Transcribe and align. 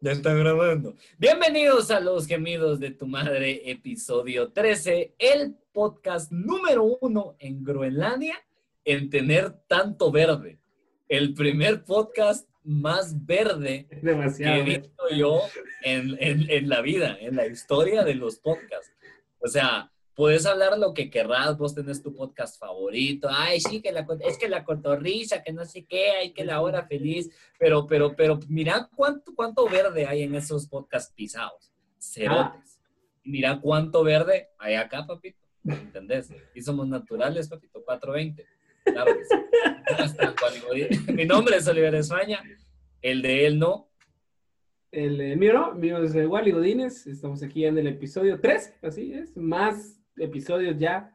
Ya 0.00 0.12
está 0.12 0.32
grabando. 0.32 0.94
Bienvenidos 1.18 1.90
a 1.90 1.98
Los 1.98 2.26
Gemidos 2.28 2.78
de 2.78 2.92
tu 2.92 3.06
Madre, 3.06 3.68
episodio 3.68 4.52
13, 4.52 5.14
el 5.18 5.56
podcast 5.72 6.30
número 6.30 6.84
uno 7.00 7.34
en 7.40 7.64
Groenlandia 7.64 8.36
en 8.84 9.10
tener 9.10 9.50
tanto 9.66 10.12
verde. 10.12 10.60
El 11.08 11.34
primer 11.34 11.84
podcast 11.84 12.48
más 12.62 13.26
verde 13.26 13.88
Demasiado. 14.02 14.64
que 14.64 14.70
he 14.72 14.78
visto 14.78 15.04
yo 15.16 15.40
en, 15.82 16.16
en- 16.20 16.48
en 16.48 16.68
la 16.68 16.80
vida, 16.80 17.16
en 17.20 17.34
la 17.34 17.46
historia 17.46 18.04
de 18.04 18.14
los 18.14 18.38
podcasts. 18.38 18.92
O 19.40 19.48
sea, 19.48 19.90
puedes 20.18 20.46
hablar 20.46 20.76
lo 20.76 20.94
que 20.94 21.10
querrás, 21.10 21.56
vos 21.56 21.76
tenés 21.76 22.02
tu 22.02 22.12
podcast 22.12 22.58
favorito, 22.58 23.28
ay, 23.30 23.60
sí, 23.60 23.80
que 23.80 23.92
la, 23.92 24.04
es 24.26 24.36
que 24.36 24.48
la 24.48 24.64
cotorrisa, 24.64 25.44
que 25.44 25.52
no 25.52 25.64
sé 25.64 25.84
qué, 25.84 26.10
hay 26.10 26.32
que 26.32 26.44
la 26.44 26.60
hora 26.60 26.88
feliz, 26.88 27.30
pero, 27.56 27.86
pero, 27.86 28.16
pero, 28.16 28.40
mira 28.48 28.90
cuánto, 28.96 29.32
cuánto 29.36 29.68
verde 29.68 30.06
hay 30.06 30.24
en 30.24 30.34
esos 30.34 30.66
podcasts 30.66 31.14
pisados, 31.14 31.72
cerotes. 32.00 32.80
Y 33.22 33.30
Mira 33.30 33.60
cuánto 33.60 34.02
verde 34.02 34.48
hay 34.58 34.74
acá, 34.74 35.06
papito, 35.06 35.38
¿entendés? 35.62 36.32
Y 36.52 36.62
somos 36.62 36.88
naturales, 36.88 37.46
papito, 37.46 37.84
420. 37.84 38.44
Claro. 38.86 39.14
Mi 41.14 41.26
nombre 41.26 41.58
es 41.58 41.68
Oliver 41.68 41.94
España, 41.94 42.42
el 43.02 43.22
de 43.22 43.46
él 43.46 43.60
no, 43.60 43.88
El, 44.90 45.20
eh, 45.20 45.36
mío 45.36 45.52
no, 45.52 45.74
mío 45.74 46.02
es 46.02 46.12
eh, 46.16 46.26
Wally 46.26 46.50
Godínez. 46.50 47.06
Estamos 47.06 47.40
aquí 47.44 47.64
en 47.64 47.78
el 47.78 47.86
episodio 47.86 48.40
3, 48.40 48.78
así 48.82 49.12
es. 49.12 49.36
Más 49.36 49.97
episodios 50.20 50.78
ya. 50.78 51.14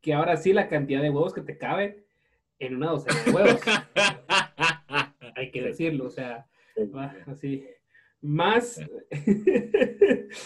Que 0.00 0.14
ahora 0.14 0.36
sí 0.36 0.52
la 0.52 0.68
cantidad 0.68 1.02
de 1.02 1.10
huevos 1.10 1.34
que 1.34 1.40
te 1.40 1.58
cabe 1.58 2.06
en 2.58 2.76
una 2.76 2.90
docena 2.90 3.22
de 3.24 3.30
huevos. 3.32 3.60
Hay 5.36 5.50
que 5.50 5.62
decirlo, 5.62 6.06
o 6.06 6.10
sea, 6.10 6.46
así. 7.26 7.66
Más. 8.22 8.80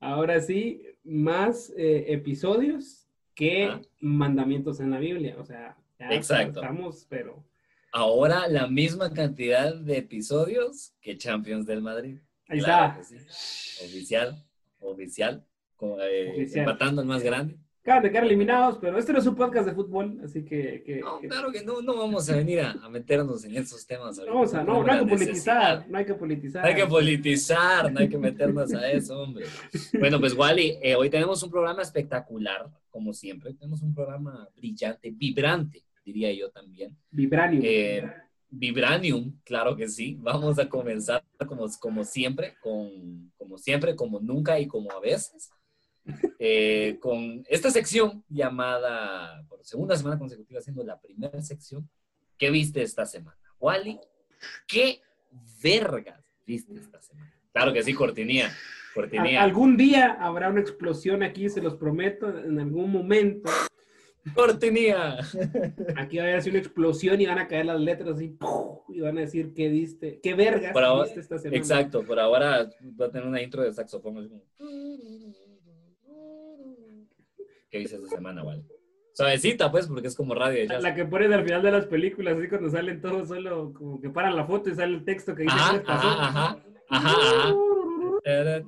ahora 0.00 0.40
sí, 0.40 0.82
más 1.04 1.72
eh, 1.76 2.06
episodios 2.08 3.06
que 3.34 3.80
mandamientos 4.00 4.80
en 4.80 4.90
la 4.90 4.98
Biblia. 4.98 5.36
O 5.38 5.44
sea, 5.44 5.76
ya 5.98 6.10
Exacto. 6.12 6.60
estamos, 6.60 7.06
pero. 7.08 7.44
Ahora 7.92 8.46
la 8.48 8.68
misma 8.68 9.12
cantidad 9.12 9.74
de 9.74 9.98
episodios 9.98 10.94
que 11.00 11.16
Champions 11.16 11.66
del 11.66 11.82
Madrid. 11.82 12.18
Ahí 12.48 12.60
Claro 12.60 13.00
está. 13.00 13.04
sí. 13.04 13.16
Oficial, 13.84 14.44
oficial, 14.80 15.44
eh, 16.00 16.46
empatando 16.54 17.02
el 17.02 17.08
más 17.08 17.22
grande. 17.22 17.56
Acaban 17.82 18.02
de 18.02 18.10
quedar 18.10 18.24
eliminados, 18.24 18.76
pero 18.78 18.98
este 18.98 19.10
no 19.10 19.20
es 19.20 19.26
un 19.26 19.34
podcast 19.34 19.66
de 19.66 19.72
fútbol, 19.74 20.20
así 20.22 20.44
que... 20.44 20.82
que- 20.84 21.00
No, 21.00 21.18
que- 21.18 21.28
claro 21.28 21.50
que 21.50 21.64
no, 21.64 21.80
no 21.80 21.96
vamos 21.96 22.28
a 22.28 22.36
venir 22.36 22.60
a, 22.60 22.72
a 22.72 22.90
meternos 22.90 23.42
en 23.46 23.56
esos 23.56 23.86
temas. 23.86 24.18
ahorita. 24.18 24.30
no, 24.30 24.34
vamos 24.40 24.54
a- 24.54 24.62
no, 24.64 24.84
no 24.84 24.92
hay 24.92 24.98
que 25.00 25.06
politizar, 25.06 25.88
no 25.88 25.98
hay 25.98 26.04
que 26.04 26.14
politizar. 26.14 26.62
No 26.62 26.68
hay 26.68 26.74
que 26.74 26.86
politizar, 26.86 27.92
no 27.92 28.00
hay 28.00 28.08
que 28.10 28.18
meternos 28.18 28.74
a 28.74 28.90
eso, 28.90 29.18
hombre. 29.22 29.46
Bueno, 29.98 30.20
pues 30.20 30.34
Wally, 30.34 30.76
eh, 30.82 30.94
hoy 30.94 31.08
tenemos 31.08 31.42
un 31.42 31.50
programa 31.50 31.80
espectacular, 31.80 32.68
como 32.90 33.14
siempre. 33.14 33.54
Tenemos 33.54 33.80
un 33.80 33.94
programa 33.94 34.46
brillante, 34.54 35.10
vibrante, 35.10 35.82
diría 36.04 36.30
yo 36.34 36.50
también. 36.50 36.94
Vibranium. 37.10 37.62
Eh, 37.64 38.04
Vibranium, 38.50 39.38
claro 39.44 39.74
que 39.74 39.88
sí. 39.88 40.18
Vamos 40.20 40.58
a 40.58 40.68
comenzar 40.68 41.22
como, 41.46 41.66
como 41.80 42.04
siempre, 42.04 42.56
con, 42.60 43.32
como 43.38 43.56
siempre, 43.56 43.96
como 43.96 44.20
nunca 44.20 44.60
y 44.60 44.66
como 44.66 44.90
a 44.92 45.00
veces, 45.00 45.50
eh, 46.38 46.98
con 47.00 47.44
esta 47.48 47.70
sección 47.70 48.24
llamada, 48.28 49.44
por 49.48 49.64
segunda 49.64 49.96
semana 49.96 50.18
consecutiva, 50.18 50.60
siendo 50.60 50.82
la 50.84 51.00
primera 51.00 51.40
sección. 51.42 51.88
¿Qué 52.38 52.50
viste 52.50 52.82
esta 52.82 53.04
semana? 53.06 53.36
Wally, 53.60 53.98
¿qué 54.66 55.00
vergas 55.62 56.24
viste 56.46 56.74
esta 56.74 57.00
semana? 57.02 57.32
Claro 57.52 57.72
que 57.72 57.82
sí, 57.82 57.92
Cortinía. 57.94 58.50
Cortinía. 58.94 59.42
algún 59.42 59.76
día 59.76 60.12
habrá 60.20 60.48
una 60.48 60.60
explosión 60.60 61.22
aquí, 61.22 61.48
se 61.48 61.60
los 61.62 61.74
prometo, 61.76 62.28
en 62.28 62.58
algún 62.58 62.90
momento. 62.90 63.50
Cortinía. 64.34 65.18
Aquí 65.96 66.18
va 66.18 66.24
a 66.24 66.26
haber 66.28 66.48
una 66.48 66.58
explosión 66.58 67.20
y 67.20 67.26
van 67.26 67.38
a 67.38 67.48
caer 67.48 67.66
las 67.66 67.80
letras 67.80 68.20
y 68.20 68.36
van 69.00 69.16
a 69.18 69.20
decir 69.22 69.54
qué 69.54 69.68
viste, 69.68 70.20
qué 70.22 70.34
vergas 70.34 70.72
Por 70.72 70.84
ahora- 70.84 71.04
viste 71.04 71.20
esta 71.20 71.38
semana. 71.38 71.56
Exacto, 71.56 72.02
por 72.04 72.18
ahora 72.18 72.68
va 73.00 73.06
a 73.06 73.10
tener 73.10 73.26
una 73.26 73.40
intro 73.42 73.62
de 73.62 73.72
saxofón. 73.72 74.18
así 74.18 74.28
como- 74.28 74.42
¿Qué 77.70 77.78
viste 77.78 77.96
esta 77.96 78.08
semana, 78.16 78.42
Wally? 78.42 78.64
Suavecita, 79.12 79.70
pues, 79.70 79.86
porque 79.86 80.08
es 80.08 80.16
como 80.16 80.34
radio. 80.34 80.64
La, 80.66 80.74
ya 80.74 80.80
la 80.80 80.94
que 80.94 81.04
ponen 81.04 81.32
al 81.32 81.44
final 81.44 81.62
de 81.62 81.70
las 81.72 81.86
películas, 81.86 82.36
así 82.38 82.48
cuando 82.48 82.70
salen 82.70 83.00
todos 83.00 83.28
solo, 83.28 83.72
como 83.72 84.00
que 84.00 84.08
paran 84.10 84.36
la 84.36 84.44
foto 84.46 84.70
y 84.70 84.74
sale 84.74 84.94
el 84.96 85.04
texto 85.04 85.34
que 85.34 85.42
dice 85.44 85.54
Ajá, 85.56 85.70
qué 85.72 85.76
les 85.78 85.86
pasó. 85.86 86.08
ajá, 86.08 86.58
ajá, 86.88 86.88
ajá. 86.88 87.54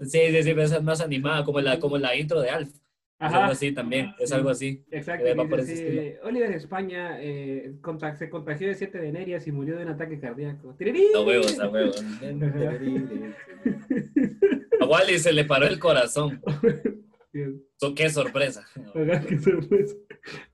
Sí, 0.02 0.18
sí, 0.30 0.42
sí, 0.42 0.50
es 0.50 0.82
más 0.82 1.00
animada, 1.02 1.44
como 1.44 1.60
la, 1.60 1.78
como 1.78 1.98
la 1.98 2.16
intro 2.16 2.40
de 2.40 2.48
Alf. 2.50 2.68
Es 2.70 2.80
Ajá. 3.28 3.40
algo 3.42 3.52
así 3.52 3.70
también, 3.70 4.12
es 4.18 4.30
Sí. 4.30 4.34
algo 4.34 4.48
así. 4.50 4.82
Exacto, 4.90 5.24
que 5.24 5.62
dice. 5.62 6.18
Oliver 6.24 6.50
España 6.52 7.18
eh, 7.20 7.72
se 8.18 8.28
contagió 8.30 8.66
de 8.66 8.74
siete 8.74 8.98
venerias 8.98 9.46
y 9.46 9.52
murió 9.52 9.76
de 9.76 9.84
un 9.84 9.90
ataque 9.90 10.18
cardíaco. 10.18 10.74
¡Tirirí! 10.76 11.06
A 11.14 11.20
huevos, 11.20 11.56
a 11.60 11.68
huevos. 11.68 12.02
A 14.80 14.84
Wally 14.86 15.18
se 15.20 15.32
le 15.32 15.44
paró 15.44 15.66
el 15.66 15.78
corazón. 15.78 16.40
So, 17.76 17.94
qué 17.94 18.10
sorpresa. 18.10 18.66
Qué 19.28 19.38
sorpresa. 19.38 19.94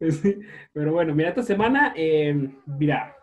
Sí, 0.00 0.39
Pero 0.72 0.93
bueno, 0.93 1.15
mira, 1.15 1.31
esta 1.31 1.43
semana, 1.43 1.93
eh, 1.97 2.50
mira, 2.66 3.15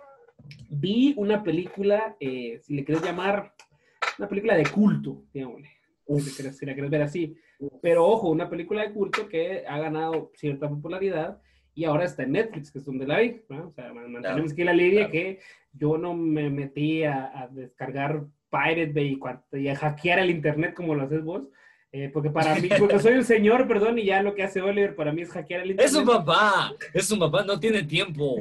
vi 0.69 1.13
una 1.17 1.41
película, 1.43 2.15
eh, 2.19 2.59
si 2.61 2.75
le 2.75 2.83
quieres 2.83 3.03
llamar, 3.03 3.53
una 4.19 4.27
película 4.27 4.55
de 4.55 4.65
culto, 4.65 5.23
digámosle, 5.33 5.69
si, 6.19 6.51
si 6.51 6.65
la 6.65 6.73
quieres 6.73 6.91
ver 6.91 7.01
así. 7.01 7.35
Pero 7.81 8.05
ojo, 8.05 8.29
una 8.29 8.49
película 8.49 8.81
de 8.83 8.91
culto 8.93 9.27
que 9.27 9.63
ha 9.67 9.79
ganado 9.79 10.31
cierta 10.35 10.69
popularidad 10.69 11.41
y 11.73 11.85
ahora 11.85 12.05
está 12.05 12.23
en 12.23 12.33
Netflix, 12.33 12.71
que 12.71 12.79
es 12.79 12.85
donde 12.85 13.07
la 13.07 13.19
vi. 13.19 13.41
¿no? 13.49 13.69
O 13.69 13.71
sea, 13.73 13.93
man- 13.93 14.11
mantenemos 14.11 14.51
aquí 14.51 14.63
la 14.63 14.73
línea 14.73 15.09
claro. 15.09 15.11
que 15.11 15.39
yo 15.73 15.97
no 15.97 16.13
me 16.13 16.49
metí 16.49 17.03
a, 17.03 17.41
a 17.41 17.47
descargar 17.47 18.25
Pirate 18.51 18.91
Bay 18.93 19.19
y 19.53 19.67
a 19.69 19.75
hackear 19.75 20.19
el 20.19 20.29
internet 20.29 20.73
como 20.73 20.93
lo 20.95 21.03
haces 21.03 21.23
vos. 21.23 21.47
Eh, 21.97 22.09
porque 22.13 22.29
para 22.29 22.55
mí, 22.55 22.67
porque 22.77 22.99
soy 22.99 23.13
un 23.13 23.23
señor, 23.23 23.67
perdón, 23.67 23.97
y 23.99 24.05
ya 24.05 24.21
lo 24.21 24.33
que 24.35 24.43
hace 24.43 24.61
Oliver 24.61 24.95
para 24.95 25.11
mí 25.13 25.21
es 25.21 25.29
hackear 25.31 25.61
el 25.61 25.71
internet. 25.71 25.91
Es 25.93 25.97
un 25.97 26.05
papá, 26.05 26.73
es 26.93 27.09
un 27.11 27.19
papá, 27.19 27.43
no 27.45 27.59
tiene 27.59 27.83
tiempo. 27.83 28.35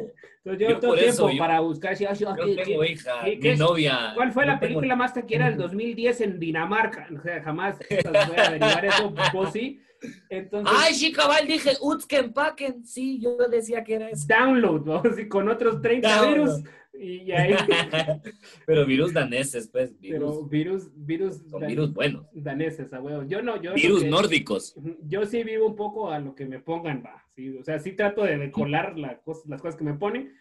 Entonces 0.44 0.60
yo, 0.60 0.69
yo 0.69 0.75
no 0.75 0.81
tengo 0.81 0.92
por 0.92 0.98
tiempo 0.98 1.15
eso, 1.15 1.31
yo- 1.31 1.38
para 1.38 1.60
buscar. 1.60 1.97
si- 1.97 2.04
ah, 2.04 2.14
sí, 2.14 2.25
ah, 2.26 2.34
Yo 2.37 2.44
¿qué- 2.44 2.62
tengo 2.64 2.81
qué- 2.82 2.93
hija, 2.93 3.12
qué- 3.25 3.53
mi 3.53 3.56
novia. 3.56 4.12
¿Cuál 4.14 4.32
fue 4.32 4.44
la 4.44 4.59
tengo- 4.59 4.60
película 4.81 4.97
más 4.97 5.14
taquera 5.14 5.48
del 5.48 5.56
2010 5.59 6.20
en 6.20 6.38
Dinamarca? 6.41 7.06
O 7.16 7.22
sea, 7.22 7.43
jamás 7.43 7.78
voy 7.88 8.37
a 8.37 8.47
averiguar 8.48 8.84
eso, 8.84 9.14
vos 9.32 9.53
sí. 9.53 9.81
Entonces, 10.28 10.75
Ay, 10.78 10.93
sí, 10.94 11.12
cabal, 11.12 11.47
dije 11.47 11.70
Utzken 11.81 12.32
Packen. 12.34 12.84
Sí, 12.84 13.19
yo 13.22 13.37
decía 13.50 13.82
que 13.84 13.94
era 13.94 14.10
eso. 14.10 14.26
download, 14.28 14.82
vamos, 14.84 15.19
y 15.19 15.28
con 15.28 15.48
otros 15.48 15.81
30 15.81 16.09
Download. 16.14 16.56
virus. 16.59 16.70
Y, 16.99 17.31
ahí, 17.32 17.55
Pero 18.66 18.87
virus 18.87 19.12
daneses, 19.12 19.69
pues, 19.69 19.99
virus. 20.00 20.21
pero 20.21 20.44
virus, 20.47 20.91
virus, 20.94 21.37
son 21.50 21.60
dan- 21.60 21.69
virus 21.69 21.93
buenos. 21.93 22.27
daneses, 22.32 22.93
a 22.93 23.00
huevo. 23.00 23.25
Yo 23.25 23.43
no, 23.43 23.60
yo 23.60 23.75
Virus 23.75 24.03
que- 24.05 24.09
nórdicos. 24.10 24.75
Yo 25.03 25.27
sí 25.27 25.43
vivo 25.43 25.66
un 25.66 25.77
poco 25.77 26.10
a 26.10 26.19
lo 26.19 26.34
que 26.34 26.47
me 26.47 26.60
pongan, 26.60 27.03
va. 27.05 27.22
¿sí? 27.34 27.56
O 27.59 27.65
sea, 27.65 27.78
sí 27.78 27.93
trato 27.93 28.22
de, 28.25 28.50
colar 28.50 28.99
la 28.99 29.21
cos- 29.22 29.44
las 29.47 29.60
cosas 29.60 29.77
que 29.77 29.84
me 29.84 29.94
ponen. 29.94 30.32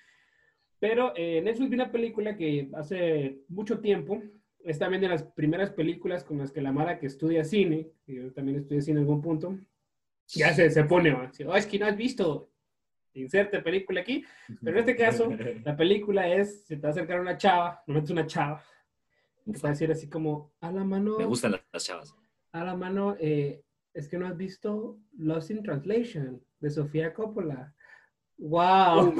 Pero 0.80 1.14
eh, 1.16 1.42
Netflix 1.42 1.70
vi 1.70 1.76
una 1.76 1.92
película 1.92 2.36
que 2.38 2.70
hace 2.74 3.40
mucho 3.48 3.80
tiempo, 3.80 4.22
es 4.64 4.78
también 4.80 5.02
de 5.02 5.10
las 5.10 5.24
primeras 5.24 5.72
películas 5.72 6.24
con 6.24 6.38
las 6.38 6.52
que 6.52 6.62
la 6.62 6.72
Mara 6.72 7.00
que 7.00 7.08
estudia 7.08 7.44
cine, 7.44 7.90
y 8.06 8.16
yo 8.16 8.32
también 8.34 8.58
estudié 8.60 8.82
cine 8.82 9.00
en 9.00 9.06
algún 9.06 9.22
punto, 9.22 9.58
ya 10.28 10.54
se, 10.54 10.70
se 10.70 10.84
pone, 10.86 11.12
va. 11.12 11.32
"Oh, 11.48 11.56
es 11.56 11.66
que 11.68 11.80
no 11.80 11.86
has 11.86 11.98
visto, 11.98 12.50
inserte 13.14 13.62
película 13.62 14.02
aquí. 14.02 14.26
Pero 14.64 14.78
en 14.78 14.80
este 14.80 14.96
caso, 14.96 15.30
la 15.66 15.76
película 15.76 16.28
es, 16.28 16.66
se 16.66 16.76
te 16.76 16.82
va 16.82 16.90
a 16.90 16.92
acercar 16.92 17.20
una 17.20 17.38
chava, 17.38 17.84
no 17.88 17.96
metes 17.96 18.10
una 18.10 18.26
chava, 18.26 18.64
te 19.46 19.60
va 19.60 19.70
a 19.70 19.72
decir 19.72 19.92
así 19.92 20.10
como, 20.10 20.54
a 20.62 20.72
la 20.72 20.84
mano 20.84 21.18
Me 21.18 21.26
gustan 21.26 21.60
las 21.72 21.84
chavas. 21.84 22.16
a 22.52 22.64
la 22.64 22.76
mano, 22.76 23.16
eh, 23.20 23.64
es 23.94 24.08
que 24.08 24.18
no 24.18 24.28
has 24.28 24.38
visto 24.38 25.00
Lost 25.18 25.52
in 25.52 25.64
Translation 25.64 26.42
de 26.60 26.70
Sofía 26.70 27.14
Coppola. 27.14 27.74
¡Wow! 28.38 29.14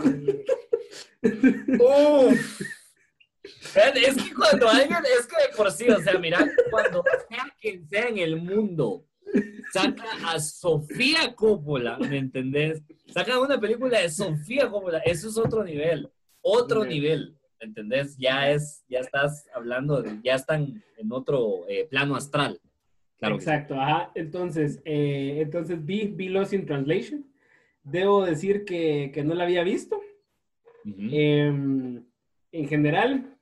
Uf. 1.80 2.62
Es 3.76 4.16
que 4.16 4.34
cuando 4.34 4.70
alguien, 4.70 5.00
es 5.20 5.28
que 5.28 5.36
de 5.36 5.58
por 5.58 5.70
sí, 5.72 5.90
o 5.90 6.00
sea, 6.00 6.18
mira, 6.18 6.50
cuando 6.72 7.04
sea 7.28 7.54
quien 7.60 7.86
sea 7.90 8.08
en 8.08 8.20
el 8.20 8.38
mundo 8.38 9.06
saca 9.72 10.04
a 10.28 10.40
Sofía 10.40 11.34
Coppola, 11.36 11.98
¿me 11.98 12.18
entendés? 12.18 12.82
Saca 13.08 13.40
una 13.40 13.60
película 13.60 14.00
de 14.00 14.10
Sofía 14.10 14.70
Coppola, 14.70 15.00
eso 15.00 15.30
es 15.30 15.38
otro 15.38 15.64
nivel, 15.64 16.10
otro 16.42 16.86
nivel, 16.86 17.38
¿me 17.60 17.68
entendés? 17.68 18.16
Ya 18.18 18.50
es, 18.52 18.84
ya 18.88 19.00
estás 19.00 19.48
hablando, 19.56 20.02
de- 20.02 20.20
ya 20.24 20.36
están 20.36 20.84
en 20.98 21.12
otro 21.12 21.66
eh, 21.68 21.86
plano 21.90 22.16
astral. 22.16 22.60
Claro 23.18 23.36
sí. 23.40 23.44
Exacto, 23.44 23.80
ajá. 23.80 24.12
Entonces, 24.16 24.82
eh, 24.86 25.38
entonces 25.42 25.84
vi, 25.86 26.08
vi 26.08 26.28
Lost 26.30 26.54
in 26.54 26.66
Translation. 26.66 27.26
Debo 27.84 28.26
decir 28.26 28.66
que, 28.66 29.12
que 29.14 29.24
no 29.24 29.34
la 29.34 29.44
había 29.46 29.64
visto. 29.64 30.02
Em, 30.86 32.04
en 32.52 32.68
general, 32.68 33.38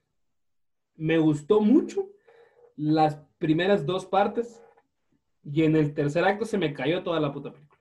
me 0.96 1.18
gustó 1.18 1.62
mucho. 1.62 2.08
las 2.76 3.18
primeras 3.38 3.86
dos 3.86 4.06
partes 4.06 4.62
y 5.44 5.64
en 5.64 5.76
el 5.76 5.94
tercer 5.94 6.24
acto 6.24 6.46
se 6.46 6.58
me 6.58 6.74
cayó 6.74 7.04
toda 7.04 7.20
la 7.20 7.32
puta 7.32 7.52
película. 7.52 7.80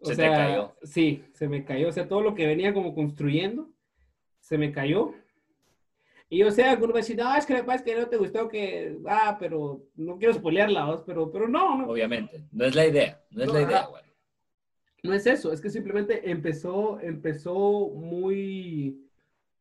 O 0.00 0.06
Se 0.06 0.10
te 0.12 0.22
sea, 0.22 0.32
cayó. 0.36 0.76
Sí, 0.82 1.24
se 1.32 1.48
me 1.48 1.64
cayó. 1.64 1.88
O 1.88 1.92
sea, 1.92 2.08
todo 2.08 2.22
lo 2.22 2.34
que 2.34 2.46
venía 2.46 2.74
como 2.74 2.94
construyendo 2.94 3.70
se 4.40 4.58
me 4.58 4.72
cayó. 4.72 5.14
Y 6.28 6.42
o 6.42 6.50
sea, 6.50 6.72
algunos 6.72 6.94
me 6.94 7.00
decían, 7.00 7.18
no, 7.18 7.36
es 7.36 7.44
que 7.46 7.54
pasa 7.62 7.74
es 7.76 7.82
que 7.82 7.94
no 7.94 8.08
te 8.08 8.16
gustó 8.16 8.48
que, 8.48 8.98
ah, 9.06 9.36
pero 9.38 9.82
no 9.96 10.16
quiero 10.18 10.34
spoilearla, 10.34 11.02
pero, 11.04 11.30
pero 11.30 11.46
no, 11.46 11.76
no, 11.76 11.86
Obviamente. 11.88 12.42
No 12.50 12.64
es 12.64 12.74
la 12.74 12.86
idea. 12.86 13.22
No 13.30 13.42
es 13.42 13.48
No, 13.48 13.54
la 13.54 13.62
idea, 13.62 13.86
güey. 13.86 14.02
no 15.02 15.12
es 15.12 15.26
eso, 15.26 15.52
es 15.52 15.60
que 15.60 15.68
simplemente 15.68 16.30
empezó, 16.30 16.98
empezó 17.00 17.90
muy, 17.90 19.06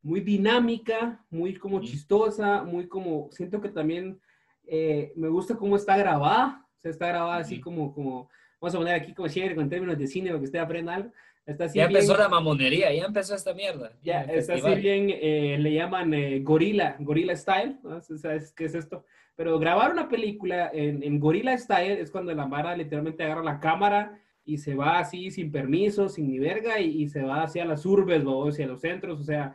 muy 0.02 0.22
dinámica, 0.22 1.24
muy 1.30 1.56
como 1.58 1.78
Ujú. 1.78 1.86
chistosa, 1.86 2.64
muy 2.64 2.88
como, 2.88 3.30
siento 3.32 3.60
que 3.60 3.70
también 3.70 4.22
eh, 4.66 5.12
me 5.18 5.28
gusta 5.28 5.58
cómo 5.58 5.76
está 5.76 5.98
grabada, 5.98 6.66
o 6.82 6.84
sea, 6.84 6.92
está 6.92 7.08
grabada 7.10 7.38
así 7.38 7.56
Ujú. 7.56 7.64
como, 7.64 7.94
como, 7.94 8.30
vamos 8.60 8.74
a 8.74 8.78
poner 8.80 8.96
aquí 8.96 9.14
como 9.14 9.28
chévere 9.28 9.54
con 9.56 9.70
términos 9.70 9.98
de 10.00 10.08
cine, 10.08 10.30
para 10.30 10.40
que 10.40 10.46
usted 10.46 10.60
aprenda 10.60 10.96
algo, 10.96 11.12
está 11.46 11.66
así 11.66 11.78
Ya 11.78 11.86
bien- 11.88 12.00
empezó 12.02 12.18
la 12.18 12.28
mamonería, 12.28 12.92
ya 12.92 13.06
empezó 13.06 13.36
esta 13.36 13.54
mierda. 13.54 13.92
ya, 14.02 14.22
está 14.24 14.54
así 14.54 14.62
festival. 14.64 14.82
bien, 14.82 15.08
eh, 15.22 15.58
le 15.60 15.74
llaman 15.74 16.12
eh, 16.16 16.40
gorila, 16.42 16.96
gorila 17.00 17.36
style, 17.36 17.78
¿no? 17.84 18.02
¿Sabes 18.02 18.52
qué 18.54 18.66
es 18.66 18.74
esto? 18.74 19.06
Pero 19.36 19.60
grabar 19.60 19.92
una 19.92 20.10
película 20.10 20.72
en, 20.74 21.04
en 21.04 21.20
gorila 21.20 21.56
style 21.58 22.00
es 22.00 22.10
cuando 22.10 22.34
la 22.34 22.48
Mara 22.48 22.76
literalmente 22.76 23.24
agarra 23.24 23.44
la 23.44 23.60
cámara 23.60 24.20
y 24.44 24.58
se 24.58 24.74
va 24.74 24.98
así 24.98 25.30
sin 25.30 25.52
permiso, 25.52 26.10
sin 26.10 26.28
ni 26.28 26.40
verga, 26.40 26.80
y, 26.80 27.04
y 27.04 27.08
se 27.10 27.22
va 27.22 27.44
hacia 27.44 27.64
las 27.64 27.86
urbes 27.86 28.24
o 28.26 28.48
hacia 28.50 28.66
los 28.66 28.82
centros, 28.82 29.20
o 29.20 29.24
sea, 29.24 29.54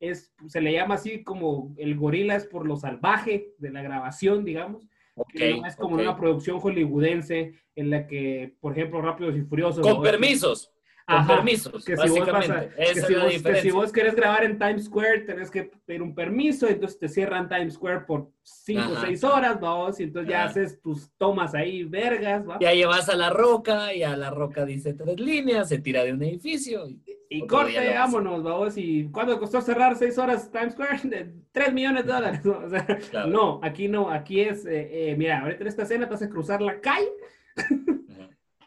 es, 0.00 0.34
se 0.48 0.60
le 0.62 0.72
llama 0.72 0.94
así 0.94 1.22
como 1.22 1.74
el 1.76 1.96
gorila 1.96 2.34
es 2.34 2.46
por 2.46 2.66
lo 2.66 2.76
salvaje 2.76 3.52
de 3.58 3.70
la 3.70 3.82
grabación, 3.82 4.44
digamos, 4.44 4.88
No 5.16 5.66
es 5.66 5.76
como 5.76 5.96
ok. 5.96 6.02
una 6.02 6.16
producción 6.16 6.58
hollywoodense 6.60 7.54
en 7.74 7.90
la 7.90 8.06
que, 8.06 8.54
por 8.60 8.72
ejemplo, 8.72 9.00
Rápidos 9.02 9.36
y 9.36 9.42
Furiosos. 9.42 9.86
Con 9.86 9.96
¿no? 9.96 10.02
permisos. 10.02 10.72
Con 11.04 11.16
Ajá, 11.16 11.34
permisos, 11.34 11.84
que 11.84 11.96
si 11.96 12.08
vos 12.08 12.28
a- 12.28 12.32
básicamente. 12.32 12.74
que 12.76 12.84
si 12.94 12.98
es 13.00 13.10
la 13.10 13.24
vos, 13.24 13.42
que 13.42 13.54
si 13.60 13.70
vos 13.72 13.92
querés 13.92 14.14
grabar 14.14 14.44
en 14.44 14.56
Times 14.56 14.84
Square, 14.84 15.20
tenés 15.22 15.50
que 15.50 15.64
pedir 15.84 16.00
un 16.00 16.14
permiso, 16.14 16.68
entonces 16.68 16.96
te 16.96 17.08
cierran 17.08 17.48
Times 17.48 17.74
Square 17.74 18.02
por 18.06 18.30
5 18.42 18.80
o 18.88 18.92
Ajá. 18.94 19.06
6 19.08 19.24
horas, 19.24 19.60
vamos, 19.60 19.98
y 19.98 20.04
entonces 20.04 20.30
ya 20.30 20.44
haces 20.44 20.80
tus 20.80 21.10
tomas 21.18 21.54
ahí, 21.54 21.82
vergas, 21.82 22.48
¿va? 22.48 22.56
Ya 22.60 22.72
llevas 22.72 23.08
a 23.08 23.16
la 23.16 23.30
roca 23.30 23.92
y 23.92 24.04
a 24.04 24.16
la 24.16 24.30
roca 24.30 24.64
dice 24.64 24.94
tres 24.94 25.18
líneas, 25.18 25.68
se 25.68 25.78
tira 25.78 26.04
de 26.04 26.12
un 26.12 26.22
edificio. 26.22 26.86
y- 26.88 27.02
Y 27.36 27.46
corte, 27.46 27.94
vámonos, 27.94 28.42
vamos, 28.42 28.76
y 28.76 29.08
¿cuánto 29.10 29.38
costó 29.38 29.60
cerrar 29.60 29.96
6 29.96 30.18
horas 30.18 30.50
Times 30.50 30.72
Square? 30.74 31.00
3 31.52 31.72
millones 31.72 32.04
de 32.06 32.12
dólares, 32.12 32.44
¿no? 32.44 32.58
O 32.58 32.68
sea, 32.68 32.84
Claro. 33.10 33.28
no, 33.28 33.60
aquí 33.62 33.88
no, 33.88 34.10
aquí 34.10 34.40
es, 34.40 34.64
eh, 34.66 35.10
eh, 35.10 35.16
mira, 35.16 35.40
ahorita 35.40 35.62
en 35.62 35.66
esta 35.68 35.82
escena 35.82 36.06
te 36.06 36.12
vas 36.12 36.22
a 36.22 36.28
cruzar 36.28 36.60
la 36.62 36.80
calle, 36.80 37.08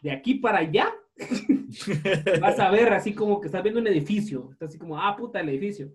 de 0.02 0.10
aquí 0.10 0.34
para 0.34 0.58
allá, 0.58 0.92
vas 2.40 2.58
a 2.58 2.70
ver 2.70 2.92
así 2.92 3.14
como 3.14 3.40
que 3.40 3.46
estás 3.46 3.62
viendo 3.62 3.80
un 3.80 3.86
edificio, 3.86 4.48
está 4.52 4.66
así 4.66 4.78
como, 4.78 4.98
ah, 5.00 5.16
puta, 5.16 5.40
el 5.40 5.48
edificio. 5.48 5.90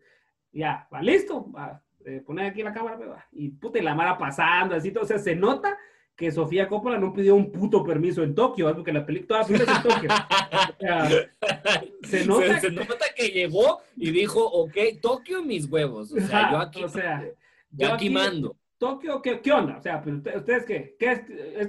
Ya, 0.52 0.88
va 0.94 1.02
listo, 1.02 1.50
va, 1.52 1.82
eh, 2.06 2.22
poner 2.26 2.48
aquí 2.48 2.62
la 2.64 2.74
cámara, 2.74 2.98
pues, 2.98 3.10
va. 3.10 3.26
y 3.32 3.50
puta, 3.50 3.80
y 3.80 3.82
la 3.84 3.96
mara 3.96 4.18
pasando, 4.18 4.76
así, 4.76 4.92
todo, 4.92 5.04
o 5.04 5.08
sea, 5.08 5.18
se 5.20 5.36
nota 5.36 5.78
que 6.22 6.32
Sofía 6.32 6.68
Coppola 6.68 7.00
no 7.00 7.12
pidió 7.12 7.34
un 7.34 7.52
puto 7.52 7.84
permiso 7.84 8.22
en 8.22 8.36
Tokio, 8.36 8.72
la 8.86 9.04
película, 9.04 9.28
toda 9.28 9.40
la 9.42 9.48
película 9.48 9.72
es 9.72 9.78
en 9.78 9.90
Tokio. 9.90 10.10
O 10.70 10.80
sea, 10.80 11.10
se 12.04 12.26
nota 12.28 12.60
se, 12.60 12.62
se 12.62 12.72
nota 12.72 13.06
que 13.16 13.30
llegó 13.30 13.80
y 13.98 14.12
dijo, 14.12 14.46
ok, 14.46 14.78
Tokio 15.02 15.44
mis 15.44 15.66
huevos. 15.66 16.14
O 16.14 16.20
sea, 16.20 16.52
yo 16.52 16.58
aquí, 16.60 16.84
o 16.84 16.90
sea, 16.90 17.24
yo 17.72 17.88
yo 17.88 17.94
aquí 17.96 18.12
mando. 18.12 18.56
Tokio, 18.78 19.20
¿qué, 19.20 19.42
qué 19.42 19.52
onda? 19.52 19.78
O 19.78 19.82
sea, 19.82 20.04
¿ustedes 20.36 20.64
qué? 20.66 20.96
¿Qué 21.00 21.12
es? 21.12 21.22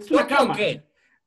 Es 0.02 0.10
una 0.10 0.22
¿Tokio 0.22 0.37
cama. 0.37 0.54
qué? 0.54 0.82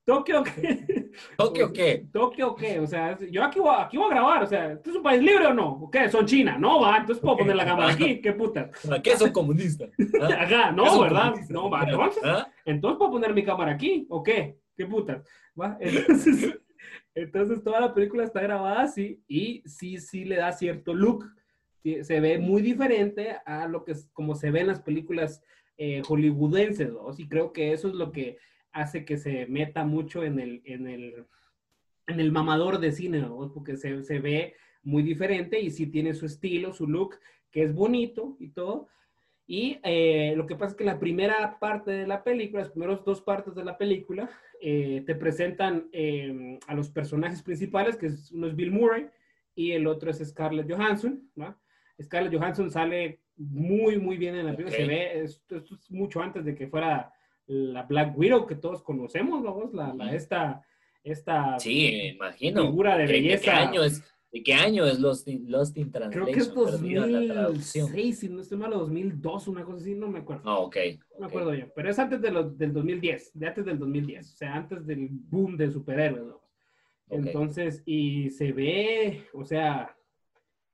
¿Tokio 0.05 0.43
qué? 0.43 1.09
¿Tokio 1.35 1.73
qué? 1.73 2.05
¿Tokio 2.13 2.55
qué? 2.55 2.79
O 2.79 2.85
sea, 2.85 3.17
yo 3.31 3.43
aquí 3.43 3.59
voy, 3.59 3.73
aquí 3.75 3.97
voy 3.97 4.05
a 4.05 4.09
grabar, 4.13 4.43
o 4.43 4.47
sea, 4.47 4.73
¿esto 4.73 4.91
es 4.91 4.95
un 4.97 5.01
país 5.01 5.21
libre 5.21 5.47
o 5.47 5.53
no? 5.53 5.79
¿O 5.81 5.89
qué? 5.89 6.07
¿Son 6.09 6.27
China? 6.27 6.59
No, 6.59 6.81
va, 6.81 6.97
entonces 6.97 7.23
puedo 7.23 7.37
poner 7.37 7.55
la 7.55 7.65
cámara 7.65 7.93
aquí, 7.93 8.21
¿qué 8.21 8.33
puta? 8.33 8.69
¿Para 8.87 9.01
qué 9.01 9.17
son 9.17 9.31
comunistas? 9.31 9.89
¿Ah? 10.21 10.27
Ajá, 10.41 10.69
¿Qué 10.69 10.75
no, 10.75 11.01
¿verdad? 11.01 11.33
No, 11.49 11.71
va, 11.71 11.83
entonces, 11.83 12.21
¿Ah? 12.23 12.47
entonces 12.65 12.99
puedo 12.99 13.11
poner 13.13 13.33
mi 13.33 13.43
cámara 13.43 13.71
aquí, 13.71 14.05
¿o 14.09 14.21
qué? 14.21 14.59
¿Qué 14.77 14.85
puta? 14.85 15.23
¿Va? 15.59 15.77
Entonces, 15.81 16.59
entonces 17.15 17.63
toda 17.63 17.79
la 17.79 17.93
película 17.93 18.25
está 18.25 18.41
grabada 18.41 18.81
así 18.81 19.23
y 19.27 19.63
sí, 19.65 19.97
sí 19.97 20.25
le 20.25 20.35
da 20.35 20.51
cierto 20.51 20.93
look. 20.93 21.25
Se 22.01 22.19
ve 22.19 22.37
muy 22.37 22.61
diferente 22.61 23.37
a 23.45 23.67
lo 23.67 23.85
que 23.85 23.93
es, 23.93 24.09
como 24.11 24.35
se 24.35 24.51
ve 24.51 24.59
en 24.59 24.67
las 24.67 24.81
películas 24.81 25.41
eh, 25.77 26.01
hollywoodenses, 26.05 26.91
¿no? 26.91 27.07
Y 27.17 27.27
creo 27.27 27.53
que 27.53 27.71
eso 27.71 27.87
es 27.87 27.93
lo 27.93 28.11
que 28.11 28.37
hace 28.75 29.05
que 29.05 29.17
se 29.17 29.47
meta 29.47 29.85
mucho 29.85 30.23
en 30.23 30.39
el, 30.39 30.61
en 30.65 30.87
el, 30.87 31.25
en 32.07 32.19
el 32.19 32.31
mamador 32.31 32.79
de 32.79 32.91
cine, 32.91 33.21
¿no? 33.21 33.51
Porque 33.53 33.77
se, 33.77 34.03
se 34.03 34.19
ve 34.19 34.53
muy 34.83 35.01
diferente 35.01 35.59
y 35.61 35.71
sí 35.71 35.87
tiene 35.87 36.13
su 36.13 36.25
estilo, 36.25 36.73
su 36.73 36.85
look, 36.85 37.15
que 37.51 37.63
es 37.63 37.73
bonito 37.73 38.35
y 38.37 38.49
todo. 38.49 38.89
Y 39.47 39.79
eh, 39.83 40.33
lo 40.35 40.45
que 40.45 40.55
pasa 40.55 40.71
es 40.71 40.77
que 40.77 40.83
la 40.83 40.99
primera 40.99 41.57
parte 41.57 41.91
de 41.91 42.05
la 42.05 42.23
película, 42.23 42.63
las 42.63 42.71
primeras 42.71 43.05
dos 43.05 43.21
partes 43.21 43.55
de 43.55 43.63
la 43.63 43.77
película, 43.77 44.29
eh, 44.61 45.03
te 45.05 45.15
presentan 45.15 45.87
eh, 45.93 46.59
a 46.67 46.75
los 46.75 46.89
personajes 46.89 47.41
principales, 47.41 47.95
que 47.95 48.07
es, 48.07 48.31
uno 48.31 48.47
es 48.47 48.55
Bill 48.55 48.71
Murray 48.71 49.07
y 49.55 49.71
el 49.71 49.87
otro 49.87 50.11
es 50.11 50.17
Scarlett 50.17 50.69
Johansson. 50.69 51.29
¿no? 51.35 51.57
Scarlett 52.01 52.35
Johansson 52.35 52.69
sale 52.69 53.21
muy, 53.37 53.97
muy 53.99 54.17
bien 54.17 54.35
en 54.35 54.47
la 54.47 54.51
película. 54.55 54.75
Se 54.75 54.85
ve, 54.85 55.21
esto, 55.21 55.57
esto 55.57 55.75
es 55.75 55.89
mucho 55.89 56.21
antes 56.21 56.43
de 56.43 56.53
que 56.53 56.67
fuera 56.67 57.14
la 57.47 57.83
Black 57.83 58.17
Widow 58.17 58.45
que 58.45 58.55
todos 58.55 58.81
conocemos, 58.81 59.43
vamos, 59.43 59.73
la, 59.73 59.93
la- 59.93 60.13
esta, 60.13 60.61
esta 61.03 61.59
Sí, 61.59 62.11
imagino. 62.15 62.65
figura 62.67 62.97
de 62.97 63.05
¿De- 63.05 63.13
¿De 63.13 63.13
qué 63.13 63.21
belleza. 63.29 63.57
año 63.69 63.83
es? 63.83 64.03
¿De 64.31 64.43
qué 64.43 64.53
año 64.53 64.85
es 64.85 64.99
Lost 64.99 65.27
in, 65.29 65.49
Lost 65.49 65.77
in 65.77 65.91
Translation? 65.91 66.23
Creo 66.25 66.35
que 66.35 66.41
es 66.41 66.49
Perdida 66.49 67.05
la 67.07 67.33
traducción. 67.33 67.85
2006, 67.85 68.19
si 68.19 68.27
no 68.29 68.41
estoy 68.41 68.57
mal, 68.57 68.73
o 68.73 68.79
2002, 68.79 69.47
una 69.47 69.63
cosa 69.63 69.77
así, 69.77 69.95
no 69.95 70.09
me 70.09 70.19
acuerdo. 70.19 70.41
Ah, 70.45 70.57
ok. 70.59 70.75
No 71.13 71.19
me 71.21 71.25
acuerdo 71.27 71.53
yo, 71.53 71.67
pero 71.73 71.89
es 71.89 71.97
antes 71.99 72.21
de 72.21 72.31
los, 72.31 72.57
del 72.57 72.73
2010, 72.73 73.31
de 73.33 73.47
antes 73.47 73.63
del 73.65 73.79
2010, 73.79 74.33
o 74.33 74.35
sea, 74.35 74.55
antes 74.55 74.85
del 74.85 75.07
boom 75.09 75.55
de 75.55 75.71
superhéroes. 75.71 76.25
¿no? 76.25 76.41
Entonces, 77.09 77.81
y 77.85 78.29
se 78.31 78.51
ve, 78.51 79.23
o 79.33 79.45
sea, 79.45 79.95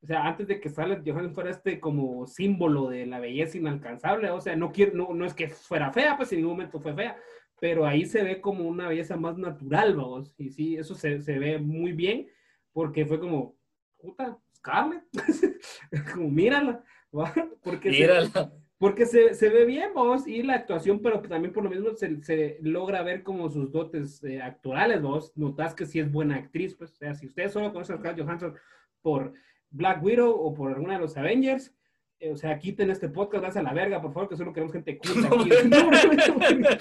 o 0.04 0.06
sea, 0.08 0.26
antes 0.26 0.48
de 0.48 0.60
que 0.60 0.70
Scarlett 0.70 1.04
Johansson 1.08 1.34
fuera 1.36 1.52
este 1.52 1.80
como 1.80 2.26
símbolo 2.26 2.90
de 2.90 3.06
la 3.06 3.20
belleza 3.20 3.58
inalcanzable, 3.58 4.32
o 4.32 4.42
sea, 4.42 4.56
no, 4.56 4.72
quiero, 4.72 4.94
no, 4.96 5.14
no 5.14 5.26
es 5.26 5.34
que 5.34 5.50
fuera 5.50 5.92
fea, 5.92 6.18
pues 6.18 6.32
en 6.32 6.40
ningún 6.40 6.54
momento 6.54 6.80
fue 6.80 6.94
fea, 6.94 7.18
pero 7.60 7.86
ahí 7.86 8.06
se 8.06 8.24
ve 8.24 8.42
como 8.42 8.68
una 8.68 8.88
belleza 8.88 9.16
más 9.18 9.38
natural, 9.38 9.96
vamos, 9.96 10.34
y 10.38 10.50
sí, 10.50 10.76
eso 10.76 10.96
se, 10.96 11.22
se 11.22 11.38
ve 11.38 11.60
muy 11.60 11.92
bien, 11.92 12.28
porque 12.74 13.06
fue 13.06 13.20
como, 13.20 13.56
puta, 14.00 14.38
Scarlett, 14.56 15.04
como 16.14 16.30
mírala, 16.30 16.84
¿va? 17.16 17.32
porque 17.64 17.92
se- 17.92 18.00
Mírala. 18.00 18.52
porque 18.78 19.06
se, 19.06 19.36
se 19.36 19.50
ve 19.50 19.66
bien, 19.66 19.94
vos, 19.94 20.28
y 20.28 20.42
la 20.42 20.56
actuación, 20.56 21.00
pero 21.02 21.22
también 21.22 21.54
por 21.54 21.64
lo 21.64 21.70
mismo 21.70 21.94
se, 21.96 22.24
se 22.24 22.58
logra 22.62 23.04
ver 23.04 23.22
como 23.22 23.50
sus 23.50 23.72
dotes 23.72 24.24
eh, 24.24 24.42
actorales, 24.42 25.02
vos. 25.02 25.32
Notas 25.36 25.76
que 25.76 25.86
sí 25.86 26.00
es 26.00 26.12
buena 26.12 26.36
actriz, 26.38 26.74
pues. 26.76 26.92
O 26.94 26.96
sea, 26.96 27.14
si 27.14 27.28
ustedes 27.28 27.52
solo 27.54 27.72
conocen 27.72 27.96
a 27.96 28.00
Scarlett 28.00 28.24
Johansson 28.26 28.56
por 29.04 29.34
Black 29.72 30.04
Widow 30.04 30.30
o 30.32 30.54
por 30.54 30.72
alguna 30.72 30.94
de 30.96 31.00
los 31.00 31.18
Avengers, 31.18 31.74
eh, 32.20 32.32
o 32.32 32.38
sea, 32.38 32.60
quiten 32.60 32.92
este 32.92 33.10
podcast, 33.10 33.42
váyanse 33.42 33.60
a 33.60 33.64
la 33.64 33.74
verga, 33.74 34.00
por 34.02 34.14
favor, 34.14 34.30
que 34.30 34.36
solo 34.38 34.54
queremos 34.54 34.72
gente 34.74 34.98
culta 35.00 35.28
aquí. 35.40 35.50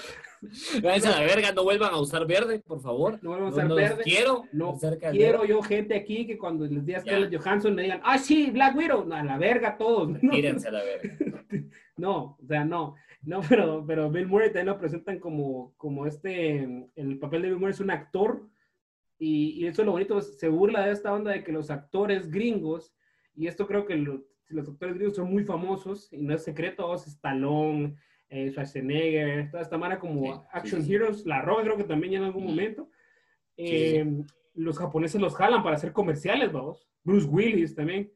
No, 0.81 0.89
a 0.89 0.97
la 0.97 1.19
verga, 1.21 1.51
no 1.51 1.63
vuelvan 1.63 1.93
a 1.93 1.99
usar 1.99 2.25
verde, 2.25 2.59
por 2.59 2.81
favor. 2.81 3.19
no 3.21 3.31
vamos 3.31 3.57
a 3.57 3.63
No 3.63 3.65
usar 3.65 3.67
los 3.69 3.77
verde. 3.77 4.03
quiero. 4.03 4.43
No 4.51 4.77
quiero 5.11 5.45
yo 5.45 5.61
gente 5.61 5.95
aquí 5.95 6.25
que 6.25 6.37
cuando 6.37 6.65
les 6.65 6.83
diga. 6.85 6.99
Scarlett 7.01 7.35
Johansson 7.35 7.75
me 7.75 7.83
digan, 7.83 8.01
ah, 8.03 8.17
sí, 8.17 8.49
Black 8.51 8.75
Widow, 8.75 9.05
No, 9.05 9.15
a 9.15 9.23
la 9.23 9.37
verga 9.37 9.77
todos. 9.77 10.09
No. 10.21 10.31
Tírense 10.31 10.67
a 10.67 10.71
la 10.71 10.83
verga. 10.83 11.43
No, 11.97 12.37
o 12.41 12.47
sea, 12.47 12.65
no. 12.65 12.95
No, 13.21 13.41
pero, 13.47 13.83
pero 13.85 14.09
Bill 14.09 14.25
Murray 14.25 14.47
también 14.47 14.67
lo 14.67 14.79
presentan 14.79 15.19
como, 15.19 15.73
como 15.77 16.07
este, 16.07 16.87
el 16.95 17.19
papel 17.19 17.43
de 17.43 17.49
Bill 17.49 17.59
Murray 17.59 17.73
es 17.73 17.79
un 17.79 17.91
actor 17.91 18.47
y, 19.23 19.51
y 19.63 19.67
eso 19.67 19.83
es 19.83 19.85
lo 19.85 19.91
bonito, 19.91 20.19
se 20.19 20.49
burla 20.49 20.85
de 20.87 20.93
esta 20.93 21.13
onda 21.13 21.29
de 21.31 21.43
que 21.43 21.51
los 21.51 21.69
actores 21.69 22.31
gringos, 22.31 22.91
y 23.35 23.45
esto 23.45 23.67
creo 23.67 23.85
que 23.85 23.95
lo- 23.95 24.23
los 24.47 24.67
actores 24.67 24.95
gringos 24.95 25.15
son 25.15 25.31
muy 25.31 25.43
famosos 25.43 26.11
y 26.11 26.23
no 26.23 26.33
es 26.33 26.43
secreto, 26.43 26.91
Stallone, 26.95 27.95
eh, 28.29 28.49
Schwarzenegger, 28.49 29.51
toda 29.51 29.61
esta 29.61 29.77
manera 29.77 29.99
como 29.99 30.21
Sí, 30.25 30.31
sí, 30.41 30.47
Action 30.53 30.81
sí, 30.81 30.87
sí. 30.87 30.93
Heroes, 30.95 31.25
La 31.27 31.41
Roca 31.43 31.63
creo 31.63 31.77
que 31.77 31.83
también 31.83 32.13
ya 32.13 32.17
en 32.19 32.23
algún 32.25 32.45
momento. 32.45 32.89
Sí, 33.55 33.63
Eh, 33.67 34.23
Los 34.55 34.77
japoneses 34.79 35.21
los 35.21 35.35
jalan 35.35 35.61
para 35.63 35.75
hacer 35.75 35.93
comerciales, 35.93 36.51
vamos. 36.51 36.89
Bruce 37.03 37.27
Willis 37.27 37.73
también. 37.75 38.11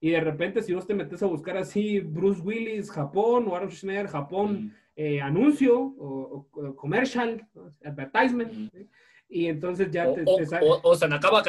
Y 0.00 0.10
de 0.10 0.20
repente, 0.20 0.60
si 0.62 0.74
vos 0.74 0.86
te 0.86 0.94
metes 0.94 1.22
a 1.22 1.26
buscar 1.26 1.56
así, 1.56 2.00
Bruce 2.00 2.42
Willis, 2.42 2.90
Japón, 2.90 3.46
o 3.48 3.54
Arnold 3.54 3.72
Schwarzenegger, 3.72 4.08
Japón, 4.08 4.52
Mm. 4.66 4.70
eh, 4.96 5.20
anuncio 5.22 5.78
o, 5.80 6.46
o- 6.52 6.60
o 6.66 6.76
commercial, 6.76 7.46
advertisement, 7.84 8.50
Ujú. 8.52 8.68
¿sí? 8.74 8.88
Y 9.30 9.46
entonces 9.46 9.90
ya 9.90 10.08
O, 10.08 10.14
te, 10.14 10.24
te 10.24 10.46
sale. 10.46 10.66
o, 10.66 10.80
o 10.82 10.94
Sanacaba 10.96 11.42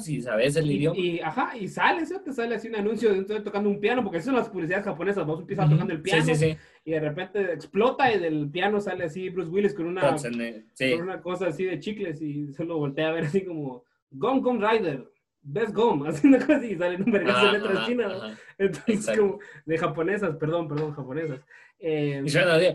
si 0.00 0.22
sabes 0.22 0.54
el 0.54 0.70
Y, 0.70 0.74
idioma. 0.76 0.96
y, 0.96 1.20
ajá, 1.20 1.56
y 1.56 1.66
sale, 1.66 2.06
¿sí? 2.06 2.14
te 2.24 2.32
sale 2.32 2.54
así 2.54 2.68
un 2.68 2.76
anuncio 2.76 3.12
de 3.12 3.18
estoy 3.20 3.42
tocando 3.42 3.68
un 3.68 3.80
piano, 3.80 4.04
porque 4.04 4.18
eso 4.18 4.26
son 4.26 4.36
las 4.36 4.48
publicidades 4.48 4.84
japonesas, 4.84 5.26
vos 5.26 5.40
empiezas 5.40 5.64
Ujú. 5.66 5.74
tocando 5.74 5.92
el 5.94 6.02
piano 6.02 6.24
Sí, 6.24 6.34
sí, 6.36 6.50
sí. 6.52 6.56
y 6.84 6.90
de 6.92 7.00
repente 7.00 7.52
explota 7.52 8.12
y 8.14 8.20
del 8.20 8.48
piano 8.48 8.80
sale 8.80 9.04
así 9.04 9.28
Bruce 9.30 9.50
Willis 9.50 9.74
con 9.74 9.86
una, 9.86 10.14
con 10.14 11.00
una 11.02 11.20
cosa 11.20 11.48
así 11.48 11.64
de 11.64 11.80
chicles 11.80 12.22
y 12.22 12.52
solo 12.52 12.78
voltea 12.78 13.08
a 13.08 13.12
ver 13.12 13.24
así 13.24 13.44
como 13.44 13.82
Gum 14.12 14.40
Gum 14.40 14.60
Rider, 14.60 15.10
Best 15.42 15.74
Gum, 15.74 16.02
así 16.06 16.28
una 16.28 16.38
cosa 16.38 16.64
y 16.64 16.76
sale 16.76 16.96
un 16.96 17.10
vergazo 17.10 17.46
de 17.46 17.52
letras 17.58 17.86
chinas. 17.86 18.12
Entonces 18.56 18.94
Exacto. 18.94 19.20
como 19.22 19.38
de 19.64 19.78
japonesas, 19.78 20.36
perdón, 20.36 20.68
perdón, 20.68 20.92
japonesas. 20.92 21.40
Eh, 21.80 22.22
Y 22.24 22.30
suena 22.30 22.54
así. 22.54 22.68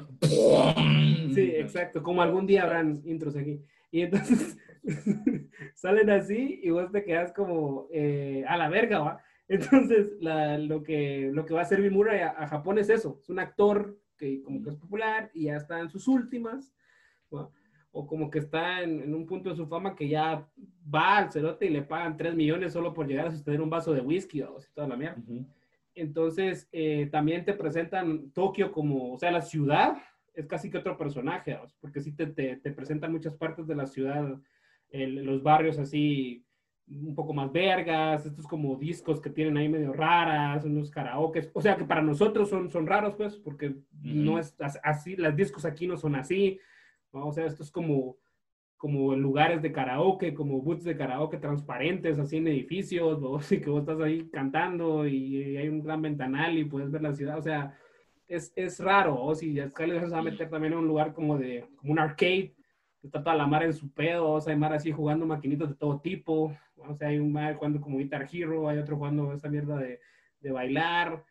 Sí, 1.34 1.53
exacto, 1.55 2.03
como 2.03 2.22
algún 2.22 2.46
día 2.46 2.63
habrán 2.63 3.01
intros 3.05 3.36
aquí. 3.38 3.62
Y 3.91 4.01
entonces 4.01 4.57
salen 5.75 6.10
así 6.10 6.60
y 6.63 6.69
vos 6.69 6.91
te 6.91 7.03
quedas 7.03 7.33
como 7.33 7.88
eh, 7.91 8.43
a 8.48 8.57
la 8.57 8.69
verga, 8.69 9.00
¿va? 9.00 9.24
Entonces, 9.48 10.13
la- 10.21 10.57
lo, 10.57 10.81
que, 10.81 11.29
lo 11.33 11.45
que 11.45 11.53
va 11.53 11.60
a 11.60 11.63
hacer 11.63 11.81
Bill 11.81 11.91
Murray 11.91 12.21
a, 12.21 12.29
a 12.29 12.48
Japón 12.48 12.79
es 12.79 12.89
eso, 12.89 13.19
es 13.21 13.29
un 13.29 13.39
actor 13.39 13.98
que 14.17 14.41
como 14.43 14.62
que 14.63 14.69
es 14.69 14.75
popular 14.75 15.29
y 15.33 15.45
ya 15.45 15.57
está 15.57 15.79
en 15.81 15.89
sus 15.89 16.07
últimas, 16.07 16.74
¿va? 17.33 17.50
o 17.93 18.07
como 18.07 18.29
que 18.29 18.39
está 18.39 18.81
en, 18.81 19.01
en 19.01 19.13
un 19.13 19.25
punto 19.25 19.50
de 19.50 19.55
su 19.57 19.67
fama 19.67 19.95
que 19.95 20.07
ya 20.07 20.48
va 20.93 21.17
al 21.17 21.31
cerote 21.31 21.65
y 21.65 21.69
le 21.69 21.81
pagan 21.81 22.15
3 22.15 22.33
millones 22.33 22.71
solo 22.71 22.93
por 22.93 23.05
llegar 23.05 23.27
a 23.27 23.31
sostener 23.31 23.60
un 23.62 23.69
vaso 23.69 23.93
de 23.93 24.00
whisky 24.00 24.41
o 24.41 24.57
toda 24.74 24.88
la 24.88 24.95
mierda. 24.95 25.19
Ujú. 25.19 25.45
Entonces, 25.93 26.69
eh, 26.71 27.10
también 27.12 27.43
te 27.43 27.53
presentan 27.53 28.31
Tokio 28.31 28.71
como, 28.71 29.12
o 29.13 29.17
sea, 29.19 29.29
la 29.31 29.41
ciudad 29.41 29.98
es 30.33 30.47
casi 30.47 30.69
que 30.69 30.77
otro 30.77 30.97
personaje, 30.97 31.55
¿vos? 31.55 31.75
porque 31.79 32.01
sí 32.01 32.13
te, 32.13 32.27
te, 32.27 32.57
te 32.57 32.71
presentan 32.71 33.11
muchas 33.11 33.35
partes 33.35 33.67
de 33.67 33.75
la 33.75 33.85
ciudad, 33.85 34.39
el- 34.89 35.23
los 35.25 35.43
barrios 35.43 35.77
así 35.79 36.45
un 36.88 37.15
poco 37.15 37.33
más 37.33 37.51
vergas, 37.51 38.25
estos 38.25 38.45
como 38.47 38.75
discos 38.75 39.21
que 39.21 39.29
tienen 39.29 39.55
ahí 39.55 39.69
medio 39.69 39.93
raras, 39.93 40.65
unos 40.65 40.89
karaokes, 40.91 41.50
o 41.53 41.61
sea 41.61 41.77
que 41.77 41.85
para 41.85 42.01
nosotros 42.01 42.50
son, 42.50 42.69
son 42.69 42.85
raros, 42.85 43.15
pues, 43.15 43.38
porque 43.38 43.75
no 44.01 44.38
es 44.38 44.59
as- 44.59 44.79
así, 44.83 45.15
los 45.15 45.35
discos 45.35 45.63
aquí 45.63 45.88
no 45.88 45.95
son 45.95 46.15
así, 46.15 46.59
¿no? 47.13 47.27
o 47.27 47.31
sea, 47.31 47.45
esto 47.45 47.63
es 47.63 47.71
como, 47.71 48.17
como 48.75 49.15
lugares 49.15 49.61
de 49.61 49.71
karaoke, 49.71 50.33
como 50.33 50.61
booths 50.61 50.83
de 50.83 50.97
karaoke 50.97 51.38
transparentes, 51.38 52.17
así 52.19 52.38
en 52.38 52.47
edificios, 52.47 53.21
¿no? 53.21 53.38
Así 53.38 53.61
que 53.61 53.69
vos 53.69 53.81
estás 53.81 54.01
ahí 54.01 54.27
cantando 54.29 55.07
y, 55.07 55.55
hay 55.55 55.69
un 55.69 55.83
gran 55.83 56.01
ventanal 56.01 56.57
y 56.57 56.65
puedes 56.65 56.91
ver 56.91 57.03
la 57.03 57.13
ciudad, 57.13 57.38
o 57.38 57.43
sea, 57.43 57.77
es, 58.31 58.53
es 58.55 58.79
raro, 58.79 59.21
o 59.21 59.35
si 59.35 59.53
ya 59.53 59.69
le 59.85 60.00
vas 60.00 60.13
a 60.13 60.21
meter 60.21 60.50
también 60.50 60.73
en 60.73 60.79
un 60.79 60.88
lugar 60.88 61.13
como 61.13 61.38
de, 61.38 61.67
como 61.75 61.91
un 61.91 62.00
arcade, 62.00 62.53
que 63.00 63.07
está 63.07 63.21
toda 63.21 63.35
la 63.35 63.45
mar 63.45 63.63
en 63.63 63.73
su 63.73 63.91
pedo, 63.91 64.31
o 64.31 64.39
sea, 64.41 64.53
hay 64.53 64.59
mar 64.59 64.73
así 64.73 64.91
jugando 64.91 65.25
maquinitas 65.25 65.69
de 65.69 65.75
todo 65.75 66.00
tipo, 66.00 66.55
o 66.77 66.95
sea, 66.95 67.09
hay 67.09 67.17
un 67.19 67.31
mar 67.31 67.55
jugando 67.55 67.81
como 67.81 67.97
Guitar 67.97 68.27
Hero, 68.31 68.69
hay 68.69 68.77
otro 68.77 68.95
jugando 68.95 69.33
esa 69.33 69.50
mierda 69.50 69.77
de, 69.77 70.00
de 70.39 70.51
bailar, 70.51 71.25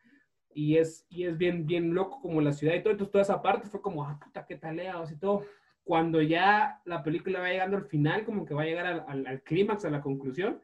y 0.53 0.77
es, 0.77 1.07
y 1.09 1.25
es 1.25 1.39
bien, 1.39 1.67
bien 1.67 1.95
loco 1.95 2.21
como 2.21 2.41
la 2.41 2.53
ciudad 2.53 2.75
y 2.75 2.83
todo, 2.83 2.91
entonces 2.93 3.13
toda 3.13 3.23
esa 3.23 3.41
parte 3.41 3.69
fue 3.69 3.81
como, 3.81 4.05
ah, 4.05 4.19
puta, 4.23 4.45
qué 4.45 4.57
taleados 4.57 5.11
y 5.13 5.17
todo. 5.17 5.45
Cuando 5.85 6.21
ya 6.21 6.81
la 6.85 7.03
película 7.03 7.41
va 7.41 7.49
llegando 7.49 7.77
al 7.77 7.85
final, 7.87 8.25
como 8.25 8.45
que 8.45 8.53
va 8.53 8.63
a 8.63 8.67
llegar 8.67 8.87
al, 8.87 9.05
al, 9.09 9.27
al 9.27 9.43
clímax, 9.43 9.85
a 9.85 9.91
la 9.91 10.01
conclusión, 10.01 10.61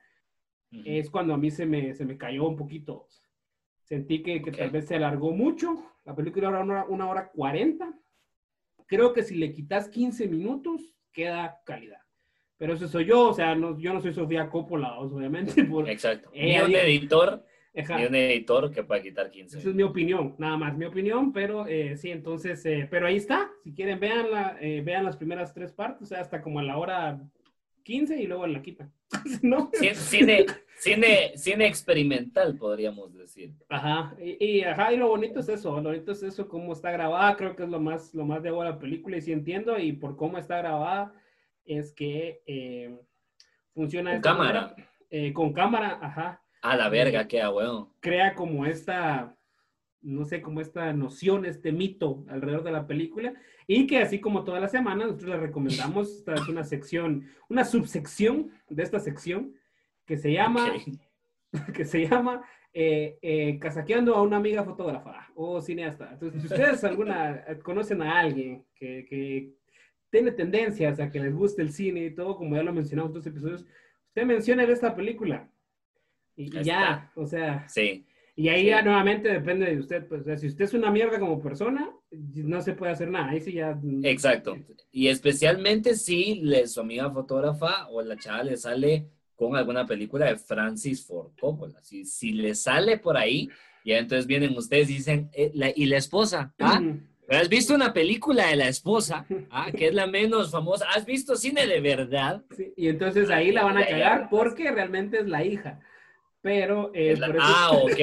Ujú. 0.72 0.82
es 0.84 1.08
cuando 1.08 1.32
a 1.32 1.38
mí 1.38 1.50
se 1.50 1.64
me, 1.64 1.94
se 1.94 2.04
me 2.04 2.18
cayó 2.18 2.46
un 2.48 2.56
poquito. 2.56 3.06
Sentí 3.86 4.20
que, 4.22 4.42
que 4.42 4.50
Ok. 4.50 4.56
tal 4.56 4.70
vez 4.70 4.86
se 4.86 4.96
alargó 4.96 5.30
mucho. 5.30 5.76
La 6.04 6.14
película 6.14 6.48
era 6.48 6.60
una, 6.60 6.84
una 6.86 7.08
hora 7.08 7.28
cuarenta. 7.30 7.94
Creo 8.86 9.12
que 9.12 9.22
si 9.22 9.36
le 9.36 9.52
quitas 9.52 9.88
15 9.88 10.26
minutos, 10.28 10.92
queda 11.12 11.60
calidad. 11.64 12.00
Pero 12.58 12.74
eso 12.74 12.88
soy 12.88 13.04
yo, 13.04 13.28
o 13.28 13.32
sea, 13.34 13.54
no, 13.54 13.78
yo 13.78 13.92
no 13.92 14.00
soy 14.00 14.12
Sofía 14.12 14.48
Coppola, 14.50 14.98
obviamente. 14.98 15.64
Por, 15.64 15.88
Exacto. 15.88 16.30
Ni 16.34 16.58
un 16.58 16.74
editor, 16.74 17.44
Ajá. 17.76 17.98
ni 17.98 18.06
un 18.06 18.14
editor 18.14 18.72
que 18.72 18.82
pueda 18.82 19.00
quitar 19.02 19.30
15. 19.30 19.58
Esa 19.58 19.68
es 19.68 19.74
mi 19.74 19.82
opinión, 19.82 20.34
nada 20.38 20.56
más 20.56 20.76
mi 20.76 20.86
opinión, 20.86 21.32
pero 21.32 21.66
eh, 21.66 21.96
sí, 21.96 22.10
entonces, 22.10 22.64
eh, 22.66 22.88
pero 22.90 23.06
ahí 23.06 23.16
está. 23.16 23.50
Si 23.62 23.72
quieren, 23.72 24.00
vean, 24.00 24.26
eh, 24.60 24.82
vean 24.84 25.04
las 25.04 25.16
primeras 25.16 25.54
tres 25.54 25.72
partes, 25.72 26.02
o 26.02 26.06
sea, 26.06 26.20
hasta 26.20 26.42
como 26.42 26.58
a 26.58 26.64
la 26.64 26.76
hora 26.78 27.20
15 27.84 28.20
y 28.20 28.26
luego 28.26 28.46
la 28.48 28.62
quitan. 28.62 28.92
¿No? 29.42 29.70
Cine, 29.94 30.46
cine, 30.78 31.32
cine, 31.36 31.66
experimental, 31.66 32.56
podríamos 32.56 33.12
decir. 33.14 33.54
Ajá, 33.68 34.14
y, 34.20 34.44
y, 34.44 34.62
ajá, 34.62 34.92
y 34.92 34.96
lo 34.96 35.08
bonito 35.08 35.40
es 35.40 35.48
eso, 35.48 35.76
lo 35.80 35.90
bonito 35.90 36.12
es 36.12 36.22
eso, 36.22 36.48
cómo 36.48 36.72
está 36.72 36.90
grabada, 36.90 37.36
creo 37.36 37.56
que 37.56 37.64
es 37.64 37.68
lo 37.68 37.80
más, 37.80 38.14
lo 38.14 38.24
más 38.24 38.42
de 38.42 38.50
la 38.50 38.78
película, 38.78 39.16
y 39.16 39.22
si 39.22 39.32
entiendo, 39.32 39.78
y 39.78 39.92
por 39.92 40.16
cómo 40.16 40.38
está 40.38 40.58
grabada, 40.58 41.12
es 41.64 41.92
que 41.92 42.42
eh, 42.46 42.96
funciona 43.74 44.12
Con 44.12 44.20
cámara. 44.20 44.60
manera, 44.62 44.88
eh, 45.10 45.32
con 45.32 45.52
cámara, 45.52 45.98
ajá, 46.00 46.42
A 46.62 46.76
la 46.76 46.88
verga, 46.88 47.26
queda 47.26 47.48
bueno. 47.48 47.92
crea 48.00 48.34
como 48.34 48.66
esta, 48.66 49.36
no 50.02 50.24
sé, 50.24 50.40
como 50.42 50.60
esta 50.60 50.92
noción, 50.92 51.44
este 51.44 51.72
mito 51.72 52.24
alrededor 52.28 52.62
de 52.62 52.70
la 52.72 52.86
película, 52.86 53.34
y 53.66 53.86
que 53.88 53.98
así 53.98 54.20
como 54.20 54.44
toda 54.44 54.60
la 54.60 54.68
semana, 54.68 55.04
nosotros 55.06 55.30
le 55.30 55.36
recomendamos, 55.38 56.08
esta 56.18 56.34
es 56.34 56.48
una 56.48 56.62
sección, 56.64 57.28
una 57.48 57.64
subsección 57.64 58.50
de 58.68 58.82
esta 58.84 59.00
sección, 59.00 59.54
que 60.06 60.16
se 60.16 60.32
llama 60.32 60.72
Ok. 60.72 60.98
que 61.74 61.84
se 61.84 62.06
llama 62.06 62.42
eh, 62.72 63.18
eh, 63.22 63.58
Casaqueando 63.58 64.14
a 64.14 64.22
una 64.22 64.36
amiga 64.36 64.62
fotógrafa 64.64 65.28
o 65.34 65.60
cineasta. 65.60 66.10
Entonces, 66.12 66.42
si 66.42 66.46
ustedes 66.48 66.84
alguna 66.84 67.44
conocen 67.62 68.02
a 68.02 68.18
alguien 68.20 68.64
que, 68.74 69.06
que 69.08 69.52
tiene 70.10 70.32
tendencias 70.32 71.00
a 71.00 71.10
que 71.10 71.20
les 71.20 71.34
guste 71.34 71.62
el 71.62 71.72
cine 71.72 72.04
y 72.06 72.14
todo, 72.14 72.36
como 72.36 72.56
ya 72.56 72.62
lo 72.62 72.72
mencionamos 72.72 73.10
en 73.10 73.18
otros 73.18 73.26
episodios, 73.26 73.66
usted 74.08 74.24
menciona 74.24 74.64
esta 74.64 74.94
película. 74.94 75.50
Y, 76.36 76.58
y 76.58 76.62
ya, 76.64 77.10
o 77.14 77.24
sea, 77.26 77.66
Sí. 77.68 78.06
y 78.34 78.48
ahí 78.48 78.62
Sí. 78.64 78.66
ya 78.68 78.82
nuevamente 78.82 79.30
depende 79.30 79.66
de 79.66 79.78
usted. 79.78 80.06
Pues, 80.06 80.20
o 80.20 80.24
sea, 80.24 80.36
si 80.36 80.46
usted 80.46 80.66
es 80.66 80.74
una 80.74 80.90
mierda 80.90 81.18
como 81.18 81.40
persona, 81.40 81.90
no 82.10 82.60
se 82.60 82.74
puede 82.74 82.92
hacer 82.92 83.10
nada. 83.10 83.30
Ahí 83.30 83.40
sí 83.40 83.52
ya. 83.52 83.78
Exacto. 84.02 84.56
Y 84.92 85.08
especialmente 85.08 85.94
si 85.94 86.36
le, 86.42 86.66
su 86.66 86.80
amiga 86.80 87.10
fotógrafa 87.10 87.88
o 87.88 88.02
la 88.02 88.16
chava 88.16 88.42
le 88.42 88.56
sale 88.58 89.08
con 89.36 89.54
alguna 89.56 89.86
película 89.86 90.26
de 90.26 90.36
Francis 90.36 91.06
Ford 91.06 91.30
Coppola. 91.38 91.80
Si, 91.82 92.04
si 92.04 92.32
le 92.32 92.54
sale 92.54 92.98
por 92.98 93.16
ahí, 93.16 93.48
ya 93.84 93.98
entonces 93.98 94.26
vienen 94.26 94.56
ustedes 94.56 94.90
y 94.90 94.94
dicen, 94.94 95.30
eh, 95.34 95.50
la- 95.54 95.72
¿y 95.74 95.86
la 95.86 95.98
esposa? 95.98 96.52
¿Ah? 96.58 96.80
¿Has 97.28 97.48
visto 97.48 97.74
una 97.74 97.92
película 97.92 98.46
de 98.48 98.56
la 98.56 98.68
esposa? 98.68 99.26
¿Ah? 99.50 99.70
Que 99.72 99.88
es 99.88 99.94
la 99.94 100.06
menos 100.06 100.50
famosa. 100.50 100.86
¿Has 100.94 101.04
visto 101.04 101.36
cine 101.36 101.66
de 101.66 101.80
verdad? 101.80 102.42
sí, 102.56 102.72
Y 102.76 102.88
entonces 102.88 103.30
ahí 103.30 103.52
la 103.52 103.64
van 103.64 103.78
a 103.78 103.86
cagar 103.86 104.28
porque 104.30 104.70
realmente 104.70 105.18
es 105.20 105.26
la 105.26 105.44
hija. 105.44 105.80
Pero 106.46 106.92
eh, 106.94 107.10
Es 107.10 107.18
la- 107.18 107.26
por 107.26 107.36
eso- 107.36 107.44
Ah, 107.44 107.70
ok, 107.72 108.00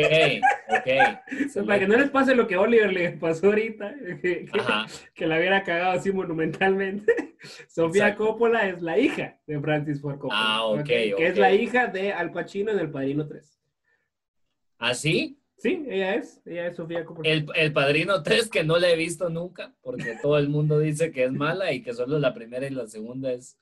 ok. 0.68 0.88
Para 1.66 1.80
que 1.80 1.88
no 1.88 1.98
les 1.98 2.10
pase 2.10 2.36
lo 2.36 2.46
que 2.46 2.58
Oliver 2.58 2.92
le 2.92 3.12
pasó 3.14 3.48
ahorita, 3.48 3.96
que, 4.22 4.46
que- 4.46 4.60
Ajá, 4.60 4.86
que 5.16 5.26
la 5.28 5.38
hubiera 5.38 5.64
cagado 5.64 5.92
así 5.92 6.12
monumentalmente. 6.12 7.36
Sofía 7.70 8.10
Exacto. 8.10 8.26
Coppola 8.28 8.68
es 8.68 8.82
la 8.82 9.00
hija 9.00 9.40
de 9.48 9.60
Francis 9.62 10.02
Ford 10.02 10.18
Coppola. 10.20 10.40
Ah, 10.42 10.66
ok, 10.66 10.84
Que 10.86 11.16
es 11.28 11.38
la 11.38 11.54
hija 11.54 11.88
de 11.88 12.12
Al 12.12 12.32
Pacino 12.34 12.72
en 12.72 12.80
El 12.80 12.92
Padrino 12.92 13.26
3. 13.26 13.60
¿así? 14.78 15.40
Sí, 15.58 15.86
ella 15.88 16.16
es, 16.16 16.42
ella 16.46 16.68
es 16.68 16.76
Sofía 16.76 17.06
Coppola. 17.06 17.30
El, 17.30 17.46
el 17.56 17.72
Padrino 17.72 18.22
3 18.22 18.50
que 18.50 18.66
no 18.66 18.78
la 18.78 18.90
he 18.90 18.98
visto 18.98 19.30
nunca, 19.30 19.74
porque 19.82 20.18
todo 20.22 20.38
el 20.38 20.50
mundo 20.50 20.80
dice 20.80 21.12
que 21.14 21.24
es 21.24 21.32
mala 21.32 21.72
y 21.72 21.82
que 21.82 21.94
solo 21.94 22.20
la 22.20 22.34
primera 22.34 22.68
y 22.68 22.72
la 22.72 22.88
segunda 22.88 23.32
es 23.32 23.58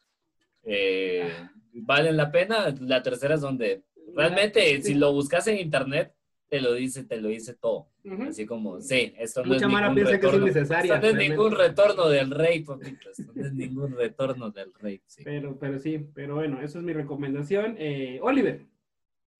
eh, 0.63 1.31
valen 1.73 2.17
la 2.17 2.31
pena. 2.31 2.73
La 2.81 3.03
tercera 3.03 3.35
es 3.35 3.41
donde 3.41 3.83
realmente 4.15 4.61
Sí. 4.77 4.83
si 4.83 4.93
lo 4.95 5.13
buscas 5.13 5.47
en 5.47 5.57
internet 5.59 6.13
te 6.49 6.59
lo 6.59 6.73
dice, 6.73 7.05
te 7.05 7.15
lo 7.21 7.29
dice 7.29 7.53
todo. 7.53 7.87
Así 8.27 8.45
como, 8.45 8.81
sí, 8.81 9.13
esto 9.17 9.41
no 9.41 9.53
Mucha 9.53 9.67
es 9.67 9.71
ningún 9.71 9.95
piensa 9.95 10.19
que 10.19 10.27
es. 10.27 10.55
Esto 10.55 10.97
no 10.97 11.07
es 11.07 11.13
ningún 11.15 11.51
retorno 11.53 12.09
del 12.09 12.29
rey, 12.31 12.59
papito. 12.61 13.09
Esto 13.09 13.31
no 13.33 13.45
es 13.45 13.53
ningún 13.53 13.95
retorno 13.95 14.51
del 14.51 14.73
rey. 14.73 15.01
sí. 15.05 15.21
Pero, 15.23 15.57
pero 15.57 15.79
sí, 15.79 16.05
pero 16.13 16.35
bueno, 16.35 16.61
eso 16.61 16.79
es 16.79 16.83
mi 16.83 16.91
recomendación. 16.91 17.75
Eh, 17.79 18.19
Oliver, 18.21 18.65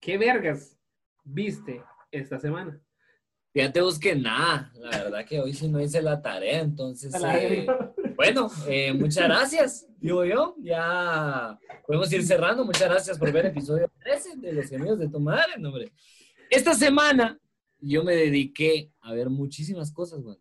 ¿qué 0.00 0.16
vergas 0.16 0.78
viste 1.22 1.82
esta 2.10 2.38
semana? 2.38 2.80
Ya 3.52 3.70
te 3.70 3.82
busqué 3.82 4.14
nada. 4.16 4.72
La 4.76 5.02
verdad 5.02 5.26
que 5.26 5.38
hoy 5.38 5.52
sí 5.52 5.68
no 5.68 5.82
hice 5.82 6.00
la 6.00 6.22
tarea, 6.22 6.60
entonces. 6.60 7.12
Eh. 7.14 7.66
Bueno, 8.24 8.48
eh, 8.68 8.92
muchas 8.92 9.24
gracias, 9.24 9.88
digo 9.98 10.24
yo. 10.24 10.54
Ya 10.62 11.58
podemos 11.84 12.12
ir 12.12 12.22
cerrando. 12.22 12.64
Muchas 12.64 12.88
gracias 12.88 13.18
por 13.18 13.32
ver 13.32 13.46
episodio 13.46 13.90
13 13.98 14.36
de 14.36 14.52
Los 14.52 14.68
Gemidos 14.68 15.00
de 15.00 15.08
tu 15.08 15.18
Madre, 15.18 15.54
hombre. 15.56 15.92
Esta 16.48 16.72
semana 16.74 17.40
yo 17.80 18.04
me 18.04 18.14
dediqué 18.14 18.92
a 19.00 19.12
ver 19.12 19.28
muchísimas 19.28 19.90
cosas, 19.90 20.22
güey. 20.22 20.38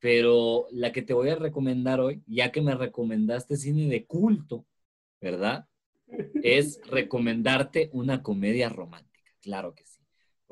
Pero 0.00 0.66
la 0.70 0.92
que 0.92 1.00
te 1.00 1.14
voy 1.14 1.30
a 1.30 1.36
recomendar 1.36 1.98
hoy, 1.98 2.22
ya 2.26 2.52
que 2.52 2.60
me 2.60 2.74
recomendaste 2.74 3.56
cine 3.56 3.88
de 3.88 4.04
culto, 4.04 4.66
¿verdad? 5.18 5.66
Es 6.42 6.78
recomendarte 6.84 7.88
una 7.94 8.22
comedia 8.22 8.68
romántica. 8.68 9.30
Claro 9.40 9.74
que 9.74 9.86
sí. 9.86 9.93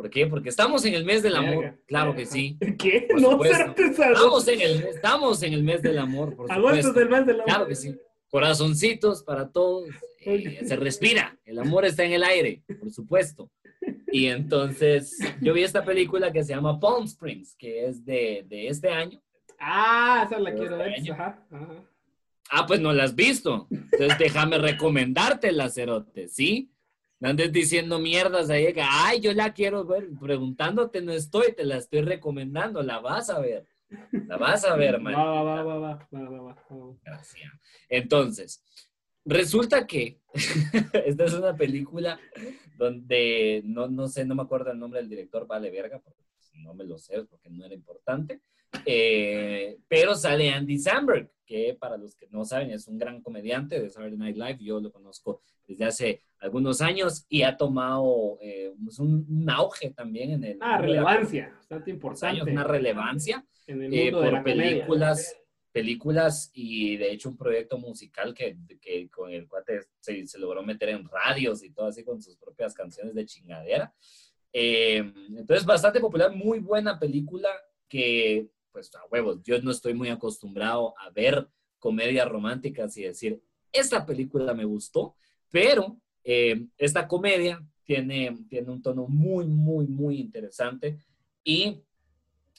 ¿Por 0.03 0.11
qué? 0.11 0.27
Porque 0.27 0.49
estamos 0.49 0.85
en 0.85 0.95
el 0.95 1.05
mes 1.05 1.23
del 1.23 1.37
amor. 1.37 1.79
Claro 1.87 2.13
que 2.13 2.27
sí. 2.27 2.59
¿Qué? 2.77 3.07
Por 3.09 3.21
no, 3.21 3.41
Estamos 3.45 4.49
en 4.49 4.61
el, 4.61 4.83
estamos 4.83 5.43
en 5.45 5.53
el 5.53 5.63
mes 5.63 5.81
del 5.81 5.97
amor, 5.99 6.35
por 6.35 6.51
Agosto 6.51 6.77
es 6.77 6.87
supuesto. 6.87 7.01
el 7.03 7.09
mes 7.09 7.27
del 7.27 7.37
amor. 7.37 7.45
Claro 7.47 7.67
que 7.69 7.77
sí. 7.77 7.95
corazoncitos 8.29 9.23
para 9.23 9.49
todos. 9.53 9.89
Eh, 10.19 10.65
se 10.67 10.75
respira, 10.75 11.39
el 11.45 11.61
amor 11.61 11.85
está 11.85 12.03
en 12.03 12.15
el 12.15 12.25
aire, 12.25 12.65
por 12.81 12.91
supuesto. 12.91 13.49
Y 14.11 14.27
entonces 14.27 15.19
yo 15.41 15.53
vi 15.53 15.63
esta 15.63 15.85
película 15.85 16.33
que 16.33 16.43
se 16.43 16.53
llama 16.53 16.81
Palm 16.81 17.05
Springs, 17.05 17.55
que 17.55 17.87
es 17.87 18.05
de, 18.05 18.45
de 18.49 18.67
este 18.67 18.89
año. 18.89 19.23
Ah, 19.61 20.25
esa 20.27 20.41
la 20.41 20.53
quiero 20.53 20.79
ver. 20.79 20.95
Este 20.97 21.13
ajá, 21.13 21.45
Ah, 22.51 22.67
pues 22.67 22.81
no 22.81 22.93
la 22.93 23.05
has 23.05 23.15
visto. 23.15 23.69
Entonces 23.71 24.19
déjame 24.19 24.59
recomendarte 24.59 25.53
la 25.53 25.71
cerote, 25.71 26.27
¿sí? 26.27 26.72
No 27.23 27.29
andes 27.29 27.53
diciendo 27.53 28.01
mierdas 28.01 28.51
ahí 28.51 28.73
que, 28.73 28.83
ay, 28.83 29.21
yo 29.21 29.33
la 29.33 29.55
quiero 29.55 29.85
ver. 29.85 30.09
Preguntándote 30.21 31.01
no 31.03 31.13
estoy, 31.13 31.53
te 31.53 31.63
la 31.65 31.77
estoy 31.77 32.01
recomendando, 32.01 32.83
la 32.83 32.99
vas 32.99 33.31
a 33.31 33.39
ver. 33.39 33.65
La 34.27 34.37
vas 34.37 34.65
a 34.65 34.75
ver, 34.75 35.01
man. 35.01 35.15
Va, 35.17 35.41
va, 35.41 35.63
va, 35.63 35.63
va, 35.63 36.09
va, 36.13 36.29
va, 36.29 36.41
va. 36.41 36.97
Gracias. 37.05 37.53
Entonces, 37.89 38.65
resulta 39.25 39.87
que 39.87 40.19
esta 41.07 41.25
es 41.25 41.35
una 41.35 41.57
película 41.57 42.19
donde 42.77 43.63
no, 43.67 43.87
no 43.87 44.09
sé, 44.09 44.25
no 44.25 44.35
me 44.35 44.43
acuerdo 44.43 44.73
el 44.73 44.81
nombre 44.81 44.99
del 44.99 45.09
director, 45.09 45.47
vale 45.47 45.71
verga, 45.71 46.01
porque 46.01 46.25
no 46.55 46.75
me 46.75 46.83
lo 46.83 46.99
sé, 46.99 47.23
porque 47.27 47.49
no 47.51 47.65
era 47.65 47.75
importante. 47.75 48.41
Eh, 48.85 49.79
pero 49.89 50.15
sale 50.15 50.51
Andy 50.51 50.79
Samberg, 50.79 51.31
que 51.45 51.77
para 51.79 51.97
los 51.97 52.15
que 52.15 52.27
no 52.31 52.45
saben 52.45 52.71
es 52.71 52.89
un 52.89 52.99
gran 52.99 53.21
comediante 53.21 53.81
de 53.81 53.91
Saturday 53.91 54.19
Night 54.19 54.37
Live. 54.37 54.59
Yo 54.61 54.81
lo 54.81 54.91
conozco 54.91 55.43
desde 55.67 55.85
hace 55.85 56.23
algunos 56.41 56.81
años 56.81 57.25
y 57.29 57.43
ha 57.43 57.57
tomado 57.57 58.39
eh, 58.41 58.73
pues 58.83 58.99
un, 58.99 59.47
auge 59.49 59.91
también 59.91 60.33
en 60.33 60.45
el... 60.45 60.59
Ah, 60.61 60.79
relevancia, 60.79 61.53
bastante 61.55 61.91
importante. 61.91 62.51
una 62.51 62.65
relevancia 62.65 63.45
eh, 63.67 64.11
por 64.11 64.43
películas, 64.43 65.37
películas 65.71 66.51
y 66.53 66.97
de 66.97 67.13
hecho 67.13 67.29
un 67.29 67.37
proyecto 67.37 67.79
musical 67.79 68.35
que, 68.35 68.57
que 68.81 69.09
con 69.09 69.31
el 69.31 69.47
cual 69.47 69.63
se, 70.01 70.27
se, 70.27 70.39
logró 70.39 70.63
meter 70.63 70.89
en 70.89 71.09
radios 71.09 71.63
y 71.63 71.71
todo 71.71 71.87
así 71.87 72.03
con 72.03 72.21
sus 72.21 72.37
propias 72.37 72.75
canciones 72.75 73.15
de 73.15 73.25
chingadera. 73.25 73.95
entonces, 74.53 75.65
bastante 75.65 76.01
popular, 76.01 76.35
muy 76.35 76.59
buena 76.59 76.99
película 76.99 77.49
que 77.89 78.49
pues 78.73 78.95
a 78.95 79.05
huevos, 79.11 79.43
yo 79.43 79.61
no 79.61 79.71
estoy 79.71 79.95
muy 79.95 80.09
acostumbrado 80.09 80.95
a 80.99 81.11
ver 81.11 81.49
comedias 81.79 82.29
románticas 82.29 82.97
y 82.97 83.03
decir, 83.03 83.43
esta 83.73 84.07
película 84.07 84.55
me 84.55 84.65
gustó, 84.65 85.17
pero 85.51 85.97
eh, 86.25 86.67
esta 86.79 87.09
comedia 87.09 87.65
tiene, 87.85 88.39
tiene 88.49 88.71
un 88.71 88.83
tono 88.83 89.07
muy, 89.09 89.47
muy, 89.47 89.87
muy 89.87 90.19
interesante 90.19 90.99
y 91.45 91.83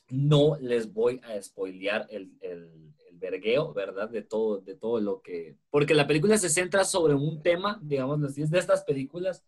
no 0.10 0.58
les 0.60 0.92
voy 0.92 1.20
a 1.24 1.42
spoilear 1.42 2.08
el, 2.10 2.32
el, 2.42 2.94
el, 3.10 3.18
vergueo, 3.18 3.74
¿verdad? 3.74 4.10
De 4.10 4.22
todo, 4.22 4.60
de 4.60 4.76
todo 4.76 5.00
lo 5.00 5.22
que... 5.22 5.56
Porque 5.70 5.94
la 5.94 6.06
película 6.06 6.38
se 6.38 6.50
centra 6.50 6.84
sobre 6.84 7.14
un 7.14 7.42
tema, 7.42 7.80
digamos, 7.82 8.38
es 8.38 8.52
de 8.52 8.60
estas 8.60 8.84
películas 8.84 9.46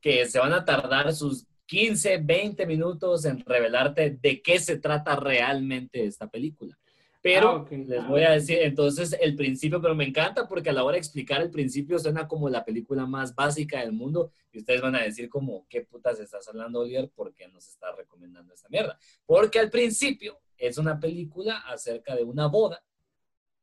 que 0.00 0.26
se 0.26 0.38
van 0.38 0.52
a 0.52 0.64
tardar 0.64 1.12
sus 1.12 1.44
15, 1.66 2.18
20 2.18 2.66
minutos 2.66 3.24
en 3.24 3.44
revelarte 3.44 4.18
de 4.20 4.40
qué 4.40 4.58
se 4.58 4.78
trata 4.78 5.16
realmente 5.16 6.04
esta 6.04 6.28
película. 6.28 6.78
Pero 7.26 7.66
ah, 7.68 7.74
les 7.74 8.00
ah, 8.00 8.06
voy 8.06 8.22
a 8.22 8.30
decir, 8.30 8.58
entonces, 8.60 9.16
el 9.20 9.34
principio, 9.34 9.82
pero 9.82 9.96
me 9.96 10.04
encanta 10.04 10.46
porque 10.46 10.70
a 10.70 10.72
la 10.72 10.84
hora 10.84 10.92
de 10.92 11.00
explicar 11.00 11.42
el 11.42 11.50
principio 11.50 11.98
suena 11.98 12.28
como 12.28 12.48
la 12.48 12.64
película 12.64 13.04
más 13.04 13.34
básica 13.34 13.80
del 13.80 13.90
mundo 13.90 14.30
y 14.52 14.58
ustedes 14.58 14.80
van 14.80 14.94
a 14.94 15.02
decir 15.02 15.28
como, 15.28 15.66
¿qué 15.68 15.80
putas 15.80 16.20
estás 16.20 16.46
hablando, 16.46 16.80
Oliver? 16.80 17.10
¿Por 17.10 17.34
qué 17.34 17.48
nos 17.48 17.66
está 17.68 17.90
recomendando 17.96 18.54
esta 18.54 18.68
mierda? 18.68 18.96
Porque 19.26 19.58
al 19.58 19.70
principio 19.70 20.38
es 20.56 20.78
una 20.78 21.00
película 21.00 21.58
acerca 21.66 22.14
de 22.14 22.22
una 22.22 22.46
boda, 22.46 22.84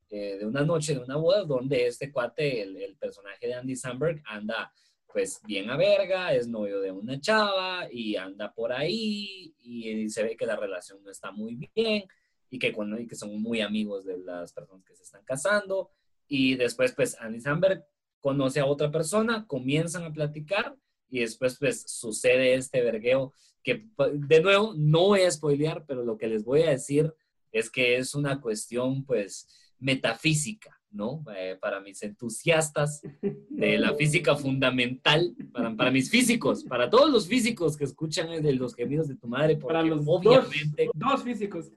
eh, 0.09 0.39
de 0.39 0.45
una 0.45 0.63
noche 0.65 0.95
de 0.95 0.99
una 0.99 1.15
boda, 1.15 1.45
donde 1.45 1.87
este 1.87 2.11
cuate, 2.11 2.63
el, 2.63 2.75
el 2.75 2.97
personaje 2.97 3.47
de 3.47 3.53
Andy 3.53 3.77
Samberg, 3.77 4.21
anda 4.25 4.73
pues 5.13 5.39
bien 5.45 5.69
a 5.69 5.77
verga, 5.77 6.33
es 6.33 6.47
novio 6.47 6.81
de 6.81 6.91
una 6.91 7.19
chava 7.21 7.87
y 7.91 8.15
anda 8.15 8.51
por 8.53 8.73
ahí 8.73 9.53
y, 9.59 10.09
se 10.09 10.23
ve 10.23 10.35
que 10.35 10.45
la 10.45 10.55
relación 10.55 11.01
no 11.03 11.11
está 11.11 11.31
muy 11.31 11.55
bien 11.55 12.05
y 12.49 12.59
que, 12.59 12.73
cuando, 12.73 12.99
y 12.99 13.07
que 13.07 13.15
son 13.15 13.41
muy 13.41 13.61
amigos 13.61 14.05
de 14.05 14.17
las 14.17 14.51
personas 14.51 14.83
que 14.83 14.95
se 14.95 15.03
están 15.03 15.23
casando 15.23 15.91
y 16.27 16.55
después 16.55 16.93
pues 16.93 17.15
Andy 17.19 17.39
Samberg 17.39 17.85
conoce 18.19 18.59
a 18.59 18.65
otra 18.65 18.91
persona, 18.91 19.45
comienzan 19.47 20.03
a 20.03 20.13
platicar 20.13 20.75
y 21.09 21.19
después 21.19 21.57
pues 21.59 21.83
sucede 21.87 22.55
este 22.55 22.81
vergueo 22.81 23.33
que 23.61 23.85
de 24.13 24.41
nuevo 24.41 24.73
no 24.75 25.07
voy 25.07 25.21
a 25.21 25.31
spoilear, 25.31 25.85
pero 25.85 26.03
lo 26.03 26.17
que 26.17 26.27
les 26.27 26.43
voy 26.43 26.63
a 26.63 26.71
decir 26.71 27.13
es 27.51 27.69
que 27.69 27.97
es 27.97 28.15
una 28.15 28.41
cuestión 28.41 29.05
pues 29.05 29.47
metafísica, 29.79 30.81
¿no? 30.93 31.23
Eh, 31.35 31.57
para 31.59 31.81
mis 31.81 32.01
entusiastas 32.03 33.01
de 33.49 33.77
la 33.77 33.93
física 33.95 34.35
fundamental, 34.35 35.35
para, 35.51 35.75
para, 35.75 35.91
mis 35.91 36.09
físicos, 36.09 36.63
para 36.63 36.89
todos 36.89 37.09
los 37.09 37.27
físicos 37.27 37.75
que 37.75 37.83
escuchan 37.83 38.41
de 38.41 38.53
los 38.53 38.75
gemidos 38.75 39.07
de 39.07 39.15
tu 39.15 39.27
madre, 39.27 39.55
porque 39.55 39.73
para 39.73 39.85
los 39.85 40.05
obviamente... 40.05 40.89
Dos, 40.93 41.23
físicos. 41.23 41.71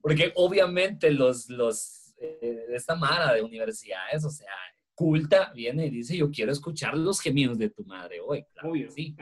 Porque 0.00 0.32
obviamente 0.34 1.10
los, 1.10 1.48
los, 1.48 2.14
eh, 2.18 2.66
esta 2.70 2.94
mara 2.96 3.32
de 3.32 3.42
universidades, 3.42 4.24
o 4.24 4.30
sea, 4.30 4.52
culta, 4.94 5.52
viene 5.54 5.86
y 5.86 5.90
dice, 5.90 6.16
yo 6.16 6.30
quiero 6.30 6.52
escuchar 6.52 6.96
los 6.96 7.20
gemidos 7.20 7.58
de 7.58 7.70
tu 7.70 7.84
madre 7.84 8.20
hoy. 8.20 8.44
Claro, 8.54 8.74
sí. 8.90 9.16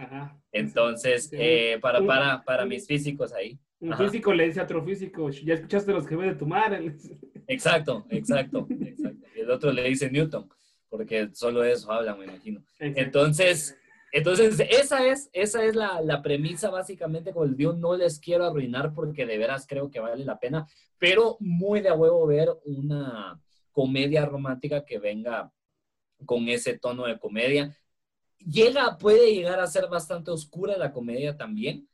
Entonces, 0.52 1.30
eh, 1.32 1.78
para, 1.80 2.04
para, 2.04 2.42
para 2.42 2.64
mis 2.66 2.86
físicos 2.86 3.32
ahí. 3.32 3.58
Un 3.80 3.96
físico 3.96 4.32
le 4.34 4.46
dice 4.46 4.60
a 4.60 4.64
otro 4.64 4.84
físico, 4.84 5.30
ya 5.30 5.54
escuchaste 5.54 5.92
los 5.92 6.06
gemidos 6.06 6.34
de 6.34 6.38
tu 6.38 6.46
madre. 6.46 6.94
Exacto, 7.46 8.06
exacto, 8.10 8.68
exacto. 8.70 9.26
Y 9.34 9.40
el 9.40 9.50
otro 9.50 9.72
le 9.72 9.82
dice 9.82 10.08
Newton, 10.08 10.48
porque 10.88 11.30
solo 11.32 11.64
eso 11.64 11.90
habla, 11.90 12.14
me 12.14 12.26
imagino. 12.26 12.62
Entonces, 12.78 13.76
entonces 14.12 14.60
esa 14.60 15.04
es, 15.04 15.30
esa 15.32 15.64
es 15.64 15.74
la, 15.74 16.00
la, 16.00 16.22
premisa 16.22 16.70
básicamente 16.70 17.32
con 17.32 17.48
el 17.48 17.56
Dios. 17.56 17.76
No 17.76 17.96
les 17.96 18.20
quiero 18.20 18.44
arruinar 18.44 18.94
porque 18.94 19.26
de 19.26 19.36
veras 19.36 19.66
creo 19.66 19.90
que 19.90 19.98
vale 19.98 20.24
la 20.24 20.38
pena, 20.38 20.64
pero 20.98 21.38
muy 21.40 21.80
de 21.80 21.88
a 21.88 21.94
huevo 21.94 22.24
ver 22.24 22.50
una 22.64 23.40
comedia 23.72 24.26
romántica 24.26 24.84
que 24.84 25.00
venga 25.00 25.52
con 26.26 26.48
ese 26.48 26.78
tono 26.78 27.06
de 27.06 27.18
comedia. 27.18 27.76
Llega, 28.38 28.96
puede 28.98 29.34
llegar 29.34 29.60
a 29.60 29.66
ser 29.66 29.88
bastante 29.88 30.30
oscura 30.30 30.78
la 30.78 30.92
comedia 30.92 31.36
también, 31.36 31.88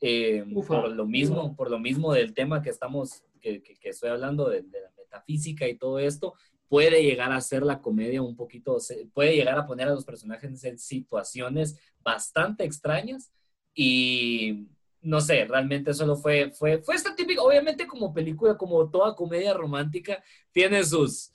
eh, 0.00 0.44
por 0.66 0.90
lo 0.90 1.06
mismo, 1.06 1.54
por 1.56 1.70
lo 1.70 1.78
mismo 1.78 2.12
del 2.12 2.34
tema 2.34 2.62
que 2.62 2.70
estamos, 2.70 3.24
que, 3.40 3.62
que, 3.62 3.88
estoy 3.88 4.10
hablando 4.10 4.48
de, 4.48 4.62
la 4.62 4.90
metafísica 4.98 5.68
y 5.68 5.76
todo 5.76 5.98
esto, 5.98 6.34
puede 6.68 7.02
llegar 7.02 7.32
a 7.32 7.40
ser 7.40 7.62
la 7.62 7.80
comedia 7.80 8.20
un 8.20 8.36
poquito, 8.36 8.78
puede 9.12 9.36
llegar 9.36 9.56
a 9.56 9.66
poner 9.66 9.88
a 9.88 9.94
los 9.94 10.04
personajes 10.04 10.64
en 10.64 10.78
situaciones 10.78 11.78
bastante 12.02 12.64
extrañas 12.64 13.32
y 13.74 14.68
no 15.04 15.20
sé, 15.20 15.44
realmente 15.44 15.92
solo 15.92 16.16
fue, 16.16 16.50
fue, 16.50 16.82
fue 16.82 16.94
esta 16.94 17.14
típica, 17.14 17.42
obviamente 17.42 17.86
como 17.86 18.12
película, 18.12 18.56
como 18.56 18.90
toda 18.90 19.14
comedia 19.14 19.52
romántica, 19.52 20.22
tiene 20.50 20.82
sus, 20.82 21.33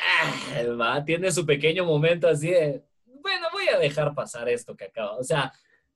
ah, 0.00 0.62
va, 0.78 1.04
tiene 1.04 1.30
su 1.30 1.44
pequeño 1.44 1.84
momento 1.84 2.28
así 2.28 2.50
de, 2.50 2.82
bueno, 3.22 3.46
voy 3.52 3.68
a 3.68 3.78
dejar 3.78 4.14
pasar 4.14 4.48
esto 4.48 4.76
que 4.76 4.86
acaba, 4.86 5.16
o 5.16 5.24
sea, 5.24 5.52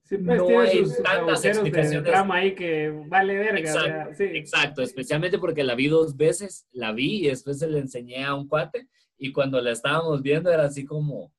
pues, 0.09 0.21
no 0.21 0.61
hay 0.61 0.85
tantas 1.03 1.45
explicaciones. 1.45 2.05
De 2.05 2.11
trama 2.11 2.37
ahí 2.37 2.55
que 2.55 2.91
vale 3.07 3.37
verga. 3.37 3.59
Exacto, 3.59 4.23
exacto, 4.23 4.83
especialmente 4.83 5.39
porque 5.39 5.65
la 5.65 5.75
vi 5.75 5.89
dos 5.89 6.17
veces, 6.17 6.67
la 6.73 6.93
vi 6.93 7.25
y 7.25 7.29
después 7.29 7.59
se 7.59 7.69
le 7.69 7.79
enseñé 7.79 8.25
a 8.25 8.35
un 8.35 8.47
cuate 8.47 8.89
y 9.17 9.33
cuando 9.33 9.61
la 9.61 9.73
estábamos 9.73 10.21
viendo 10.21 10.53
era 10.53 10.65
así 10.65 10.85
como, 10.85 11.33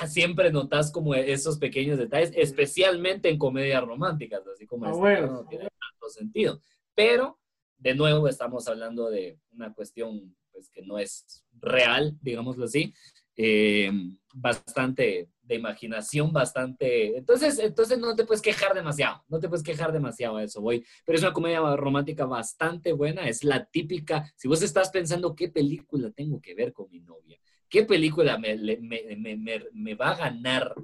ah, 0.00 0.06
siempre 0.06 0.50
notas 0.50 0.90
como 0.90 1.14
esos 1.14 1.58
pequeños 1.58 1.98
detalles, 1.98 2.32
especialmente 2.34 3.28
en 3.28 3.38
comedias 3.38 3.84
románticas, 3.84 4.42
así 4.46 4.66
como 4.66 4.86
ah, 4.86 5.20
no 5.20 5.46
tiene 5.46 5.64
tanto 5.64 6.08
sentido. 6.08 6.60
Pero, 6.94 7.38
de 7.76 7.94
nuevo, 7.94 8.26
estamos 8.26 8.66
hablando 8.68 9.10
de 9.10 9.38
una 9.52 9.74
cuestión 9.74 10.34
pues, 10.56 10.70
que 10.70 10.82
no 10.82 10.98
es 10.98 11.44
real, 11.60 12.16
digámoslo 12.22 12.64
así, 12.64 12.94
eh, 13.36 13.92
bastante 14.32 15.28
de 15.42 15.54
imaginación, 15.54 16.32
bastante... 16.32 17.16
Entonces, 17.18 17.58
entonces 17.58 17.98
no 17.98 18.16
te 18.16 18.24
puedes 18.24 18.40
quejar 18.40 18.74
demasiado, 18.74 19.22
no 19.28 19.38
te 19.38 19.48
puedes 19.48 19.62
quejar 19.62 19.92
demasiado 19.92 20.38
a 20.38 20.42
eso, 20.42 20.62
voy. 20.62 20.84
Pero 21.04 21.16
es 21.16 21.22
una 21.22 21.34
comedia 21.34 21.60
romántica 21.76 22.24
bastante 22.24 22.92
buena, 22.92 23.28
es 23.28 23.44
la 23.44 23.66
típica, 23.66 24.32
si 24.34 24.48
vos 24.48 24.62
estás 24.62 24.90
pensando 24.90 25.36
qué 25.36 25.48
película 25.48 26.10
tengo 26.10 26.40
que 26.40 26.54
ver 26.54 26.72
con 26.72 26.90
mi 26.90 27.00
novia, 27.00 27.38
qué 27.68 27.84
película 27.84 28.38
me, 28.38 28.56
me, 28.56 29.36
me, 29.36 29.62
me 29.72 29.94
va 29.94 30.12
a 30.12 30.16
ganar 30.16 30.74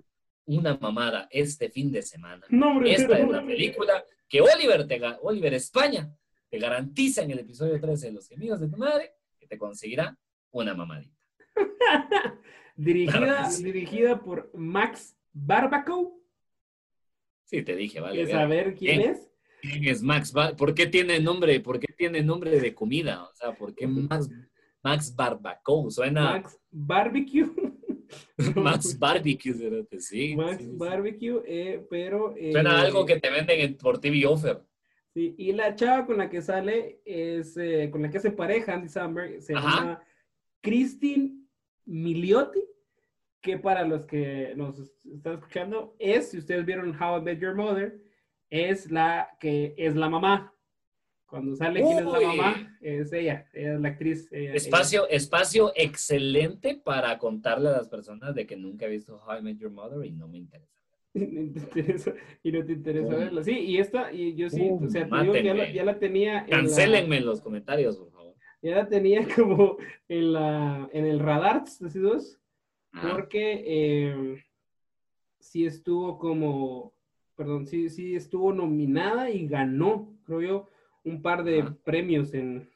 una 0.44 0.76
mamada 0.76 1.28
este 1.30 1.70
fin 1.70 1.90
de 1.90 2.02
semana. 2.02 2.46
Esta 2.84 3.18
es 3.18 3.28
la 3.30 3.44
película 3.44 4.04
que 4.28 4.42
Oliver, 4.42 4.86
te, 4.86 5.00
Oliver 5.22 5.54
España 5.54 6.14
te 6.50 6.58
garantiza 6.58 7.22
en 7.22 7.30
el 7.30 7.38
episodio 7.38 7.80
13 7.80 8.08
de 8.08 8.12
Los 8.12 8.28
Gemidos 8.28 8.60
de 8.60 8.68
tu 8.68 8.76
Madre 8.76 9.14
te 9.52 9.58
conseguirá 9.58 10.16
una 10.50 10.72
mamadita. 10.72 11.14
dirigida, 12.74 13.50
dirigida 13.62 14.18
por 14.18 14.50
Max 14.54 15.14
Barbaco. 15.30 16.18
Sí, 17.44 17.60
te 17.62 17.76
dije, 17.76 18.00
vale. 18.00 18.14
¿Quieres 18.14 18.32
saber 18.32 18.74
quién, 18.74 19.00
es? 19.02 19.30
¿Quién 19.60 19.84
es 19.84 20.02
Max? 20.02 20.32
¿Por 20.56 20.74
qué 20.74 20.86
tiene 20.86 21.20
nombre? 21.20 21.60
¿Por 21.60 21.78
qué 21.78 21.92
tiene 21.92 22.22
nombre 22.22 22.58
de 22.58 22.74
comida? 22.74 23.24
O 23.24 23.34
sea, 23.34 23.54
¿por 23.54 23.74
qué 23.74 23.86
Max? 23.86 24.30
Max 24.82 25.14
Barbacoa, 25.14 25.90
suena. 25.90 26.22
Max 26.32 26.58
Barbecue. 26.70 27.50
Max 28.56 28.98
Barbecue, 28.98 29.52
cerote, 29.52 30.00
sí. 30.00 30.34
Max 30.34 30.64
sí. 30.64 30.70
Barbecue, 30.72 31.42
eh, 31.46 31.86
pero... 31.90 32.34
eh, 32.38 32.52
Suena 32.52 32.78
a 32.78 32.80
algo 32.80 33.04
que 33.04 33.20
te 33.20 33.28
venden 33.28 33.60
en- 33.60 33.76
por 33.76 33.98
TV 33.98 34.24
Offer. 34.26 34.62
Sí, 35.14 35.34
y 35.36 35.52
la 35.52 35.74
chava 35.74 36.06
con 36.06 36.16
la 36.16 36.30
que 36.30 36.40
sale 36.40 37.02
es, 37.04 37.56
eh, 37.58 37.90
con 37.90 38.00
la 38.02 38.08
que 38.10 38.16
hace 38.18 38.30
pareja, 38.30 38.72
Andy 38.74 38.88
Samberg, 38.88 39.42
se 39.42 39.54
Ajá. 39.54 39.80
llama 39.80 40.02
Christine 40.62 41.34
Miliotti, 41.84 42.64
que 43.42 43.58
para 43.58 43.84
los 43.86 44.06
que 44.06 44.54
nos 44.56 44.78
están 45.04 45.34
escuchando, 45.34 45.94
es, 45.98 46.30
si 46.30 46.38
ustedes 46.38 46.64
vieron 46.64 46.96
How 47.00 47.18
I 47.18 47.22
Met 47.22 47.40
Your 47.40 47.54
Mother, 47.54 48.00
es 48.48 48.90
la 48.90 49.28
que 49.38 49.74
es 49.76 49.96
la 49.96 50.08
mamá. 50.08 50.54
Cuando 51.26 51.56
sale 51.56 51.80
quién 51.80 51.98
es 51.98 52.04
la 52.04 52.18
Uy. 52.18 52.24
mamá, 52.26 52.78
es 52.80 53.12
ella, 53.12 53.48
ella 53.54 53.74
es 53.74 53.80
la 53.80 53.88
actriz. 53.88 54.28
ella- 54.32 54.54
Espacio, 54.54 55.08
espacio 55.08 55.72
excelente 55.74 56.74
para 56.82 57.18
contarle 57.18 57.68
a 57.70 57.72
las 57.72 57.88
personas 57.88 58.34
de 58.34 58.46
que 58.46 58.56
nunca 58.56 58.86
he 58.86 58.90
visto 58.90 59.16
How 59.26 59.38
I 59.38 59.42
Met 59.42 59.58
Your 59.58 59.70
Mother 59.72 60.04
y 60.06 60.12
no 60.12 60.28
me 60.28 60.38
interesa. 60.38 60.81
Y 61.14 61.18
no 61.26 61.52
te 61.52 61.58
interesa, 61.60 62.14
y 62.42 62.52
no 62.52 62.64
te 62.64 62.72
interesa 62.72 63.08
Pum. 63.10 63.18
verla. 63.18 63.44
Sí, 63.44 63.52
y 63.58 63.78
esta, 63.78 64.12
y 64.12 64.34
yo 64.34 64.48
sí, 64.48 64.60
Pum, 64.68 64.84
o 64.86 64.88
sea, 64.88 65.04
digo 65.04 65.34
ya 65.36 65.54
la, 65.54 65.70
ya 65.72 65.84
la 65.84 65.98
tenía. 65.98 66.46
en 66.48 66.70
la- 66.70 67.20
los 67.20 67.40
comentarios, 67.40 67.98
por 67.98 68.10
favor. 68.10 68.34
ya 68.62 68.76
la 68.76 68.88
tenía 68.88 69.20
como 69.36 69.76
en, 70.08 70.32
la, 70.32 70.88
en 70.92 71.06
el 71.06 71.18
radar, 71.18 71.64
decidos, 71.80 72.38
Ajá. 72.92 73.12
porque 73.12 73.62
eh, 73.66 74.42
sí 75.38 75.66
estuvo 75.66 76.18
como, 76.18 76.92
perdón, 77.36 77.66
sí, 77.66 77.88
sí 77.90 78.14
estuvo 78.14 78.52
nominada 78.52 79.30
y 79.30 79.46
ganó, 79.46 80.14
creo 80.24 80.40
yo, 80.42 80.68
un 81.04 81.20
par 81.20 81.42
de 81.44 81.64
premios 81.84 82.32
en, 82.32 82.70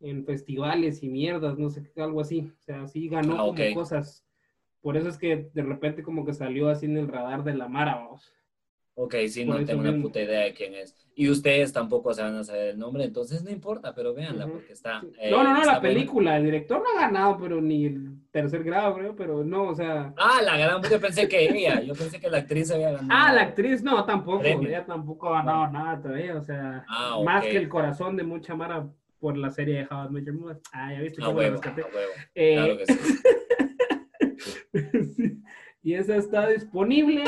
en 0.00 0.24
festivales 0.24 1.02
y 1.02 1.08
mierdas, 1.08 1.58
no 1.58 1.70
sé, 1.70 1.90
algo 1.96 2.20
así. 2.20 2.52
O 2.60 2.62
sea, 2.62 2.86
sí 2.86 3.08
ganó 3.08 3.34
Ah, 3.34 3.38
como 3.46 3.74
cosas. 3.74 4.24
Por 4.80 4.96
eso 4.96 5.08
es 5.08 5.18
que 5.18 5.48
de 5.52 5.62
repente 5.62 6.02
como 6.02 6.24
que 6.24 6.32
salió 6.34 6.68
así 6.68 6.86
en 6.86 6.96
el 6.96 7.08
radar 7.08 7.44
de 7.44 7.54
la 7.54 7.68
Mara, 7.68 7.96
vamos. 7.96 8.32
Ok, 9.00 9.14
sí, 9.28 9.44
Por 9.44 9.60
no 9.60 9.64
tengo 9.64 9.80
una 9.82 10.02
puta 10.02 10.20
idea 10.20 10.40
de 10.40 10.52
quién 10.54 10.74
es. 10.74 10.96
Y 11.14 11.30
ustedes 11.30 11.72
tampoco 11.72 12.12
se 12.14 12.22
van 12.22 12.34
a 12.34 12.42
saber 12.42 12.70
el 12.70 12.78
nombre, 12.80 13.04
entonces 13.04 13.44
no 13.44 13.50
importa, 13.50 13.94
pero 13.94 14.12
véanla 14.12 14.48
porque 14.48 14.72
está. 14.72 15.00
Sí. 15.00 15.12
eh, 15.20 15.30
no, 15.30 15.44
no, 15.44 15.50
no, 15.54 15.60
la 15.60 15.64
buena. 15.64 15.80
película, 15.80 16.36
el 16.36 16.44
director 16.44 16.82
no 16.82 16.98
ha 16.98 17.02
ganado, 17.02 17.38
pero 17.40 17.60
ni 17.60 17.86
el 17.86 18.08
tercer 18.32 18.64
grado, 18.64 18.94
creo, 18.96 19.14
pero 19.14 19.44
no, 19.44 19.68
o 19.68 19.74
sea... 19.76 20.12
Ah, 20.16 20.40
la 20.44 20.56
gran. 20.56 20.82
Yo 20.82 21.00
pensé 21.00 21.28
que 21.28 21.44
ella. 21.44 21.80
Yo 21.80 21.94
pensé 21.94 22.18
que 22.20 22.28
la 22.28 22.38
actriz 22.38 22.72
había 22.72 22.90
ganado. 22.90 23.08
Ah, 23.10 23.32
la 23.32 23.42
actriz 23.42 23.84
no, 23.84 24.04
tampoco, 24.04 24.40
Premio. 24.40 24.68
ella 24.68 24.84
tampoco 24.84 25.28
ha 25.32 25.42
ganado 25.44 25.68
nada 25.72 26.02
todavía, 26.02 26.36
o 26.36 26.42
sea, 26.44 26.84
Ah, 26.88 27.18
más 27.24 27.44
ok. 27.44 27.50
que 27.50 27.56
el 27.56 27.68
corazón 27.68 28.16
de 28.16 28.24
mucha 28.24 28.56
Mara 28.56 28.84
por 29.20 29.36
la 29.36 29.50
serie 29.50 29.74
de 29.78 29.82
How 29.94 30.06
I 30.08 30.10
Met 30.12 30.24
Your 30.26 30.34
Mother. 30.36 30.58
Ah, 30.72 30.92
ya 30.92 31.00
viste 31.00 31.20
cómo 31.20 31.32
la 31.32 31.38
huevo, 31.38 31.58
a 31.58 31.60
rescaté. 31.62 31.82
huevo. 31.82 32.12
Eh, 32.34 32.54
Claro 32.54 32.78
que 32.78 32.86
sí. 32.86 32.98
sí. 35.16 35.38
Y 35.82 35.94
esa 35.94 36.16
está 36.16 36.48
disponible 36.48 37.24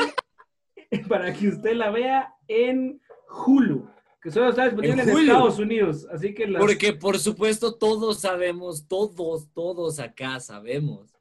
para 1.09 1.33
que 1.33 1.47
usted 1.49 1.73
la 1.73 1.89
vea 1.91 2.33
en 2.47 3.01
Hulu, 3.45 3.87
que 4.21 4.29
solo 4.29 4.49
está 4.49 4.65
disponible 4.65 5.01
¿En 5.03 5.09
en? 5.09 5.17
Estados 5.17 5.59
Unidos, 5.59 6.07
así 6.11 6.33
que 6.33 6.47
las... 6.47 6.61
Porque 6.61 6.93
por 6.93 7.17
supuesto 7.17 7.75
todos 7.75 8.19
sabemos, 8.21 8.87
todos, 8.87 9.51
todos 9.53 9.99
acá 9.99 10.39
sabemos 10.39 11.13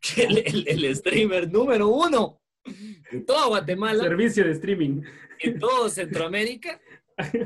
que 0.00 0.24
el, 0.24 0.38
el- 0.38 0.68
el 0.84 0.96
streamer 0.96 1.50
número 1.50 1.88
uno 1.88 2.40
de 3.10 3.20
toda 3.20 3.46
Guatemala 3.48 4.02
servicio 4.04 4.44
de 4.44 4.52
streaming 4.52 5.02
y 5.42 5.58
todo 5.58 5.88
Centroamérica 5.88 6.80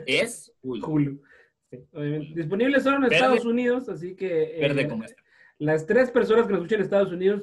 es 0.06 0.52
Hulu. 0.62 0.86
Hulu. 0.86 1.22
Sí, 1.70 1.78
obviamente. 1.92 2.34
Disponible 2.40 2.80
solo 2.80 2.96
en. 2.98 3.12
Estados 3.12 3.44
Unidos, 3.44 3.88
así 3.88 4.14
que... 4.14 4.56
eh, 4.56 4.60
Verde 4.60 4.88
como 4.88 5.04
este. 5.04 5.22
Las 5.58 5.86
tres 5.86 6.10
personas 6.10 6.46
que 6.46 6.52
nos 6.52 6.60
escuchan 6.62 6.78
en 6.80 6.84
Estados 6.84 7.12
Unidos 7.12 7.42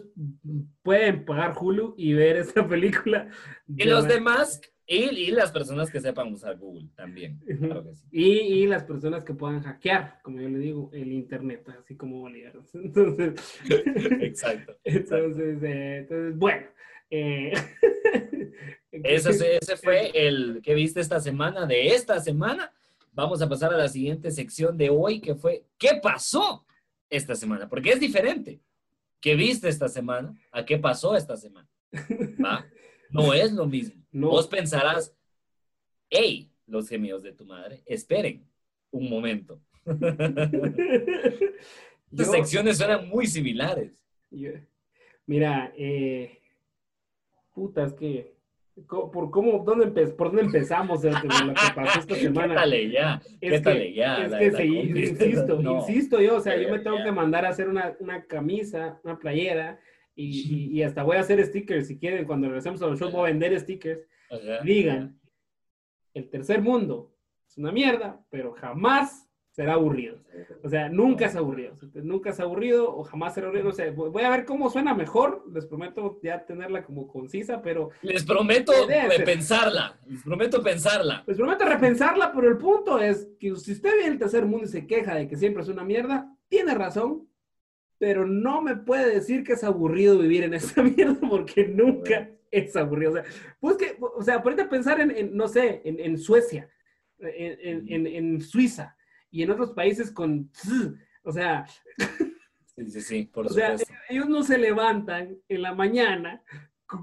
pueden 0.84 1.24
pagar 1.26 1.56
Hulu 1.60 1.96
y 1.98 2.14
ver 2.14 2.38
esta 2.38 2.68
película. 2.68 3.30
Y 3.68 3.86
los 3.86 4.08
demás, 4.08 4.60
y, 4.86 5.06
y 5.06 5.32
las 5.32 5.52
personas 5.52 5.90
que 5.90 6.02
sepan 6.02 6.32
usar 6.34 6.58
Google 6.58 6.90
también. 6.96 7.40
Claro 7.60 7.84
que 7.86 7.96
sí. 7.96 8.06
Y, 8.12 8.24
y 8.64 8.68
las 8.68 8.84
personas 8.84 9.24
que 9.24 9.34
puedan 9.34 9.62
hackear, 9.62 10.20
como 10.24 10.42
yo 10.42 10.50
le 10.50 10.60
digo, 10.60 10.90
el 10.94 11.12
Internet, 11.14 11.66
así 11.80 11.96
como 11.96 12.20
Bolívar. 12.20 12.54
Entonces, 12.74 13.34
Exacto. 14.20 14.76
entonces, 14.84 15.64
eh, 15.64 15.98
entonces 16.00 16.38
bueno. 16.38 16.66
eh, 17.10 17.54
Ese, 18.92 19.32
fue- 19.34 19.58
ese 19.62 19.78
fue 19.78 20.12
el 20.14 20.60
que 20.62 20.74
viste 20.76 21.00
esta 21.00 21.20
semana. 21.22 21.66
De 21.66 21.88
esta 21.88 22.20
semana, 22.20 22.74
vamos 23.14 23.42
a 23.42 23.48
pasar 23.48 23.74
a 23.74 23.78
la 23.78 23.88
siguiente 23.88 24.32
sección 24.32 24.78
de 24.78 24.90
hoy, 24.90 25.22
que 25.22 25.34
fue 25.36 25.64
¿qué 25.78 26.00
pasó 26.04 26.66
esta 27.12 27.36
semana? 27.36 27.70
Porque 27.70 27.92
es 27.92 28.00
diferente. 28.00 28.60
¿Qué 29.20 29.36
viste 29.36 29.70
esta 29.70 29.88
semana? 29.88 30.34
¿A 30.52 30.66
qué 30.66 30.80
pasó 30.80 31.16
esta 31.16 31.38
semana? 31.38 31.70
¿Va? 32.44 32.66
No 33.12 33.34
es 33.34 33.52
lo 33.52 33.68
mismo. 33.68 34.02
No. 34.12 34.30
Vos 34.30 34.48
pensarás, 34.48 35.14
hey, 36.10 36.50
los 36.66 36.90
gemidos 36.90 37.22
de 37.22 37.34
tu 37.34 37.46
madre, 37.46 37.84
esperen 37.86 38.44
un 38.90 39.10
momento. 39.10 39.62
Yo- 42.12 42.26
secciones 42.26 42.78
suenan 42.78 43.08
muy 43.08 43.28
similares. 43.28 43.94
yo- 44.32 44.52
mira, 45.26 45.72
eh, 45.78 46.42
putas 47.54 47.94
que... 47.94 48.31
Por 48.88 49.30
cómo, 49.32 49.64
dónde 49.66 49.88
empe- 49.88 50.16
por 50.16 50.28
dónde 50.28 50.44
empezamos 50.44 51.02
de 51.02 51.12
lo 51.12 51.20
que 51.22 51.28
pasó 51.76 52.00
esta 52.00 52.16
semana. 52.16 52.54
Quétale 52.56 52.90
ya, 52.90 53.22
Es 53.42 53.52
quétale 53.52 53.80
que, 53.88 53.94
ya. 53.94 54.24
es 54.26 54.32
la- 54.32 54.40
que 54.40 54.52
la 54.52 54.58
seguí- 54.58 54.78
combi. 54.88 55.00
insisto, 55.08 55.62
No. 55.62 55.76
insisto 55.80 56.22
yo, 56.22 56.38
o 56.38 56.40
sea, 56.40 56.58
yo 56.58 56.70
me 56.70 56.80
tengo 56.80 56.98
ya. 56.98 57.04
que 57.04 57.12
mandar 57.12 57.46
a 57.46 57.50
hacer 57.50 57.68
una, 57.68 57.96
una 58.00 58.24
camisa, 58.26 59.00
una 59.04 59.20
playera, 59.20 59.80
y, 60.16 60.26
y- 60.26 60.72
y 60.80 60.84
hasta 60.84 61.04
voy 61.04 61.18
a 61.18 61.22
hacer 61.22 61.44
stickers 61.46 61.88
si 61.88 61.98
quieren, 62.00 62.26
cuando 62.26 62.48
regresemos 62.48 62.82
a 62.82 62.88
los 62.88 63.00
shows 63.00 63.12
voy 63.12 63.22
a 63.22 63.34
vender 63.34 63.60
stickers, 63.60 64.08
Ajá. 64.30 64.64
digan, 64.64 65.20
el 66.14 66.30
tercer 66.30 66.62
mundo 66.62 67.14
es 67.48 67.58
una 67.58 67.72
mierda, 67.72 68.26
pero 68.30 68.54
jamás 68.54 69.30
será 69.52 69.74
aburrido. 69.74 70.18
O 70.64 70.70
sea, 70.70 70.88
nunca 70.90 71.26
es 71.26 71.36
aburrido, 71.36 71.74
o 71.74 71.76
sea, 71.76 71.90
nunca 72.04 72.30
es 72.30 72.40
aburrido 72.40 72.96
o 72.96 73.04
jamás 73.04 73.34
será 73.34 73.48
aburrido, 73.48 73.68
no 73.68 73.74
sé, 73.74 73.90
voy 73.90 74.24
a 74.24 74.30
ver 74.30 74.46
cómo 74.46 74.70
suena 74.70 74.94
mejor, 74.94 75.44
les 75.54 75.66
prometo 75.66 76.20
ya 76.24 76.46
tenerla 76.46 76.84
como 76.84 77.08
concisa, 77.08 77.62
pero 77.62 77.90
Les 78.02 78.24
prometo 78.24 78.72
Debe 78.88 79.10
de 79.10 79.16
ser. 79.18 79.26
pensarla. 79.26 80.00
Les 80.08 80.24
prometo 80.24 80.64
pensarla. 80.64 81.24
Les 81.28 81.36
prometo 81.38 81.66
repensarla, 81.66 82.32
pero 82.34 82.48
el 82.48 82.58
punto 82.58 82.98
es 83.00 83.28
que 83.40 83.54
si 83.58 83.74
usted 83.74 83.92
ve 83.98 84.08
el 84.08 84.18
tercer 84.18 84.46
mundo 84.46 84.66
y 84.66 84.70
se 84.70 84.88
queja 84.88 85.16
de 85.16 85.28
que 85.28 85.36
siempre 85.36 85.64
es 85.64 85.70
una 85.70 85.84
mierda, 85.84 86.34
tiene 86.48 86.74
razón, 86.74 87.28
pero 87.98 88.26
no 88.26 88.62
me 88.62 88.78
puede 88.78 89.14
decir 89.14 89.44
que 89.44 89.54
es 89.54 89.64
aburrido 89.66 90.18
vivir 90.18 90.44
en 90.44 90.54
esa 90.54 90.82
mierda 90.84 91.18
porque 91.30 91.68
nunca 91.68 92.30
es 92.52 92.74
aburrido. 92.78 93.12
O 93.12 93.14
sea, 93.16 93.24
pues 93.60 93.76
que, 93.76 93.98
o 94.00 94.24
sea, 94.24 94.42
ponete 94.42 94.62
a 94.62 94.70
pensar 94.70 95.02
en, 95.02 95.12
en, 95.12 95.36
no 95.36 95.48
sé, 95.50 95.82
en, 95.84 96.00
en 96.00 96.18
Suecia, 96.18 96.70
en- 97.20 98.08
en 98.08 98.42
Suiza 98.42 98.96
y 99.32 99.44
en 99.44 99.52
otros 99.52 99.72
países 99.72 100.12
con... 100.12 100.50
tz, 100.52 100.94
O 101.24 101.32
sea, 101.32 101.66
Sí, 102.76 102.90
sí, 102.90 103.02
sí, 103.02 103.24
por 103.26 103.46
o 103.46 103.50
sea, 103.50 103.78
supuesto. 103.78 103.94
ellos 104.10 104.28
no 104.30 104.42
se 104.44 104.58
levantan 104.58 105.38
en 105.50 105.62
la 105.62 105.76
mañana 105.76 106.42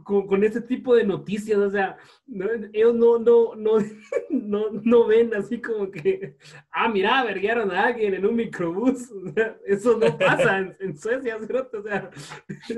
con, 0.04 0.26
con- 0.26 0.44
este 0.44 0.60
tipo 0.60 0.94
de 0.94 1.04
noticias, 1.04 1.58
o 1.58 1.70
sea, 1.70 1.96
no- 2.26 2.46
ellos 2.72 2.94
no, 2.94 3.18
no, 3.18 3.54
no, 3.56 3.72
no, 4.30 4.64
no 4.84 5.06
ven 5.06 5.34
así 5.34 5.60
como 5.60 5.90
que, 5.90 6.36
ah, 6.70 6.88
mira, 6.88 7.24
verguearon 7.24 7.70
a 7.70 7.86
alguien 7.86 8.14
en 8.14 8.26
un 8.26 8.36
microbús, 8.36 9.10
o 9.10 9.32
sea, 9.32 9.56
eso 9.66 9.96
no 9.98 10.16
pasa 10.18 10.58
en, 10.58 10.76
en 10.80 10.96
Suecia, 10.96 11.38
¿cierto? 11.46 11.78
o 11.78 11.82
sea, 11.82 12.10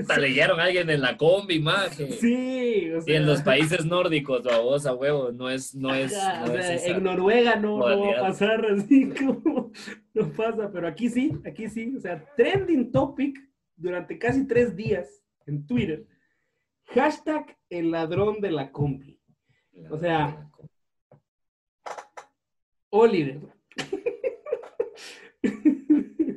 Hasta 0.01 0.19
leyeron 0.19 0.61
a 0.61 0.65
alguien 0.65 0.89
en 0.89 1.01
la 1.01 1.17
combi, 1.17 1.59
más. 1.59 1.95
sí, 2.21 2.91
o 2.93 2.99
Y 2.99 3.03
sea, 3.03 3.17
en 3.17 3.27
los 3.27 3.43
países 3.43 3.85
nórdicos, 3.85 4.47
a 4.47 4.59
vos, 4.61 4.87
a 4.87 4.95
huevo, 4.95 5.33
no 5.33 5.51
es, 5.51 5.75
no 5.75 5.95
es, 5.95 6.17
ajá, 6.17 6.47
no 6.47 6.53
o 6.53 6.57
es 6.57 6.67
sea, 6.67 6.75
esa. 6.77 6.97
en 6.97 7.03
Noruega 7.05 7.57
no, 7.57 7.79
no 7.79 8.01
va 8.07 8.19
a 8.19 8.21
pasar 8.21 8.65
así 8.67 9.09
como 9.19 9.73
no 10.15 10.29
pasa, 10.33 10.71
pero 10.73 10.87
aquí 10.87 11.09
sí, 11.09 11.33
aquí 11.45 11.69
sí, 11.69 11.95
o 11.97 12.01
sea, 12.01 12.25
trending 12.37 12.91
topic 12.93 13.37
durante 13.77 14.19
casi 14.19 14.47
tres 14.47 14.77
días 14.77 15.09
en 15.47 15.67
Twitter, 15.67 16.05
hashtag 16.95 17.57
el 17.69 17.91
ladrón 17.91 18.41
de 18.41 18.51
la 18.51 18.71
combi. 18.73 19.19
o 19.91 19.99
sea, 19.99 20.51
Oliver. 22.91 23.41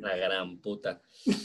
La 0.00 0.16
gran 0.16 0.58
puta. 0.58 1.00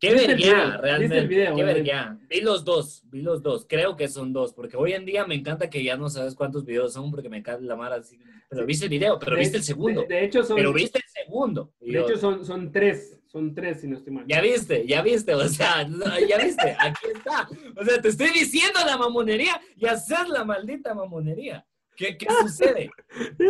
Qué 0.00 0.14
¿Viste 0.14 0.32
el 0.32 0.38
vergüenza, 0.40 0.76
realmente. 0.78 1.26
video, 1.26 1.54
Qué 1.56 1.62
vergüenza. 1.62 2.18
Vi 2.30 2.40
los 2.40 2.64
dos, 2.64 3.02
vi 3.10 3.20
los 3.20 3.42
dos. 3.42 3.66
Creo 3.68 3.96
que 3.96 4.08
son 4.08 4.32
dos, 4.32 4.54
porque 4.54 4.78
hoy 4.78 4.94
en 4.94 5.04
día 5.04 5.26
me 5.26 5.34
encanta 5.34 5.68
que 5.68 5.84
ya 5.84 5.98
no 5.98 6.08
sabes 6.08 6.34
cuántos 6.34 6.64
videos 6.64 6.94
son, 6.94 7.10
porque 7.10 7.28
me 7.28 7.36
encanta 7.36 7.62
la 7.62 7.76
mara 7.76 7.96
así. 7.96 8.18
Pero 8.48 8.64
viste 8.64 8.86
el 8.86 8.90
video, 8.90 9.18
pero 9.18 9.36
De- 9.36 9.40
viste 9.42 9.58
el 9.58 9.62
segundo. 9.62 10.00
De, 10.02 10.06
de 10.08 10.24
hecho, 10.24 10.42
son, 10.42 10.56
pero 10.56 10.72
viste 10.72 10.98
el 10.98 11.04
segundo. 11.24 11.74
De 11.80 11.92
yo, 11.92 12.06
hecho 12.08 12.16
son, 12.16 12.46
son 12.46 12.72
tres, 12.72 13.19
son 13.30 13.54
tres, 13.54 13.80
si 13.80 13.86
no 13.88 13.96
estoy 13.96 14.12
mal. 14.12 14.24
Ya 14.26 14.40
viste, 14.40 14.86
ya 14.86 15.02
viste, 15.02 15.34
o 15.34 15.48
sea, 15.48 15.86
ya 16.28 16.38
viste, 16.38 16.76
aquí 16.78 17.06
está. 17.14 17.48
O 17.76 17.84
sea, 17.84 18.00
te 18.02 18.08
estoy 18.08 18.30
diciendo 18.30 18.80
la 18.84 18.96
mamonería 18.98 19.60
y 19.76 19.86
hacer 19.86 20.28
la 20.28 20.44
maldita 20.44 20.94
mamonería. 20.94 21.64
¿Qué, 21.96 22.16
qué 22.16 22.26
sucede? 22.40 22.90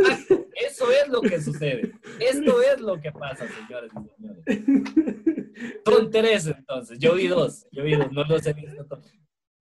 Ah, 0.09 0.19
eso 0.69 0.90
es 0.90 1.09
lo 1.09 1.21
que 1.23 1.40
sucede. 1.40 1.93
Esto 2.19 2.61
es 2.62 2.81
lo 2.81 3.01
que 3.01 3.12
pasa, 3.12 3.47
señores 3.49 3.90
y 3.95 4.09
señores. 4.16 5.25
Son 5.85 6.11
tres 6.11 6.47
entonces. 6.47 6.99
Yo 6.99 7.14
vi 7.14 7.29
dos. 7.29 7.66
Yo 7.71 7.85
vi 7.85 7.95
dos. 7.97 8.11
No 8.12 8.25
los 8.25 8.45
he 8.47 8.53
visto 8.53 8.85
todos. 8.87 9.05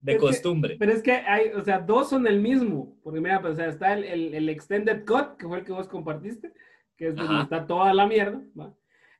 De 0.01 0.13
Es 0.13 0.17
que- 0.17 0.21
costumbre. 0.21 0.75
Pero 0.79 0.91
es 0.93 1.03
que 1.03 1.11
hay, 1.11 1.49
o 1.49 1.63
sea, 1.63 1.79
dos 1.79 2.09
son 2.09 2.25
el 2.25 2.39
mismo. 2.39 2.97
Porque 3.03 3.19
mira, 3.21 3.41
pues, 3.41 3.53
o 3.53 3.55
sea, 3.57 3.67
está 3.67 3.93
el, 3.93 4.03
el- 4.05 4.33
el 4.33 4.49
Extended 4.49 5.05
Cut, 5.05 5.37
que 5.37 5.47
fue 5.47 5.59
el 5.59 5.65
que 5.65 5.71
vos 5.71 5.87
compartiste, 5.87 6.51
que 6.97 7.09
es 7.09 7.15
donde 7.15 7.43
está 7.43 7.67
toda 7.67 7.93
la 7.93 8.07
mierda. 8.07 8.41
¿va? 8.59 8.73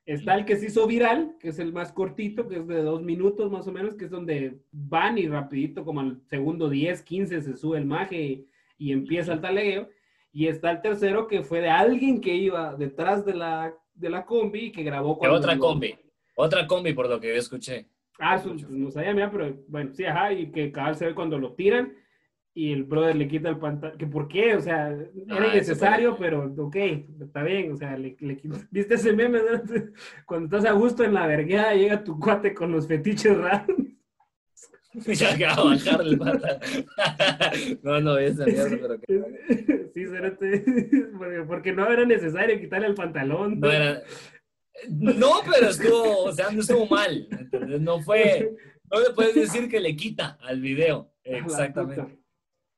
Está 0.06 0.34
el 0.34 0.44
que 0.44 0.56
se 0.56 0.66
hizo 0.66 0.86
viral, 0.86 1.36
que 1.38 1.48
es 1.48 1.58
el 1.58 1.72
más 1.72 1.92
cortito, 1.92 2.48
que 2.48 2.56
es 2.56 2.66
de 2.66 2.82
dos 2.82 3.02
minutos 3.02 3.50
más 3.50 3.66
o 3.66 3.72
menos, 3.72 3.94
que 3.94 4.06
es 4.06 4.10
donde 4.10 4.58
van 4.72 5.18
y 5.18 5.28
rapidito, 5.28 5.84
como 5.84 6.00
al 6.00 6.20
segundo 6.26 6.68
10, 6.68 7.02
15, 7.02 7.42
se 7.42 7.56
sube 7.56 7.78
el 7.78 7.84
maje 7.84 8.20
y, 8.20 8.48
y 8.78 8.92
empieza 8.92 9.32
el 9.32 9.40
talegueo. 9.40 9.88
Y 10.32 10.46
está 10.46 10.70
el 10.70 10.80
tercero, 10.80 11.26
que 11.26 11.42
fue 11.42 11.60
de 11.60 11.70
alguien 11.70 12.20
que 12.20 12.34
iba 12.34 12.74
detrás 12.74 13.24
de 13.24 13.34
la, 13.34 13.74
de 13.94 14.10
la 14.10 14.24
combi 14.24 14.66
y 14.66 14.72
que 14.72 14.82
grabó 14.82 15.18
cuando 15.18 15.36
otra 15.36 15.58
combi. 15.58 15.94
Otra 16.34 16.66
combi, 16.66 16.92
por 16.92 17.08
lo 17.08 17.20
que 17.20 17.28
yo 17.28 17.34
escuché. 17.34 17.86
Ah, 18.18 18.40
pues, 18.42 18.68
no 18.68 18.90
sabía, 18.90 19.14
mira, 19.14 19.30
pero 19.30 19.56
bueno, 19.68 19.92
sí, 19.94 20.04
ajá, 20.04 20.32
y 20.32 20.50
que 20.50 20.72
cabal 20.72 20.96
se 20.96 21.06
ve 21.06 21.14
cuando 21.14 21.38
lo 21.38 21.54
tiran 21.54 21.92
y 22.52 22.72
el 22.72 22.84
brother 22.84 23.14
le 23.16 23.28
quita 23.28 23.48
el 23.48 23.58
pantalón. 23.58 23.96
¿Que 23.98 24.06
¿Por 24.06 24.26
qué? 24.28 24.56
O 24.56 24.60
sea, 24.60 24.88
era 24.88 25.06
Ah, 25.28 25.46
innecesario, 25.52 26.10
eso 26.10 26.18
pero 26.18 26.52
ok, 26.58 26.76
está 27.22 27.42
bien, 27.42 27.72
o 27.72 27.76
sea, 27.76 27.96
le, 27.96 28.16
le 28.20 28.40
¿Viste 28.70 28.94
ese 28.94 29.12
meme? 29.12 29.38
no? 29.38 29.62
Cuando 30.26 30.56
estás 30.56 30.70
a 30.70 30.74
gusto 30.74 31.04
en 31.04 31.14
la 31.14 31.26
vergueada, 31.26 31.74
llega 31.74 32.02
tu 32.04 32.18
cuate 32.18 32.52
con 32.54 32.72
los 32.72 32.86
fetiches 32.88 33.36
raros. 33.36 33.76
Ya 35.06 35.36
que 35.38 35.44
va 35.46 35.52
a 35.52 35.62
bajar 35.64 36.00
el 36.00 36.18
pantalón. 36.18 36.60
No, 37.84 38.00
no, 38.00 38.18
esa 38.18 38.44
mierda, 38.44 38.76
pero 38.76 39.00
que... 39.00 39.90
Sí, 39.94 40.04
cerote, 40.06 40.64
porque- 41.16 41.44
porque 41.46 41.72
no 41.72 41.88
era 41.88 42.04
necesario 42.04 42.58
quitarle 42.58 42.88
el 42.88 42.94
pantalón. 42.96 43.60
No 43.60 43.70
era... 43.70 44.02
No, 44.88 45.34
pero 45.48 45.68
estuvo, 45.70 46.24
o 46.24 46.32
sea, 46.32 46.50
no 46.50 46.60
estuvo 46.60 46.86
mal. 46.88 47.28
¿entendés? 47.30 47.80
No 47.80 48.00
fue... 48.00 48.56
No 48.90 48.98
le 49.00 49.10
puedes 49.14 49.36
decir 49.36 49.68
que 49.68 49.78
le 49.78 49.94
quita 49.94 50.36
al 50.42 50.60
video. 50.60 51.12
Exactamente. 51.22 52.18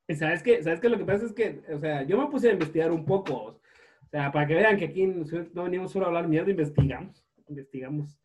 Sabes 0.09 0.43
que, 0.43 0.61
sabes 0.63 0.79
que 0.79 0.89
lo 0.89 0.97
que 0.97 1.05
pasa 1.05 1.25
es 1.25 1.33
que, 1.33 1.61
o 1.73 1.79
sea, 1.79 2.03
yo 2.03 2.17
me 2.17 2.29
puse 2.29 2.49
a 2.49 2.53
investigar 2.53 2.91
un 2.91 3.05
poco, 3.05 3.33
o 3.35 4.09
sea, 4.09 4.31
para 4.31 4.47
que 4.47 4.55
vean 4.55 4.77
que 4.77 4.85
aquí 4.85 5.05
no 5.05 5.63
venimos 5.63 5.91
solo 5.91 6.05
a 6.05 6.07
hablar 6.09 6.27
mierda, 6.27 6.51
investigamos, 6.51 7.25
investigamos 7.47 8.19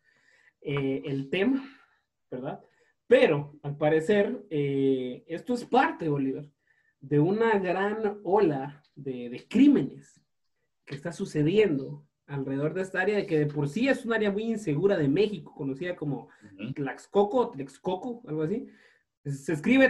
eh, 0.61 1.01
el 1.05 1.29
tema, 1.29 1.63
¿verdad? 2.29 2.61
Pero, 3.07 3.57
al 3.63 3.77
parecer, 3.77 4.45
eh, 4.49 5.23
esto 5.27 5.53
es 5.53 5.65
parte, 5.65 6.09
Oliver, 6.09 6.49
de 6.99 7.19
una 7.19 7.57
gran 7.57 8.19
ola 8.23 8.83
de, 8.93 9.29
de 9.29 9.47
crímenes 9.47 10.21
que 10.85 10.95
está 10.95 11.11
sucediendo 11.11 12.05
alrededor 12.29 12.73
de 12.73 12.81
esta 12.81 13.01
área, 13.01 13.25
que 13.25 13.39
de 13.39 13.45
por 13.47 13.67
sí 13.67 13.87
es 13.89 14.05
un 14.05 14.13
área 14.13 14.31
muy 14.31 14.43
insegura 14.43 14.97
de 14.97 15.07
México, 15.07 15.53
conocida 15.55 15.95
como. 15.95 16.29
Tlaxcoco, 16.75 17.51
Tlaxcoco, 17.51 18.21
algo 18.27 18.43
así. 18.43 18.67
Se 19.25 19.53
escribe 19.53 19.89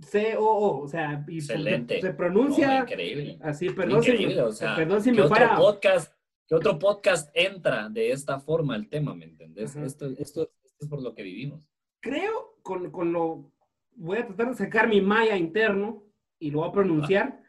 T-X-X-C-O-O, 0.00 0.80
o 0.82 0.88
sea, 0.88 1.24
y 1.28 1.40
se- 1.40 1.52
Excelente. 1.54 2.00
se 2.00 2.12
pronuncia 2.14 2.78
No, 2.78 2.82
increíble. 2.82 3.38
así, 3.42 3.70
perdón 3.70 4.02
si, 4.02 4.10
Increíble, 4.10 4.34
me, 4.36 4.42
o 4.42 4.52
sea, 4.52 4.76
perdón 4.76 5.02
si 5.02 5.10
¿qué 5.10 5.16
me 5.16 5.22
otro 5.22 5.36
falla. 5.36 5.56
podcast, 5.56 6.14
¿qué 6.48 6.54
otro 6.54 6.78
podcast 6.78 7.30
entra 7.34 7.88
de 7.88 8.10
esta 8.10 8.40
forma 8.40 8.74
al 8.74 8.88
tema, 8.88 9.14
me 9.14 9.24
entendés? 9.26 9.76
Ajá. 9.76 9.86
Esto, 9.86 10.06
esto, 10.18 10.50
esto 10.64 10.76
es 10.80 10.88
por 10.88 11.02
lo 11.02 11.14
que 11.14 11.22
vivimos. 11.22 11.68
Creo, 12.00 12.58
con, 12.62 12.90
con 12.90 13.12
lo, 13.12 13.50
voy 13.94 14.18
a 14.18 14.26
tratar 14.26 14.48
de 14.50 14.54
sacar 14.56 14.88
mi 14.88 15.00
maya 15.00 15.36
interno 15.36 16.04
y 16.38 16.50
lo 16.50 16.60
voy 16.60 16.68
a 16.68 16.72
pronunciar 16.72 17.40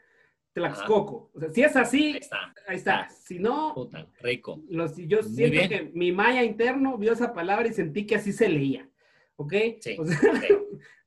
Tlaxcoco. 0.54 1.32
O 1.34 1.40
sea, 1.40 1.50
si 1.52 1.64
es 1.64 1.76
Ahí 1.76 1.82
así, 1.82 2.18
está, 2.18 2.54
ahí 2.68 2.78
está. 2.78 3.10
Si 3.10 3.40
no, 3.40 3.74
puta, 3.74 4.08
rico. 4.22 4.62
los, 4.70 4.96
yo 4.96 5.22
Muy 5.22 5.30
siento 5.32 5.52
bien. 5.58 5.70
que 5.70 5.92
mi 5.94 6.12
maya 6.14 6.44
interno 6.44 6.98
vio 6.98 7.12
esa 7.12 7.34
palabra 7.34 7.68
y 7.68 7.74
sentí 7.74 8.06
que 8.06 8.16
así 8.16 8.32
se 8.32 8.48
leía. 8.48 8.90
¿Ok? 9.38 9.54
Sí, 9.82 9.98
O 10.00 10.06
sea, 10.06 10.18
sí. 10.18 10.48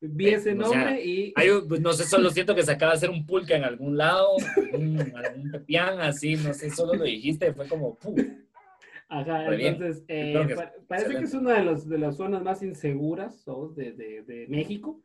Vi 0.01 0.27
Sí, 0.27 0.35
ese 0.35 0.53
o 0.53 0.65
sea, 0.67 0.79
nombre 0.79 1.05
y... 1.05 1.33
Hay 1.37 1.49
un- 1.51 1.69
pues, 1.69 1.81
no 1.81 1.93
sé, 1.93 2.05
solo 2.05 2.31
siento 2.31 2.55
que 2.55 2.63
se 2.63 2.73
acaba 2.73 2.93
de 2.93 2.97
hacer 2.99 3.11
un 3.11 3.27
pulque 3.27 3.55
en 3.55 3.65
algún 3.65 3.97
lado, 3.97 4.29
algún, 4.57 5.13
algún 5.17 5.51
pepián 5.51 6.01
así, 6.01 6.37
no 6.37 6.53
sé, 6.55 6.71
solo 6.71 6.95
lo 6.95 7.05
dijiste, 7.05 7.53
fue 7.53 7.67
como, 7.69 7.95
¡pum! 7.97 8.17
Ajá, 9.11 9.45
Muy 9.47 9.65
entonces, 9.67 10.05
eh, 10.09 10.45
que 10.49 10.55
pa- 10.55 10.73
parece 10.87 11.17
que 11.17 11.25
es 11.25 11.33
una 11.35 11.55
de, 11.55 11.65
los, 11.65 11.89
de 11.89 11.99
las 11.99 12.17
zonas 12.17 12.43
más 12.43 12.63
inseguras 12.63 13.45
de, 13.75 13.93
de- 13.93 14.23
de 14.23 14.47
México, 14.49 15.01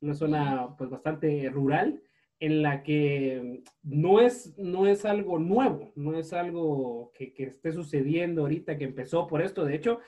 una 0.00 0.14
zona 0.14 0.76
pues 0.78 0.90
bastante 0.90 1.48
rural, 1.50 2.00
en 2.40 2.62
la 2.62 2.84
que 2.84 3.64
no 3.82 4.20
es, 4.20 4.56
no 4.58 4.86
es 4.86 5.04
algo 5.04 5.40
nuevo, 5.40 5.90
no 5.96 6.16
es 6.16 6.32
algo 6.32 7.10
que, 7.12 7.34
que 7.34 7.42
esté 7.44 7.72
sucediendo 7.72 8.42
ahorita, 8.42 8.78
que 8.78 8.84
empezó 8.84 9.26
por 9.26 9.42
esto. 9.42 9.64
De 9.64 9.74
hecho, 9.74 9.98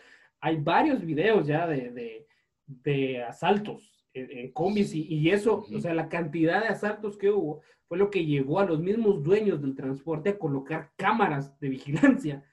hay 0.40 0.56
varios 0.56 1.04
videos 1.04 1.48
ya 1.48 1.66
de, 1.66 1.90
de- 1.90 2.26
de 2.68 3.20
asaltos 3.24 3.89
en, 4.14 4.30
en 4.38 4.52
combis 4.52 4.94
y, 4.94 5.06
y 5.08 5.30
eso, 5.30 5.64
o 5.74 5.80
sea, 5.80 5.94
la 5.94 6.08
cantidad 6.08 6.60
de 6.62 6.68
asaltos 6.68 7.16
que 7.16 7.30
hubo 7.30 7.62
fue 7.88 7.98
lo 7.98 8.10
que 8.10 8.24
llevó 8.24 8.60
a 8.60 8.66
los 8.66 8.80
mismos 8.80 9.22
dueños 9.22 9.60
del 9.60 9.74
transporte 9.74 10.30
a 10.30 10.38
colocar 10.38 10.92
cámaras 10.96 11.58
de 11.60 11.68
vigilancia 11.68 12.44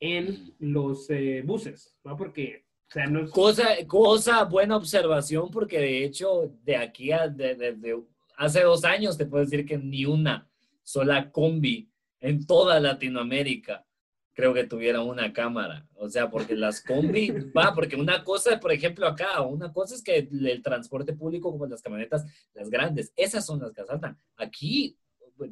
en 0.00 0.54
los 0.58 1.08
eh, 1.10 1.42
buses, 1.44 1.96
¿no? 2.04 2.16
Porque, 2.16 2.64
o 2.88 2.92
sea, 2.92 3.06
no 3.06 3.20
es... 3.20 3.30
Cosa, 3.30 3.68
cosa, 3.86 4.44
buena 4.44 4.76
observación, 4.76 5.50
porque 5.50 5.78
de 5.78 6.04
hecho, 6.04 6.52
de 6.62 6.76
aquí 6.76 7.12
a 7.12 7.28
de- 7.28 7.54
de- 7.54 7.72
de- 7.76 8.02
hace 8.36 8.62
dos 8.62 8.84
años, 8.84 9.16
te 9.16 9.26
puedo 9.26 9.44
decir 9.44 9.64
que 9.64 9.78
ni 9.78 10.04
una 10.04 10.50
sola 10.82 11.30
combi 11.30 11.88
en 12.20 12.44
toda 12.46 12.80
Latinoamérica 12.80 13.86
creo 14.34 14.54
que 14.54 14.64
tuviera 14.64 15.00
una 15.02 15.32
cámara. 15.32 15.86
O 15.94 16.08
sea, 16.08 16.30
porque 16.30 16.54
las 16.56 16.80
combi, 16.82 17.30
va, 17.56 17.74
porque 17.74 17.96
una 17.96 18.24
cosa, 18.24 18.58
por 18.60 18.72
ejemplo, 18.72 19.06
acá, 19.06 19.40
una 19.42 19.72
cosa 19.72 19.94
es 19.94 20.02
que 20.02 20.16
el, 20.18 20.46
el 20.46 20.62
transporte 20.62 21.12
público, 21.12 21.50
como 21.50 21.66
las 21.66 21.82
camionetas, 21.82 22.24
las 22.54 22.70
grandes, 22.70 23.12
esas 23.16 23.44
son 23.44 23.60
las 23.60 23.72
que 23.72 23.82
asaltan. 23.82 24.18
Aquí, 24.36 24.96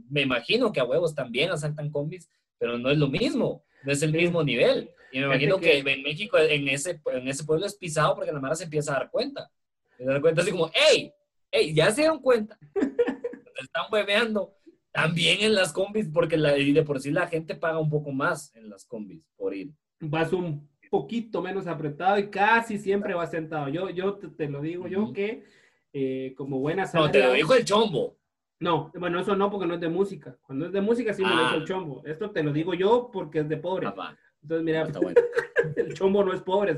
me 0.08 0.22
imagino 0.22 0.72
que 0.72 0.80
a 0.80 0.84
huevos 0.84 1.14
también 1.14 1.50
asaltan 1.50 1.90
combis, 1.90 2.28
pero 2.58 2.78
no 2.78 2.90
es 2.90 2.98
lo 2.98 3.08
mismo, 3.08 3.64
no 3.84 3.92
es 3.92 4.02
el 4.02 4.12
mismo 4.12 4.42
nivel. 4.44 4.90
Y 5.12 5.18
me 5.18 5.24
imagino 5.26 5.58
que, 5.58 5.82
que- 5.82 5.92
en 5.92 6.02
México, 6.02 6.38
en 6.38 6.68
ese, 6.68 7.00
en 7.12 7.26
ese 7.28 7.44
pueblo 7.44 7.66
es 7.66 7.74
pisado 7.74 8.14
porque 8.14 8.30
la 8.32 8.40
mara 8.40 8.54
se 8.54 8.64
empieza 8.64 8.92
a 8.94 8.98
dar 9.00 9.10
cuenta. 9.10 9.50
Se 9.96 10.04
da 10.04 10.20
cuenta 10.20 10.42
así 10.42 10.50
como, 10.52 10.70
¡hey! 10.72 11.12
¡hey! 11.50 11.74
Ya 11.74 11.90
se 11.90 12.02
dieron 12.02 12.20
cuenta. 12.20 12.56
Se 12.74 12.80
están 13.64 13.84
hueveando. 13.90 14.54
También 14.92 15.38
en 15.40 15.54
las 15.54 15.72
combis, 15.72 16.08
porque 16.12 16.36
la, 16.36 16.52
de 16.52 16.82
por 16.82 17.00
sí 17.00 17.10
la 17.10 17.28
gente 17.28 17.54
paga 17.54 17.78
un 17.78 17.88
poco 17.90 18.10
más 18.12 18.54
en 18.56 18.68
las 18.68 18.84
combis 18.84 19.22
por 19.36 19.54
ir. 19.54 19.70
vas 20.00 20.32
un 20.32 20.68
poquito 20.90 21.40
menos 21.40 21.66
apretado 21.68 22.18
y 22.18 22.28
casi 22.30 22.76
siempre 22.78 23.14
vas 23.14 23.30
sentado. 23.30 23.68
Yo, 23.68 23.90
yo 23.90 24.14
te, 24.14 24.28
te 24.28 24.48
lo 24.48 24.60
digo 24.60 24.88
yo 24.88 25.12
que 25.12 25.44
eh, 25.92 26.34
como 26.36 26.58
buena 26.58 26.88
No, 26.92 27.10
te 27.10 27.22
lo 27.22 27.32
dijo 27.32 27.54
el 27.54 27.64
chombo. 27.64 28.16
No, 28.58 28.90
bueno, 28.98 29.20
eso 29.20 29.34
no 29.36 29.50
porque 29.50 29.66
no 29.66 29.74
es 29.74 29.80
de 29.80 29.88
música. 29.88 30.36
Cuando 30.42 30.66
es 30.66 30.72
de 30.72 30.80
música 30.80 31.14
sí 31.14 31.22
me 31.22 31.28
lo 31.30 31.34
Ah. 31.36 31.42
dijo 31.44 31.54
el 31.56 31.64
chombo. 31.66 32.02
Esto 32.04 32.30
te 32.30 32.42
lo 32.42 32.52
digo 32.52 32.74
yo 32.74 33.10
porque 33.12 33.38
es 33.40 33.48
de 33.48 33.56
pobre. 33.56 33.86
Ah, 33.86 33.92
va. 33.92 34.18
Entonces, 34.42 34.64
mira, 34.64 34.82
Está 34.82 34.98
bueno. 35.00 35.20
el 35.76 35.94
chombo 35.94 36.24
no 36.24 36.32
es 36.32 36.42
pobre. 36.42 36.74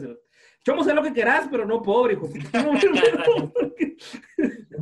Chombo 0.64 0.84
sé 0.84 0.94
lo 0.94 1.02
que 1.02 1.12
querás, 1.12 1.48
pero 1.50 1.66
no 1.66 1.82
pobre, 1.82 2.14
hijo. 2.14 2.28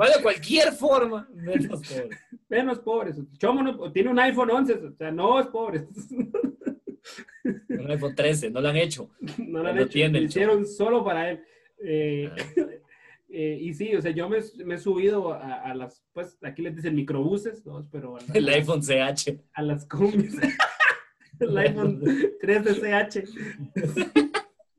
Va 0.00 0.08
de 0.08 0.22
cualquier 0.22 0.72
forma, 0.72 1.28
menos 1.34 1.80
pobre. 1.88 2.08
Menos 2.48 2.78
pobre. 2.80 3.12
Chombo 3.38 3.62
no- 3.62 3.92
tiene 3.92 4.10
un 4.10 4.18
iPhone 4.18 4.50
11, 4.50 4.72
o 4.74 4.92
sea, 4.92 5.10
no 5.10 5.40
es 5.40 5.46
pobre. 5.46 5.86
Un 7.68 7.90
iPhone 7.90 8.14
13, 8.14 8.50
no 8.50 8.60
lo 8.60 8.68
han 8.68 8.76
hecho. 8.76 9.10
no 9.38 9.62
lo 9.62 9.68
han 9.70 9.76
Lo 9.76 9.82
hecho, 9.82 9.92
tiene 9.92 10.20
lo 10.20 10.26
hicieron 10.26 10.66
solo 10.66 11.02
para 11.04 11.30
él. 11.30 11.42
Eh, 11.82 12.30
Ah. 12.30 12.36
eh, 13.30 13.58
y 13.60 13.72
sí, 13.74 13.94
o 13.94 14.02
sea, 14.02 14.10
yo 14.10 14.28
me, 14.28 14.38
me 14.64 14.74
he 14.74 14.78
subido 14.78 15.32
a, 15.32 15.62
a 15.62 15.74
las, 15.74 16.04
pues 16.12 16.36
aquí 16.42 16.62
les 16.62 16.74
dicen 16.76 16.94
microbuses, 16.94 17.64
¿no? 17.64 17.88
pero 17.90 18.16
a, 18.16 18.20
la- 18.20 18.34
El 18.34 18.48
iPhone 18.48 18.82
CH. 18.82 19.38
a 19.54 19.62
las 19.62 19.86
combis. 19.86 20.36
el 21.40 21.56
iPhone 21.56 22.02
3 22.40 22.64
de 22.64 22.74
CH. 22.74 23.24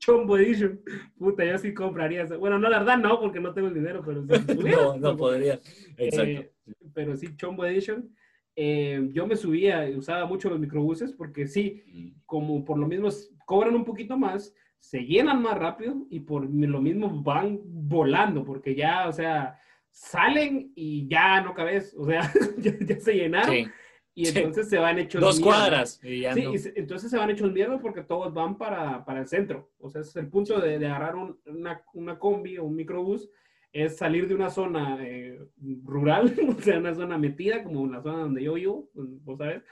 Chombo 0.01 0.37
Edition. 0.37 0.81
Puta, 1.17 1.45
yo 1.45 1.57
sí 1.57 1.73
compraría. 1.73 2.23
eso. 2.23 2.37
Bueno, 2.39 2.57
no, 2.57 2.69
la 2.69 2.79
verdad 2.79 2.97
no, 2.97 3.19
porque 3.19 3.39
no 3.39 3.53
tengo 3.53 3.67
el 3.67 3.75
dinero, 3.75 4.01
pero 4.05 4.23
si 4.25 4.27
No, 4.75 4.97
no 4.97 5.15
podría. 5.15 5.59
Exacto. 5.97 6.23
eh, 6.41 6.51
pero 6.93 7.15
sí, 7.15 7.35
Chombo 7.37 7.65
Edition. 7.65 8.09
Eh, 8.55 9.09
yo 9.13 9.25
me 9.27 9.37
subía 9.37 9.87
y 9.89 9.95
usaba 9.95 10.25
mucho 10.25 10.49
los 10.49 10.59
microbuses 10.59 11.13
porque 11.13 11.47
sí, 11.47 12.13
como 12.25 12.65
por 12.65 12.77
lo 12.77 12.87
mismo 12.87 13.07
cobran 13.45 13.75
un 13.75 13.85
poquito 13.85 14.17
más, 14.17 14.53
se 14.77 15.05
llenan 15.05 15.41
más 15.41 15.57
rápido 15.57 16.05
y 16.09 16.19
por 16.19 16.43
lo 16.43 16.81
mismo 16.81 17.21
van 17.23 17.59
volando 17.63 18.43
porque 18.43 18.75
ya, 18.75 19.07
o 19.07 19.13
sea, 19.13 19.57
salen 19.89 20.73
y 20.75 21.07
ya 21.07 21.41
no 21.41 21.53
cabes, 21.53 21.95
o 21.97 22.05
sea, 22.05 22.29
ya, 22.57 22.73
ya 22.79 22.99
se 22.99 23.13
llenaron 23.13 23.55
Sí. 23.55 23.67
Y 24.13 24.25
sí. 24.25 24.37
entonces 24.39 24.69
se 24.69 24.77
van 24.77 24.99
hechos 24.99 25.21
Dos 25.21 25.39
mierda. 25.39 25.57
cuadras. 25.59 25.99
Y 26.03 26.23
Sí, 26.33 26.43
no. 26.43 26.53
y 26.53 26.57
se- 26.57 26.73
entonces 26.75 27.09
se 27.09 27.17
van 27.17 27.29
hechos 27.29 27.51
mierda 27.51 27.79
porque 27.79 28.01
todos 28.03 28.33
van 28.33 28.57
para, 28.57 29.03
para 29.05 29.21
el 29.21 29.27
centro. 29.27 29.71
O 29.79 29.89
sea, 29.89 30.01
ese 30.01 30.09
es 30.11 30.15
el 30.17 30.27
punto 30.29 30.59
de, 30.59 30.79
de 30.79 30.85
agarrar 30.87 31.15
un- 31.15 31.39
una, 31.45 31.81
una 31.93 32.19
combi 32.19 32.57
o 32.57 32.65
un 32.65 32.75
microbús 32.75 33.29
es 33.73 33.95
salir 33.97 34.27
de 34.27 34.35
una 34.35 34.49
zona 34.49 34.97
eh, 35.01 35.39
rural, 35.83 36.33
o 36.57 36.61
sea, 36.61 36.77
una 36.79 36.93
zona 36.93 37.17
metida, 37.17 37.63
como 37.63 37.87
la 37.87 38.01
zona 38.01 38.19
donde 38.19 38.43
yo 38.43 38.53
vivo, 38.55 38.89
pues, 38.93 39.07
vos 39.23 39.37
sabes, 39.37 39.63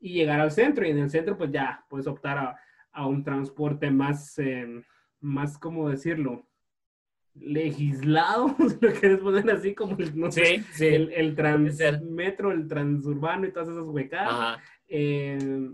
y 0.00 0.14
llegar 0.14 0.40
al 0.40 0.50
centro. 0.50 0.86
Y 0.86 0.90
en 0.90 0.98
el 0.98 1.10
centro, 1.10 1.36
pues 1.36 1.50
ya 1.52 1.84
puedes 1.90 2.06
optar 2.06 2.38
a, 2.38 2.56
a 2.92 3.06
un 3.06 3.22
transporte 3.22 3.90
más, 3.90 4.38
eh, 4.38 4.66
más, 5.20 5.58
¿cómo 5.58 5.90
decirlo? 5.90 6.46
Legislado, 7.34 8.54
lo 8.80 8.92
quieres 8.92 9.20
poner 9.20 9.50
así 9.50 9.74
como 9.74 9.96
el, 9.98 10.18
no 10.18 10.30
sé, 10.30 10.64
el, 10.80 11.12
el 11.12 11.34
transmetro, 11.34 12.52
el 12.52 12.68
transurbano 12.68 13.46
y 13.46 13.52
todas 13.52 13.68
esas 13.68 13.84
huecadas. 13.84 14.58
Eh, 14.88 15.68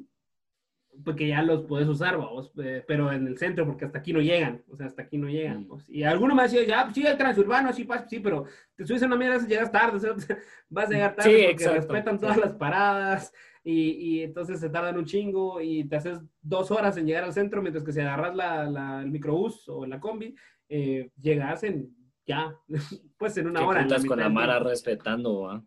porque 1.04 1.28
ya 1.28 1.42
los 1.42 1.64
puedes 1.64 1.88
usar, 1.88 2.16
vamos, 2.18 2.52
eh, 2.62 2.84
pero 2.86 3.12
en 3.12 3.26
el 3.26 3.38
centro, 3.38 3.66
porque 3.66 3.84
hasta 3.84 3.98
aquí 3.98 4.12
no 4.12 4.20
llegan, 4.20 4.62
o 4.70 4.76
sea, 4.76 4.86
hasta 4.86 5.02
aquí 5.02 5.18
no 5.18 5.28
llegan. 5.28 5.62
Mm. 5.62 5.68
Pues. 5.68 5.88
Y 5.88 6.02
alguno 6.02 6.34
me 6.34 6.42
decía, 6.42 6.64
ya, 6.64 6.84
pues 6.84 6.94
sí, 6.94 7.06
el 7.06 7.16
transurbano, 7.16 7.72
sí, 7.72 7.84
pues, 7.84 8.02
sí, 8.08 8.20
pero 8.20 8.44
te 8.76 8.84
subes 8.84 9.02
a 9.02 9.06
una 9.06 9.16
mierda, 9.16 9.46
llegas 9.46 9.72
tarde, 9.72 9.96
o 10.10 10.18
sea, 10.18 10.38
vas 10.68 10.88
a 10.88 10.92
llegar 10.92 11.14
tarde 11.14 11.48
porque 11.50 11.68
respetan 11.68 12.18
todas 12.18 12.36
las 12.36 12.52
paradas 12.52 13.32
y, 13.62 13.90
y, 13.90 14.22
entonces 14.22 14.58
se 14.58 14.70
tardan 14.70 14.98
un 14.98 15.04
chingo 15.04 15.60
y 15.60 15.84
te 15.84 15.96
haces 15.96 16.18
dos 16.40 16.70
horas 16.70 16.96
en 16.96 17.06
llegar 17.06 17.24
al 17.24 17.32
centro, 17.32 17.62
mientras 17.62 17.84
que 17.84 17.92
si 17.92 18.00
agarras 18.00 18.34
la, 18.34 18.68
la, 18.68 19.02
el 19.02 19.10
microbús 19.10 19.68
o 19.68 19.86
la 19.86 20.00
combi, 20.00 20.34
eh, 20.70 21.10
llegas 21.20 21.62
en 21.64 21.94
ya, 22.26 22.56
pues 23.18 23.36
en 23.36 23.48
una 23.48 23.66
hora. 23.66 23.86
con 24.06 24.18
la 24.18 24.28
Mara 24.28 24.58
respetando, 24.60 25.42
¿va? 25.42 25.64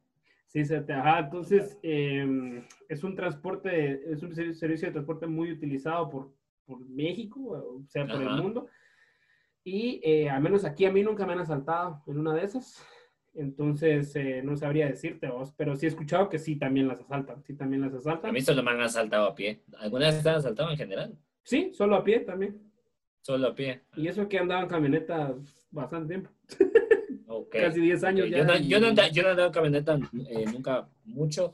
Sí, 0.47 0.63
se 0.65 0.81
te, 0.81 0.93
ajá, 0.93 1.19
entonces 1.19 1.77
em, 1.81 2.63
es 2.87 3.03
un 3.03 3.15
transporte, 3.15 4.11
es 4.11 4.21
un 4.21 4.33
servicio 4.35 4.87
de 4.87 4.93
transporte 4.93 5.25
muy 5.25 5.51
utilizado 5.51 6.09
por, 6.09 6.31
por 6.65 6.79
México, 6.87 7.39
o 7.41 7.83
sea, 7.87 8.05
por 8.07 8.21
el 8.21 8.29
mundo. 8.29 8.67
Y 9.63 9.99
eh, 10.03 10.29
al 10.29 10.41
menos 10.41 10.63
aquí 10.63 10.85
a 10.85 10.91
mí 10.91 11.01
nunca 11.01 11.25
me 11.25 11.33
han 11.33 11.39
asaltado 11.39 12.03
en 12.05 12.19
una 12.19 12.33
de 12.33 12.43
esas. 12.43 12.85
Entonces, 13.33 14.15
eh, 14.15 14.41
no 14.43 14.55
sabría 14.55 14.87
decirte 14.87 15.27
vos, 15.27 15.53
pero 15.57 15.75
sí 15.75 15.87
he 15.87 15.89
escuchado 15.89 16.29
que 16.29 16.37
sí 16.37 16.55
también 16.55 16.87
las 16.87 16.99
asaltan, 16.99 17.43
sí 17.43 17.55
también 17.55 17.81
las 17.81 17.93
asaltan. 17.95 18.29
A 18.29 18.33
mí 18.33 18.41
solo 18.41 18.61
me 18.61 18.71
han 18.71 18.81
asaltado 18.81 19.27
a 19.27 19.35
pie. 19.35 19.63
¿Alguna 19.79 20.07
vez 20.07 20.21
te 20.21 20.29
han 20.29 20.35
asaltado 20.35 20.69
en 20.69 20.77
general? 20.77 21.17
Sí, 21.41 21.71
solo 21.73 21.95
a 21.95 22.03
pie 22.03 22.19
también. 22.19 22.61
Solo 23.23 23.47
a 23.47 23.55
pie. 23.55 23.81
Y 23.95 24.07
eso 24.07 24.27
que 24.27 24.37
andaba 24.37 24.61
en 24.61 24.67
camioneta 24.67 25.33
bastante 25.71 26.09
tiempo. 26.09 26.29
Casi 27.49 27.81
10 27.81 28.03
años 28.03 28.29
ya. 28.29 28.37
Yo 28.39 28.45
no, 28.45 28.57
yo 28.57 28.79
no, 28.79 29.07
yo 29.11 29.23
no 29.23 29.29
andaba 29.29 29.47
en 29.47 29.53
camioneta 29.53 29.99
eh, 30.29 30.45
nunca 30.45 30.87
mucho. 31.05 31.53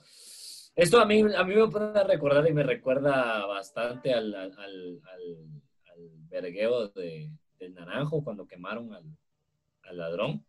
Esto 0.76 1.00
a 1.00 1.06
mí, 1.06 1.22
a 1.22 1.44
mí 1.44 1.56
me 1.56 1.68
puede 1.68 2.04
recordar 2.04 2.48
y 2.50 2.54
me 2.54 2.64
recuerda 2.64 3.46
bastante 3.46 4.14
al, 4.14 4.34
al, 4.34 4.52
al, 4.58 5.02
al 5.06 6.10
vergueo 6.30 6.88
de, 6.90 7.30
del 7.60 7.76
naranjo 7.76 8.24
cuando 8.24 8.48
quemaron 8.48 8.94
al, 8.94 9.04
al 9.84 9.98
ladrón. 9.98 10.44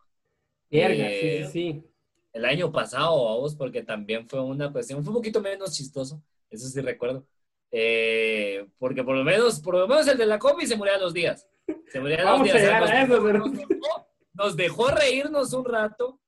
Verga, 0.71 1.09
sí, 1.09 1.21
sí, 1.21 1.45
sí. 1.47 1.85
El 2.33 2.45
año 2.45 2.73
pasado, 2.73 3.25
vamos, 3.25 3.57
porque 3.57 3.83
también 3.83 4.29
fue 4.29 4.41
una 4.41 4.73
cuestión, 4.73 5.03
fue 5.03 5.11
un 5.11 5.19
poquito 5.19 5.41
menos 5.41 5.77
chistoso, 5.77 6.23
eso 6.49 6.69
sí 6.69 6.81
recuerdo. 6.81 7.27
Eh, 7.73 8.67
porque 8.79 9.05
por 9.05 9.17
lo 9.17 9.25
menos, 9.25 9.61
por 9.61 9.77
lo 9.77 9.87
menos 9.87 10.07
el 10.09 10.19
de 10.19 10.27
la 10.27 10.39
combi 10.39 10.67
se 10.67 10.77
murió 10.77 10.95
a 10.95 10.99
los 10.99 11.15
días. 11.15 11.47
Se 11.89 12.01
murió 12.01 12.19
a 12.19 12.37
los 12.37 12.45
días. 12.45 12.57
A 12.57 13.03
eso, 13.03 13.23
pero 13.23 13.45
nos 14.41 14.57
dejó 14.57 14.89
reírnos 14.89 15.53
un 15.53 15.65
rato, 15.65 16.19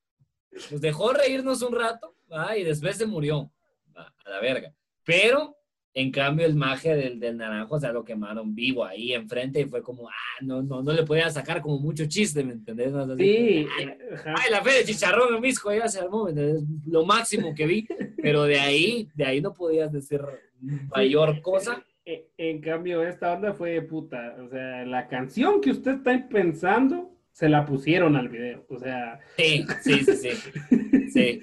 nos 0.70 0.81
dejó 0.81 1.12
reírnos 1.12 1.62
un 1.62 1.74
rato, 1.74 2.14
y 2.57 2.62
después 2.62 2.96
se 2.96 3.07
murió, 3.07 3.50
a 3.94 4.31
la 4.31 4.40
verga. 4.40 4.72
Pero, 5.05 5.57
en 5.94 6.11
cambio, 6.11 6.46
el 6.46 6.55
magia 6.55 6.94
del, 6.94 7.18
del 7.18 7.37
naranjo, 7.37 7.74
o 7.74 7.81
sea, 7.81 7.92
lo 7.92 8.05
quemaron 8.05 8.55
vivo 8.55 8.85
ahí 8.85 9.14
enfrente 9.14 9.61
y 9.61 9.64
fue 9.64 9.83
como, 9.83 10.09
ah, 10.09 10.42
no, 10.42 10.62
no, 10.62 10.83
no 10.83 10.92
le 10.92 11.05
podía 11.05 11.31
sacar 11.31 11.61
como 11.61 11.78
mucho 11.78 12.07
chiste, 12.07 12.44
¿me 12.44 12.52
entendés? 12.52 12.92
sí. 13.18 13.66
Ay, 14.26 14.50
la 14.50 14.62
fe 14.62 14.72
de 14.74 14.85
chicharrón 14.85 15.40
misco 15.40 15.72
ya 15.72 15.88
se 15.88 16.00
armó, 16.00 16.28
Lo 16.87 17.05
máximo 17.05 17.55
que 17.55 17.66
vi, 17.66 17.88
pero 18.22 18.44
de 18.44 18.61
ahí, 18.61 19.09
de 19.14 19.24
ahí 19.24 19.40
no 19.40 19.55
podías 19.55 19.92
decir 19.92 20.20
mayor 20.62 21.40
cosa. 21.42 21.85
En 22.05 22.61
cambio, 22.61 23.03
esta 23.07 23.33
onda 23.33 23.53
fue 23.53 23.81
puta. 23.83 24.37
O 24.44 24.48
sea, 24.48 24.85
la 24.85 25.09
canción 25.09 25.61
que 25.61 25.70
usted 25.70 25.96
está 25.96 26.29
pensando 26.29 27.12
se 27.33 27.48
la 27.48 27.64
pusieron 27.64 28.16
al 28.16 28.29
video. 28.29 28.64
O 28.68 28.79
sea. 28.79 29.20
Sí, 29.37 29.64
sí, 29.83 30.05
sí, 30.05 30.16
sí. 30.16 31.11
sí. 31.11 31.40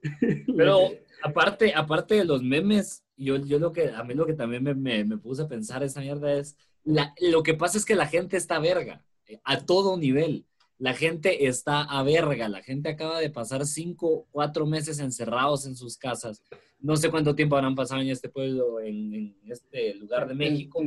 Pero 0.56 0.90
aparte, 1.22 1.74
aparte 1.74 2.14
de 2.14 2.24
los 2.24 2.42
memes, 2.42 3.04
yo, 3.16 3.36
yo 3.36 3.58
lo 3.58 3.72
que, 3.72 3.90
a 3.90 4.02
mí 4.02 4.14
lo 4.14 4.26
que 4.26 4.34
también 4.34 4.64
me, 4.64 5.04
me, 5.04 5.18
puse 5.18 5.42
a 5.42 5.48
pensar 5.48 5.82
esa 5.82 6.00
mierda 6.00 6.32
es, 6.32 6.56
la, 6.84 7.14
lo 7.20 7.42
que 7.42 7.54
pasa 7.54 7.78
es 7.78 7.84
que 7.84 7.94
la 7.94 8.06
gente 8.06 8.36
está 8.36 8.58
verga, 8.58 9.04
eh, 9.26 9.40
a 9.44 9.60
todo 9.60 9.96
nivel. 9.96 10.46
La 10.78 10.94
gente 10.94 11.46
está 11.46 11.82
a 11.82 12.02
verga, 12.02 12.48
la 12.48 12.62
gente 12.62 12.88
acaba 12.88 13.20
de 13.20 13.28
pasar 13.28 13.66
cinco, 13.66 14.26
cuatro 14.30 14.64
meses 14.64 14.98
encerrados 14.98 15.66
en 15.66 15.76
sus 15.76 15.98
casas. 15.98 16.42
No 16.82 16.96
sé 16.96 17.10
cuánto 17.10 17.34
tiempo 17.34 17.56
habrán 17.56 17.74
pasado 17.74 18.00
en 18.00 18.08
este 18.08 18.28
pueblo, 18.28 18.80
en, 18.80 19.36
este 19.46 19.94
lugar 19.94 20.26
de 20.26 20.34
México. 20.34 20.82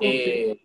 Eh, 0.00 0.58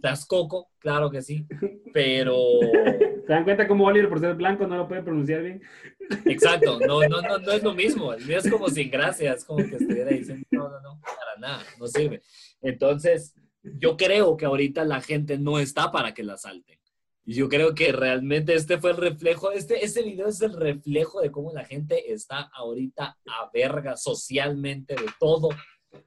Tascoco, 0.00 0.70
claro 0.78 1.10
que 1.10 1.22
sí, 1.22 1.46
pero... 1.92 2.36
¿Se 3.26 3.34
dan 3.34 3.44
cuenta 3.44 3.68
cómo 3.68 3.84
Oliver, 3.84 4.08
por 4.08 4.20
ser 4.20 4.34
blanco, 4.36 4.66
no 4.66 4.76
lo 4.76 4.88
puede 4.88 5.02
pronunciar 5.02 5.42
bien? 5.42 5.62
Exacto, 6.24 6.78
no, 6.80 7.02
no, 7.08 7.20
no, 7.20 7.38
no 7.38 7.52
es 7.52 7.62
lo 7.62 7.74
mismo. 7.74 8.14
El 8.14 8.24
mío 8.24 8.38
es 8.38 8.50
como 8.50 8.68
sin 8.68 8.90
gracia, 8.90 9.34
es 9.34 9.44
como 9.44 9.58
que 9.58 9.76
estuviera 9.76 10.10
diciendo, 10.10 10.46
no, 10.50 10.68
no, 10.68 10.80
no, 10.80 11.00
para 11.02 11.38
nada, 11.38 11.62
no 11.78 11.86
sirve. 11.86 12.22
Entonces, 12.62 13.34
yo 13.62 13.98
creo 13.98 14.36
que 14.36 14.46
ahorita 14.46 14.84
la 14.84 15.02
gente 15.02 15.38
no 15.38 15.58
está 15.58 15.90
para 15.90 16.14
que 16.14 16.22
la 16.22 16.38
salten. 16.38 16.78
Y 17.28 17.34
yo 17.34 17.50
creo 17.50 17.74
que 17.74 17.92
realmente 17.92 18.54
este 18.54 18.78
fue 18.78 18.92
el 18.92 18.96
reflejo, 18.96 19.52
este, 19.52 19.84
este 19.84 20.02
video 20.02 20.28
es 20.28 20.40
el 20.40 20.54
reflejo 20.54 21.20
de 21.20 21.30
cómo 21.30 21.52
la 21.52 21.66
gente 21.66 22.10
está 22.10 22.50
ahorita 22.54 23.18
a 23.26 23.50
verga 23.52 23.98
socialmente 23.98 24.94
de 24.94 25.10
todo. 25.20 25.50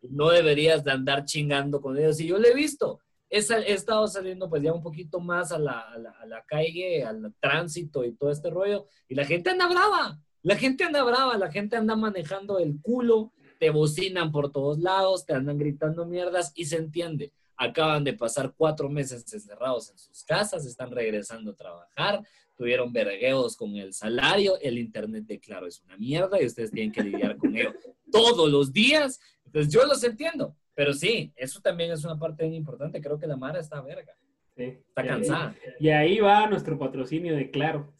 No 0.09 0.29
deberías 0.31 0.83
de 0.83 0.91
andar 0.91 1.25
chingando 1.25 1.79
con 1.79 1.95
ellos. 1.95 2.19
Y 2.19 2.25
yo 2.25 2.39
lo 2.39 2.47
he 2.47 2.55
visto 2.55 3.01
he, 3.31 3.73
estado 3.73 4.07
saliendo 4.07 4.49
pues 4.49 4.61
ya 4.61 4.73
un 4.73 4.83
poquito 4.83 5.19
más 5.19 5.51
a 5.51 5.59
la, 5.59 5.79
a, 5.79 6.25
la, 6.25 6.43
calle, 6.45 7.03
al 7.03 7.33
tránsito 7.39 8.03
y 8.03 8.13
todo 8.13 8.29
este 8.29 8.49
rollo, 8.49 8.87
y 9.07 9.15
la 9.15 9.25
gente 9.25 9.49
anda 9.49 9.67
brava, 9.67 10.19
la 10.43 10.55
gente 10.55 10.83
anda 10.83 11.03
brava, 11.03 11.37
la 11.37 11.51
gente 11.51 11.77
anda 11.77 11.95
manejando 11.95 12.59
el 12.59 12.79
culo, 12.81 13.31
te 13.57 13.69
bocinan 13.69 14.31
por 14.31 14.51
todos 14.51 14.79
lados, 14.79 15.25
te 15.25 15.33
andan 15.33 15.57
gritando 15.57 16.05
mierdas 16.05 16.51
y 16.55 16.65
se 16.65 16.77
entiende. 16.77 17.31
Acaban 17.63 18.03
de 18.03 18.13
pasar 18.13 18.51
cuatro 18.57 18.89
meses 18.89 19.31
encerrados 19.31 19.91
en 19.91 19.97
sus 19.99 20.23
casas, 20.23 20.65
están 20.65 20.89
regresando 20.89 21.51
a 21.51 21.55
trabajar, 21.55 22.23
tuvieron 22.57 22.91
vergueos 22.91 23.55
con 23.55 23.75
el 23.75 23.93
salario, 23.93 24.57
el 24.59 24.79
internet 24.79 25.25
de 25.25 25.39
claro 25.39 25.67
es 25.67 25.79
una 25.83 25.95
mierda 25.95 26.41
y 26.41 26.47
ustedes 26.47 26.71
tienen 26.71 26.91
que 26.91 27.03
lidiar 27.03 27.37
con 27.37 27.55
ello 27.55 27.71
todos 28.11 28.49
los 28.49 28.73
días. 28.73 29.19
Entonces 29.45 29.71
yo 29.71 29.85
los 29.85 30.03
entiendo, 30.03 30.55
pero 30.73 30.91
sí, 30.91 31.31
eso 31.35 31.61
también 31.61 31.91
es 31.91 32.03
una 32.03 32.17
parte 32.17 32.45
bien 32.45 32.55
importante. 32.55 32.99
Creo 32.99 33.19
que 33.19 33.27
la 33.27 33.37
Mara 33.37 33.59
está 33.59 33.79
verga. 33.79 34.15
Sí. 34.57 34.63
Está 34.63 35.05
cansada. 35.05 35.55
Y 35.79 35.89
ahí 35.89 36.19
va 36.19 36.47
nuestro 36.47 36.79
patrocinio 36.79 37.35
de 37.35 37.51
Claro. 37.51 37.93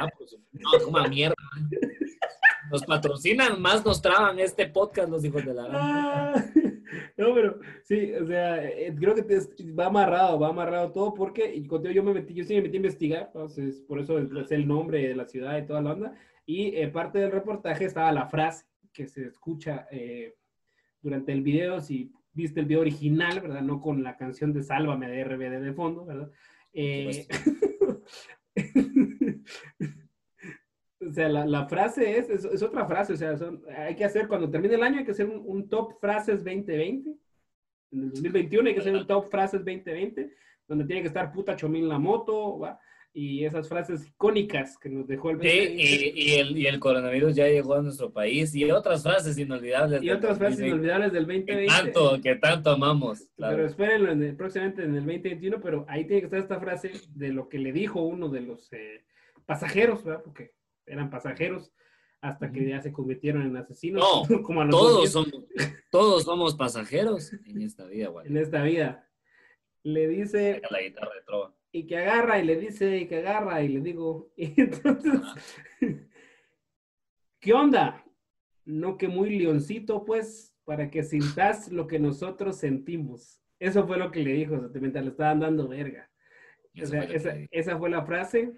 Ah, 0.00 0.08
pues, 0.18 0.36
no, 0.50 0.84
como 0.84 1.06
mierda. 1.06 1.36
Nos 2.72 2.84
patrocinan, 2.84 3.62
más 3.62 3.84
nos 3.84 4.02
traban 4.02 4.40
este 4.40 4.66
podcast 4.66 5.08
los 5.08 5.24
hijos 5.24 5.44
de 5.44 5.54
la 5.54 5.68
ah, 5.70 6.44
No, 7.16 7.34
pero 7.34 7.60
sí, 7.84 8.12
o 8.12 8.26
sea, 8.26 8.68
eh, 8.68 8.94
creo 8.98 9.14
que 9.14 9.22
va 9.78 9.86
amarrado, 9.86 10.38
va 10.38 10.48
amarrado 10.48 10.92
todo 10.92 11.14
porque 11.14 11.54
y 11.54 11.66
cuando 11.66 11.90
yo 11.90 12.02
me 12.02 12.14
metí, 12.14 12.34
yo 12.34 12.44
sí 12.44 12.54
me 12.54 12.62
metí 12.62 12.76
a 12.76 12.78
investigar, 12.78 13.22
entonces 13.26 13.80
por 13.82 14.00
eso 14.00 14.18
es 14.18 14.50
el 14.50 14.66
nombre 14.66 15.08
de 15.08 15.14
la 15.14 15.26
ciudad 15.26 15.58
y 15.58 15.66
toda 15.66 15.82
la 15.82 15.92
onda. 15.92 16.14
Y 16.46 16.74
eh, 16.76 16.88
parte 16.88 17.18
del 17.18 17.32
reportaje 17.32 17.84
estaba 17.84 18.12
la 18.12 18.26
frase 18.26 18.64
que 18.92 19.06
se 19.06 19.26
escucha 19.26 19.86
eh, 19.90 20.34
durante 21.00 21.32
el 21.32 21.42
video, 21.42 21.80
si 21.80 22.12
viste 22.32 22.60
el 22.60 22.66
video 22.66 22.80
original, 22.80 23.40
¿verdad? 23.40 23.62
No 23.62 23.80
con 23.80 24.02
la 24.02 24.16
canción 24.16 24.52
de 24.52 24.62
Sálvame 24.62 25.08
de 25.08 25.24
RBD 25.24 25.60
de 25.60 25.72
fondo, 25.72 26.04
¿verdad? 26.04 26.30
Eh, 26.72 27.26
o 31.10 31.12
sea, 31.12 31.28
la, 31.28 31.66
frase 31.66 32.18
es, 32.18 32.30
es, 32.30 32.62
otra 32.62 32.86
frase, 32.86 33.14
o 33.14 33.16
sea, 33.16 33.36
hay 33.76 33.96
que 33.96 34.04
hacer, 34.04 34.28
cuando 34.28 34.50
termine 34.50 34.74
el 34.74 34.82
año, 34.82 34.98
hay 34.98 35.04
que 35.04 35.10
hacer 35.10 35.26
un, 35.26 35.68
top 35.68 35.98
frases 36.00 36.44
2020. 36.44 37.10
En 37.92 38.02
el 38.02 38.10
2021 38.10 38.68
hay 38.68 38.74
que 38.74 38.80
hacer 38.80 38.94
un 38.94 39.06
top 39.06 39.30
frases 39.30 39.64
2020, 39.64 40.30
donde 40.68 40.84
tiene 40.84 41.02
que 41.02 41.08
estar 41.08 41.32
puta 41.32 41.56
chomín 41.56 41.88
la 41.88 41.98
moto, 41.98 42.58
¿va? 42.58 42.80
y 43.12 43.44
esas 43.44 43.68
frases 43.68 44.06
icónicas 44.06 44.78
que 44.78 44.88
nos 44.88 45.06
dejó 45.06 45.30
el 45.30 45.40
Sí, 45.40 45.48
y, 45.48 46.34
el, 46.34 46.56
y 46.56 46.66
el 46.66 46.78
coronavirus 46.78 47.34
ya 47.34 47.48
llegó 47.48 47.74
a 47.74 47.82
nuestro 47.82 48.12
país 48.12 48.54
y 48.54 48.70
otras 48.70 49.02
frases 49.02 49.36
inolvidables. 49.36 50.02
Y 50.02 50.10
otras 50.10 50.38
frases 50.38 50.60
inolvidables 50.60 51.12
del 51.12 51.26
2020. 51.26 51.62
Que 51.62 51.66
tanto, 51.66 52.20
que 52.22 52.34
tanto 52.36 52.70
amamos. 52.70 53.28
Pero 53.36 53.66
espérenlo 53.66 54.12
en 54.12 54.36
próximamente 54.36 54.82
en 54.82 54.90
el 54.90 55.04
2021, 55.06 55.60
pero 55.60 55.84
ahí 55.88 56.04
tiene 56.04 56.20
que 56.20 56.26
estar 56.26 56.40
esta 56.40 56.60
frase 56.60 56.92
de 57.08 57.32
lo 57.32 57.48
que 57.48 57.58
le 57.58 57.72
dijo 57.72 58.00
uno 58.00 58.28
de 58.28 58.42
los 58.42 58.72
eh, 58.72 59.04
pasajeros, 59.44 60.04
¿verdad? 60.04 60.22
Porque 60.22 60.52
eran 60.90 61.10
pasajeros 61.10 61.72
hasta 62.20 62.52
que 62.52 62.68
ya 62.68 62.82
se 62.82 62.92
convirtieron 62.92 63.42
en 63.42 63.56
asesinos. 63.56 64.28
No, 64.28 64.42
como 64.42 64.68
todos, 64.68 65.10
somos, 65.10 65.32
todos 65.90 66.24
somos 66.24 66.54
pasajeros 66.54 67.32
en 67.32 67.62
esta 67.62 67.86
vida, 67.86 68.08
güey. 68.08 68.26
En 68.26 68.36
esta 68.36 68.62
vida. 68.62 69.08
Le 69.82 70.08
dice... 70.08 70.60
La 70.70 70.82
guitarra 70.82 71.14
de 71.14 71.22
trova 71.22 71.54
y 71.72 71.86
que 71.86 71.96
agarra 71.96 72.38
y 72.38 72.44
le 72.44 72.56
dice, 72.56 72.98
y 72.98 73.06
que 73.06 73.18
agarra 73.18 73.62
y 73.62 73.68
le 73.68 73.80
digo, 73.80 74.32
y 74.36 74.60
entonces, 74.60 75.20
¿qué 77.38 77.52
onda? 77.52 78.04
No 78.64 78.96
que 78.96 79.08
muy 79.08 79.38
leoncito, 79.38 80.04
pues, 80.04 80.54
para 80.64 80.90
que 80.90 81.02
sintas 81.02 81.70
lo 81.70 81.86
que 81.86 81.98
nosotros 81.98 82.56
sentimos. 82.56 83.40
Eso 83.58 83.86
fue 83.86 83.98
lo 83.98 84.10
que 84.10 84.20
le 84.20 84.32
dijo, 84.32 84.56
mientras 84.74 85.04
le 85.04 85.10
estaban 85.10 85.40
dando 85.40 85.68
verga. 85.68 86.10
O 86.80 86.86
sea, 86.86 87.02
esa, 87.02 87.36
esa, 87.50 87.76
fue 87.78 87.90
la 87.90 88.04
frase 88.04 88.52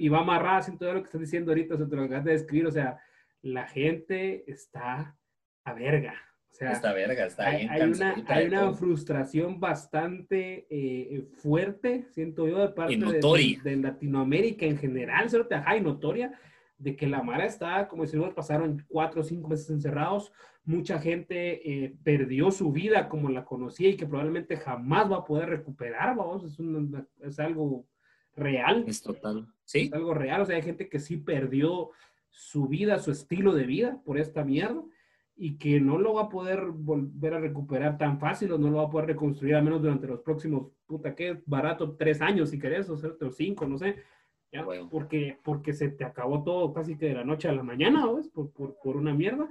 y 0.00 0.08
va 0.08 0.20
amarrada 0.20 0.62
sin 0.62 0.78
todo 0.78 0.94
lo 0.94 1.00
que 1.00 1.08
estás 1.08 1.20
diciendo 1.20 1.50
ahorita, 1.50 1.74
o 1.74 1.76
sea, 1.76 1.86
te 1.86 1.94
lo 1.94 2.04
acabas 2.04 2.24
de 2.24 2.32
describir, 2.32 2.66
o 2.66 2.70
sea, 2.70 2.98
la 3.42 3.66
gente 3.66 4.50
está 4.50 5.14
a 5.62 5.74
verga. 5.74 6.14
O 6.50 6.54
sea, 6.54 6.72
está 6.72 6.94
verga, 6.94 7.26
está 7.26 7.48
hay, 7.48 7.66
hay 7.66 7.82
una, 7.82 8.24
hay 8.26 8.46
una 8.46 8.72
frustración 8.72 9.60
bastante 9.60 10.66
eh, 10.70 11.28
fuerte, 11.42 12.06
siento 12.12 12.48
yo, 12.48 12.60
de 12.60 12.68
parte 12.70 12.96
de, 12.96 13.60
de, 13.62 13.76
Latinoamérica 13.76 14.64
en 14.64 14.78
general, 14.78 15.28
ajá, 15.50 15.76
y 15.76 15.82
notoria, 15.82 16.32
de 16.78 16.96
que 16.96 17.06
la 17.06 17.22
Mara 17.22 17.44
está, 17.44 17.86
como 17.86 18.04
decimos, 18.04 18.32
pasaron 18.32 18.82
cuatro 18.88 19.20
o 19.20 19.24
cinco 19.24 19.48
meses 19.48 19.68
encerrados, 19.68 20.32
mucha 20.64 20.98
gente 20.98 21.84
eh, 21.84 21.94
perdió 22.02 22.50
su 22.50 22.72
vida 22.72 23.06
como 23.10 23.28
la 23.28 23.44
conocía 23.44 23.90
y 23.90 23.98
que 23.98 24.06
probablemente 24.06 24.56
jamás 24.56 25.12
va 25.12 25.18
a 25.18 25.24
poder 25.26 25.50
recuperar, 25.50 26.16
vamos, 26.16 26.44
es, 26.44 26.58
es 27.20 27.38
algo 27.38 27.86
real. 28.40 28.84
Es 28.88 29.02
total. 29.02 29.46
Sí. 29.64 29.82
Es 29.82 29.92
algo 29.92 30.14
real. 30.14 30.40
O 30.40 30.46
sea, 30.46 30.56
hay 30.56 30.62
gente 30.62 30.88
que 30.88 30.98
sí 30.98 31.16
perdió 31.16 31.90
su 32.30 32.66
vida, 32.66 32.98
su 32.98 33.10
estilo 33.10 33.54
de 33.54 33.66
vida 33.66 34.00
por 34.04 34.18
esta 34.18 34.44
mierda 34.44 34.82
y 35.36 35.56
que 35.56 35.80
no 35.80 35.98
lo 35.98 36.14
va 36.14 36.22
a 36.24 36.28
poder 36.28 36.66
volver 36.66 37.34
a 37.34 37.40
recuperar 37.40 37.96
tan 37.96 38.18
fácil 38.18 38.52
o 38.52 38.58
no 38.58 38.68
lo 38.68 38.76
va 38.76 38.84
a 38.84 38.90
poder 38.90 39.08
reconstruir 39.08 39.54
al 39.54 39.64
menos 39.64 39.80
durante 39.80 40.06
los 40.06 40.20
próximos, 40.20 40.68
puta, 40.86 41.14
¿qué? 41.14 41.40
Barato, 41.46 41.96
tres 41.96 42.20
años 42.20 42.50
si 42.50 42.58
querés, 42.58 42.90
o, 42.90 42.96
sea, 42.98 43.10
cinco, 43.30 43.66
no 43.66 43.78
sé. 43.78 43.96
¿ya? 44.52 44.66
Porque, 44.90 45.38
porque 45.42 45.72
se 45.72 45.88
te 45.88 46.04
acabó 46.04 46.42
todo 46.42 46.72
casi 46.74 46.96
que 46.96 47.06
de 47.06 47.14
la 47.14 47.24
noche 47.24 47.48
a 47.48 47.52
la 47.52 47.62
mañana, 47.62 48.06
¿ves? 48.12 48.28
Por, 48.28 48.50
por, 48.50 48.76
por 48.82 48.96
una 48.96 49.14
mierda. 49.14 49.48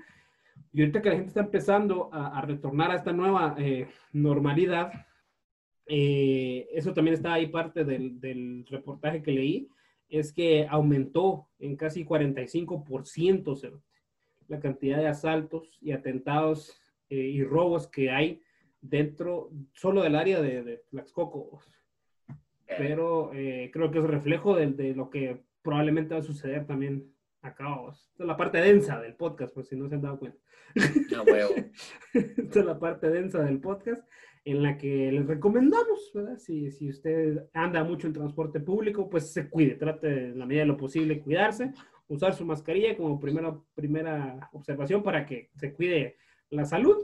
Y 0.71 0.81
ahorita 0.81 1.01
que 1.01 1.09
la 1.09 1.15
gente 1.15 1.29
está 1.29 1.41
empezando 1.41 2.09
a, 2.13 2.37
a 2.37 2.41
retornar 2.41 2.91
a 2.91 2.95
esta 2.95 3.11
nueva 3.11 3.55
eh, 3.57 3.87
normalidad, 4.13 4.91
eh, 5.91 6.69
eso 6.71 6.93
también 6.93 7.15
está 7.15 7.33
ahí 7.33 7.47
parte 7.47 7.83
del, 7.83 8.21
del, 8.21 8.63
reportaje 8.69 9.23
que 9.23 9.31
leí, 9.31 9.69
es 10.07 10.31
que 10.31 10.67
aumentó 10.69 11.47
en 11.57 11.75
casi 11.75 12.05
45% 12.05 13.81
la 14.47 14.59
cantidad 14.59 14.99
de 14.99 15.07
asaltos 15.07 15.79
y 15.81 15.91
atentados 15.91 16.79
eh, 17.09 17.15
y 17.15 17.43
robos 17.43 17.87
que 17.87 18.11
hay 18.11 18.41
dentro 18.81 19.49
solo 19.73 20.03
del 20.03 20.15
área 20.15 20.41
de, 20.41 20.63
de 20.63 20.77
Tlaxcoco. 20.91 21.59
Pero 22.67 23.31
eh, 23.33 23.71
creo 23.73 23.89
que 23.89 23.97
es 23.97 24.05
reflejo 24.05 24.55
de, 24.55 24.67
de, 24.67 24.93
lo 24.93 25.09
que 25.09 25.41
probablemente 25.63 26.13
va 26.13 26.19
a 26.19 26.23
suceder 26.23 26.67
también 26.67 27.11
acá. 27.41 27.65
Esta 27.89 28.23
es 28.23 28.27
la 28.27 28.37
parte 28.37 28.59
densa 28.59 29.01
del 29.01 29.15
podcast, 29.15 29.55
por 29.55 29.65
si 29.65 29.75
no 29.75 29.89
se 29.89 29.95
han 29.95 30.01
dado 30.01 30.19
cuenta. 30.19 30.39
No, 31.11 31.23
huevo. 31.23 31.55
Esta 32.13 32.59
es 32.59 32.65
la 32.65 32.77
parte 32.77 33.09
densa 33.09 33.43
del 33.43 33.59
podcast 33.59 34.03
en 34.45 34.63
la 34.63 34.77
que 34.77 35.11
les 35.11 35.27
recomendamos, 35.27 36.11
¿verdad? 36.13 36.37
Si, 36.37 36.71
si 36.71 36.89
usted 36.89 37.45
anda 37.53 37.83
mucho 37.83 38.07
en 38.07 38.13
transporte 38.13 38.59
público, 38.59 39.09
pues 39.09 39.31
se 39.31 39.49
cuide, 39.49 39.75
trate 39.75 40.27
en 40.27 40.39
la 40.39 40.45
medida 40.45 40.61
de 40.61 40.67
lo 40.67 40.77
posible 40.77 41.19
cuidarse, 41.21 41.73
usar 42.07 42.33
su 42.33 42.45
mascarilla 42.45 42.97
como 42.97 43.19
primera, 43.19 43.55
primera 43.75 44.49
observación 44.53 45.03
para 45.03 45.25
que 45.25 45.49
se 45.55 45.73
cuide 45.73 46.17
la 46.49 46.65
salud. 46.65 46.97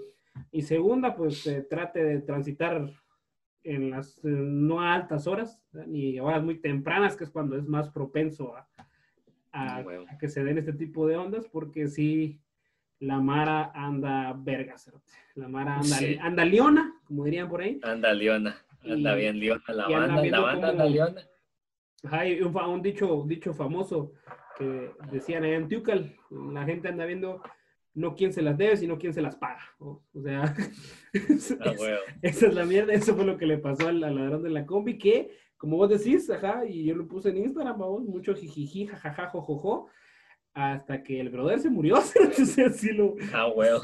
Y 0.52 0.64
segunda, 0.64 1.16
pues 1.16 1.46
eh, 1.48 1.66
trate 1.70 2.04
de 2.04 2.22
transitar 2.22 2.90
en 3.64 3.90
las 3.90 4.18
eh, 4.20 4.30
no 4.30 4.82
altas 4.82 5.28
horas, 5.28 5.62
ni 5.88 6.20
horas 6.20 6.44
muy 6.44 6.60
tempranas, 6.60 7.16
que 7.16 7.24
es 7.24 7.30
cuando 7.30 7.58
es 7.58 7.68
más 7.68 7.90
propenso 7.90 8.56
a, 8.56 8.68
a, 9.52 9.78
a, 9.80 10.18
que 10.20 10.28
se 10.28 10.44
den 10.44 10.58
este 10.58 10.74
tipo 10.74 11.08
de 11.08 11.18
ondas, 11.18 11.48
porque 11.48 11.88
sí, 11.88 12.40
la 13.00 13.20
Mara 13.20 13.72
anda 13.74 14.34
verga, 14.38 14.76
La 15.36 15.48
Mara 15.48 15.78
anda, 15.78 15.98
anda 16.22 16.46
leona, 16.46 16.94
como 17.06 17.26
dirían 17.26 17.50
por 17.50 17.62
ahí. 17.62 17.80
Anda 17.84 18.14
leona, 18.14 18.56
anda 18.84 19.16
bien 19.16 19.40
leona 19.40 19.64
la 19.68 19.88
banda, 19.88 20.26
la 20.26 20.40
banda 20.40 20.70
anda 20.70 20.86
leona. 20.86 21.22
Hay 22.12 22.42
un, 22.42 22.56
un, 22.56 22.82
dicho, 22.82 23.24
dicho 23.28 23.54
famoso 23.54 24.14
que 24.58 24.92
decían 25.12 25.44
en 25.44 25.64
Antiucal, 25.64 26.16
la 26.30 26.64
gente 26.64 26.88
anda 26.88 27.06
viendo 27.06 27.42
no 27.96 28.14
quién 28.14 28.32
se 28.34 28.42
las 28.42 28.58
debe, 28.58 28.78
sino 28.78 28.98
quién 28.98 29.14
se 29.14 29.22
las 29.22 29.36
paga. 29.38 29.62
O, 29.80 30.02
sea, 30.22 30.44
ah, 31.62 31.74
esa 32.22 32.48
es 32.48 32.54
la 32.54 32.66
mierda, 32.66 32.94
eso 32.94 33.16
fue 33.16 33.26
lo 33.26 33.38
que 33.38 33.46
le 33.46 33.58
pasó 33.58 33.88
al, 33.88 34.04
al, 34.04 34.16
ladrón 34.16 34.44
de 34.44 34.50
la 34.50 34.66
combi, 34.66 34.98
que, 34.98 35.32
como 35.58 35.78
vos 35.78 35.90
decís, 35.90 36.30
ajá, 36.30 36.66
y 36.66 36.86
yo 36.86 36.96
lo 36.96 37.08
puse 37.08 37.30
en 37.30 37.38
Instagram, 37.38 37.80
vamos, 37.80 38.04
mucho 38.04 38.36
jijiji, 38.36 38.88
jajaja, 38.88 39.30
jojojo, 39.30 39.88
hasta 40.56 41.04
que 41.04 41.20
el 41.20 41.30
brother 41.30 41.60
se 41.60 41.70
murió. 41.70 41.98
o 41.98 42.02
sea, 42.02 42.72
sí 42.72 42.94
lo, 42.94 43.16
ah, 43.34 43.52
bueno. 43.54 43.82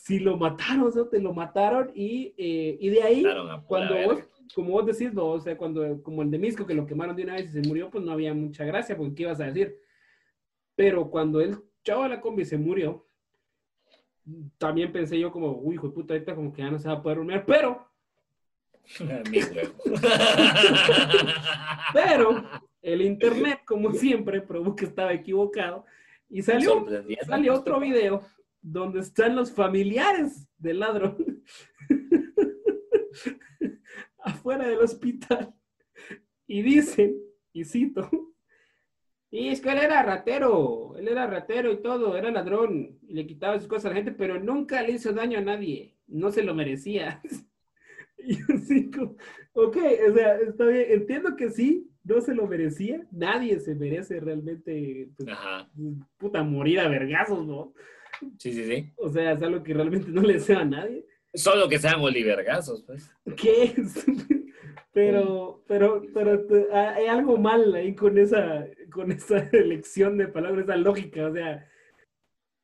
sí, 0.00 0.20
lo 0.20 0.38
mataron, 0.38 0.84
o 0.84 0.90
sea, 0.90 1.02
te 1.10 1.20
lo 1.20 1.34
mataron 1.34 1.90
y, 1.94 2.32
eh, 2.38 2.78
y 2.80 2.88
de 2.88 3.02
ahí, 3.02 3.26
cuando 3.66 3.94
vos, 4.04 4.24
como 4.54 4.70
vos 4.70 4.86
decís, 4.86 5.12
no, 5.12 5.26
o 5.26 5.40
sea, 5.40 5.58
cuando, 5.58 6.00
como 6.02 6.22
el 6.22 6.30
de 6.30 6.38
Misco, 6.38 6.64
que 6.64 6.74
lo 6.74 6.86
quemaron 6.86 7.16
de 7.16 7.24
una 7.24 7.34
vez 7.34 7.46
y 7.46 7.60
se 7.60 7.68
murió, 7.68 7.90
pues 7.90 8.04
no 8.04 8.12
había 8.12 8.32
mucha 8.32 8.64
gracia, 8.64 8.96
porque 8.96 9.16
¿qué 9.16 9.24
ibas 9.24 9.40
a 9.40 9.46
decir? 9.46 9.76
Pero 10.76 11.10
cuando 11.10 11.40
el 11.40 11.58
chavo 11.82 12.04
de 12.04 12.10
la 12.10 12.20
combi 12.20 12.44
se 12.44 12.56
murió, 12.56 13.04
también 14.56 14.92
pensé 14.92 15.18
yo 15.18 15.32
como, 15.32 15.50
uy, 15.50 15.74
hijo 15.74 15.88
de 15.88 15.94
puta, 15.94 16.14
ahorita 16.14 16.36
como 16.36 16.52
que 16.52 16.62
ya 16.62 16.70
no 16.70 16.78
se 16.78 16.86
va 16.88 16.94
a 16.94 17.02
poder 17.02 17.18
dormir, 17.18 17.42
pero... 17.44 17.88
pero 21.92 22.44
el 22.82 23.02
internet, 23.02 23.62
como 23.64 23.92
siempre, 23.92 24.40
probó 24.42 24.76
que 24.76 24.84
estaba 24.84 25.12
equivocado 25.12 25.84
y 26.34 26.42
salió, 26.42 26.84
salió 27.24 27.54
otro 27.54 27.78
video 27.78 28.26
donde 28.60 28.98
están 28.98 29.36
los 29.36 29.52
familiares 29.52 30.48
del 30.58 30.80
ladrón 30.80 31.44
afuera 34.18 34.66
del 34.66 34.80
hospital 34.80 35.54
y 36.48 36.62
dicen, 36.62 37.14
y 37.52 37.64
cito, 37.64 38.10
y 39.30 39.50
es 39.50 39.60
que 39.60 39.70
él 39.70 39.78
era 39.78 40.02
ratero, 40.02 40.96
él 40.98 41.06
era 41.06 41.28
ratero 41.28 41.70
y 41.70 41.80
todo, 41.80 42.16
era 42.16 42.32
ladrón, 42.32 42.98
y 43.06 43.14
le 43.14 43.28
quitaba 43.28 43.60
sus 43.60 43.68
cosas 43.68 43.84
a 43.84 43.88
la 43.90 43.94
gente, 43.94 44.10
pero 44.10 44.40
nunca 44.40 44.82
le 44.82 44.90
hizo 44.90 45.12
daño 45.12 45.38
a 45.38 45.42
nadie, 45.42 45.96
no 46.08 46.32
se 46.32 46.42
lo 46.42 46.54
merecía. 46.54 47.22
Y 48.26 48.38
digo, 48.68 49.16
ok, 49.52 49.76
o 50.08 50.14
sea, 50.14 50.38
está 50.38 50.64
bien, 50.64 50.86
entiendo 50.88 51.36
que 51.36 51.50
sí, 51.50 51.93
no 52.04 52.20
se 52.20 52.34
lo 52.34 52.46
merecía. 52.46 53.06
Nadie 53.10 53.58
se 53.58 53.74
merece 53.74 54.20
realmente, 54.20 55.08
pues, 55.16 55.28
puta, 56.18 56.42
morir 56.42 56.80
a 56.80 56.88
vergazos, 56.88 57.46
¿no? 57.46 57.72
Sí, 58.38 58.52
sí, 58.52 58.64
sí. 58.64 58.92
O 58.96 59.08
sea, 59.08 59.32
es 59.32 59.42
algo 59.42 59.62
que 59.62 59.74
realmente 59.74 60.10
no 60.10 60.22
le 60.22 60.34
deseo 60.34 60.58
a 60.58 60.64
nadie. 60.64 61.04
Solo 61.32 61.68
que 61.68 61.78
sean 61.78 62.00
olivergazos, 62.00 62.84
pues. 62.84 63.10
¿Qué? 63.36 63.74
pero, 64.92 65.64
pero, 65.66 66.02
pero 66.12 66.46
hay 66.72 67.06
algo 67.06 67.36
mal 67.38 67.74
ahí 67.74 67.94
con 67.94 68.16
esa, 68.18 68.66
con 68.92 69.10
esa 69.10 69.38
elección 69.52 70.16
de 70.16 70.28
palabras, 70.28 70.64
esa 70.64 70.76
lógica, 70.76 71.26
o 71.26 71.32
sea, 71.32 71.68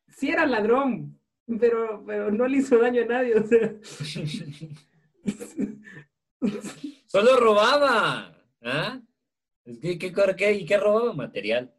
sí 0.07 0.29
era 0.29 0.45
ladrón, 0.45 1.19
pero, 1.59 2.03
pero 2.05 2.31
no 2.31 2.47
le 2.47 2.59
hizo 2.59 2.77
daño 2.77 3.01
a 3.03 3.05
nadie, 3.05 3.35
o 3.35 3.45
sea. 3.45 3.73
Solo 7.07 7.37
robaba. 7.37 8.37
¿Ah? 8.61 9.01
¿Qué, 9.63 9.97
qué, 9.97 10.13
qué, 10.37 10.53
¿Y 10.53 10.65
qué 10.65 10.77
robaba? 10.77 11.13
Material. 11.13 11.73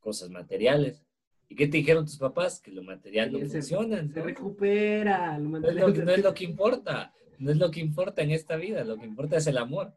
Cosas 0.00 0.30
materiales. 0.30 1.02
¿Y 1.48 1.54
qué 1.54 1.68
te 1.68 1.76
dijeron 1.78 2.04
tus 2.04 2.18
papás? 2.18 2.60
Que 2.60 2.72
lo 2.72 2.82
material 2.82 3.32
no 3.32 3.38
funciona. 3.40 4.06
Se 4.12 4.22
recupera. 4.22 5.38
Lo 5.38 5.60
no, 5.60 5.68
es 5.68 5.74
lo, 5.74 5.88
no 5.88 6.12
es 6.12 6.22
lo 6.22 6.34
que 6.34 6.44
importa. 6.44 7.12
No 7.38 7.50
es 7.50 7.58
lo 7.58 7.70
que 7.70 7.80
importa 7.80 8.22
en 8.22 8.30
esta 8.30 8.56
vida. 8.56 8.82
Lo 8.84 8.96
que 8.96 9.04
importa 9.04 9.36
es 9.36 9.46
el 9.46 9.58
amor. 9.58 9.92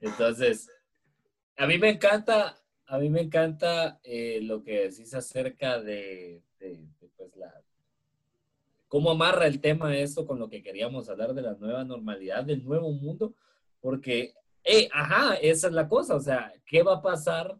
Entonces, 0.00 0.70
a 1.56 1.66
mí 1.66 1.78
me 1.78 1.90
encanta, 1.90 2.60
a 2.86 2.98
mí 2.98 3.10
me 3.10 3.20
encanta 3.20 4.00
eh, 4.02 4.40
lo 4.42 4.62
que 4.62 4.88
decís 4.88 5.14
acerca 5.14 5.80
de, 5.80 6.42
de, 6.58 6.86
de, 7.00 7.08
pues, 7.16 7.36
la, 7.36 7.62
cómo 8.88 9.10
amarra 9.10 9.46
el 9.46 9.60
tema 9.60 9.96
esto 9.96 10.26
con 10.26 10.38
lo 10.38 10.48
que 10.48 10.62
queríamos 10.62 11.08
hablar 11.08 11.34
de 11.34 11.42
la 11.42 11.54
nueva 11.54 11.84
normalidad, 11.84 12.44
del 12.44 12.64
nuevo 12.64 12.90
mundo, 12.92 13.34
porque 13.80 14.34
eh, 14.64 14.88
ajá, 14.92 15.34
esa 15.34 15.68
es 15.68 15.72
la 15.72 15.88
cosa, 15.88 16.14
o 16.14 16.20
sea, 16.20 16.52
¿qué 16.64 16.82
va 16.82 16.96
a 16.96 17.02
pasar 17.02 17.58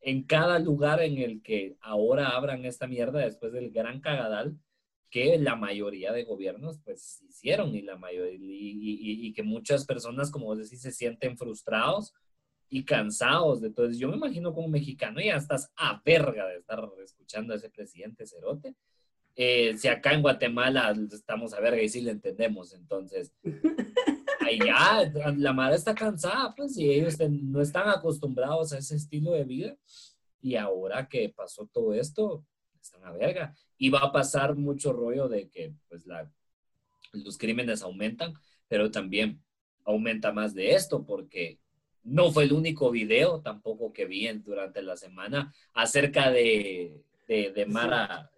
en 0.00 0.22
cada 0.22 0.58
lugar 0.58 1.02
en 1.02 1.18
el 1.18 1.42
que 1.42 1.76
ahora 1.80 2.28
abran 2.28 2.64
esta 2.64 2.86
mierda 2.86 3.20
después 3.20 3.52
del 3.52 3.70
gran 3.70 4.00
cagadal 4.00 4.56
que 5.10 5.38
la 5.38 5.56
mayoría 5.56 6.12
de 6.12 6.24
gobiernos 6.24 6.78
pues 6.84 7.22
hicieron 7.28 7.74
y 7.74 7.82
la 7.82 7.96
mayoría 7.96 8.38
y, 8.38 9.32
que 9.32 9.42
muchas 9.42 9.84
personas 9.84 10.30
como 10.30 10.46
vos 10.46 10.58
decís 10.58 10.80
se 10.80 10.92
sienten 10.92 11.36
frustrados 11.36 12.14
y 12.68 12.84
cansados 12.84 13.60
de 13.60 13.68
eso. 13.68 13.90
Yo 13.90 14.08
me 14.08 14.16
imagino 14.16 14.54
como 14.54 14.68
mexicano 14.68 15.20
ya 15.20 15.36
estás 15.36 15.72
a 15.76 16.00
verga 16.04 16.46
de 16.46 16.58
estar 16.58 16.88
escuchando 17.02 17.52
a 17.52 17.56
ese 17.56 17.70
presidente 17.70 18.26
cerote. 18.26 18.74
Eh, 19.34 19.76
si 19.76 19.88
acá 19.88 20.12
en 20.12 20.22
Guatemala 20.22 20.94
estamos 21.12 21.52
a 21.52 21.60
verga 21.60 21.82
y 21.82 21.88
sí 21.88 22.00
le 22.00 22.12
entendemos, 22.12 22.72
entonces 22.72 23.34
ya, 24.52 25.12
la 25.36 25.52
madre 25.52 25.76
está 25.76 25.94
cansada, 25.94 26.54
pues, 26.54 26.76
y 26.76 26.90
ellos 26.90 27.16
no 27.18 27.60
están 27.60 27.88
acostumbrados 27.88 28.72
a 28.72 28.78
ese 28.78 28.96
estilo 28.96 29.32
de 29.32 29.44
vida. 29.44 29.76
Y 30.40 30.56
ahora 30.56 31.08
que 31.08 31.28
pasó 31.28 31.68
todo 31.72 31.94
esto, 31.94 32.44
están 32.80 33.04
a 33.04 33.12
verga. 33.12 33.54
Y 33.78 33.90
va 33.90 34.00
a 34.00 34.12
pasar 34.12 34.54
mucho 34.56 34.92
rollo 34.92 35.28
de 35.28 35.48
que, 35.48 35.74
pues, 35.88 36.06
la, 36.06 36.30
los 37.12 37.38
crímenes 37.38 37.82
aumentan, 37.82 38.34
pero 38.68 38.90
también 38.90 39.42
aumenta 39.84 40.32
más 40.32 40.54
de 40.54 40.74
esto, 40.74 41.04
porque 41.04 41.58
no 42.02 42.30
fue 42.30 42.44
el 42.44 42.52
único 42.52 42.90
video 42.90 43.40
tampoco 43.40 43.92
que 43.92 44.06
vi 44.06 44.28
durante 44.38 44.82
la 44.82 44.96
semana 44.96 45.52
acerca 45.74 46.30
de, 46.30 47.02
de, 47.26 47.66
Mara 47.66 48.30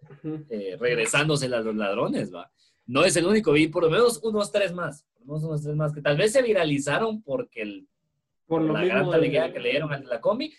eh, 0.49 0.75
regresándose 0.79 1.45
a 1.45 1.61
los 1.61 1.75
ladrones, 1.75 2.33
¿va? 2.33 2.51
No 2.87 3.05
es 3.05 3.15
el 3.15 3.27
único, 3.27 3.51
vi 3.51 3.67
por 3.67 3.83
lo 3.83 3.89
menos 3.91 4.19
unos 4.23 4.51
tres 4.51 4.73
más, 4.73 5.05
lo 5.29 5.47
unos 5.47 5.63
tres 5.63 5.75
más, 5.75 5.93
que 5.93 6.01
tal 6.01 6.17
vez 6.17 6.31
se 6.31 6.41
viralizaron 6.41 7.21
porque 7.21 7.61
el, 7.61 7.87
por 8.47 8.61
lo 8.61 8.73
la 8.73 8.81
mismo 8.81 9.11
gran 9.11 9.53
que 9.53 9.59
leyeron 9.59 9.93
a 9.93 9.99
la 9.99 10.21
combi, 10.21 10.53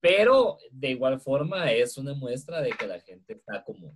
pero 0.00 0.58
de 0.70 0.90
igual 0.90 1.20
forma 1.20 1.70
es 1.72 1.98
una 1.98 2.14
muestra 2.14 2.60
de 2.60 2.70
que 2.70 2.86
la 2.86 3.00
gente 3.00 3.34
está 3.34 3.64
como, 3.64 3.92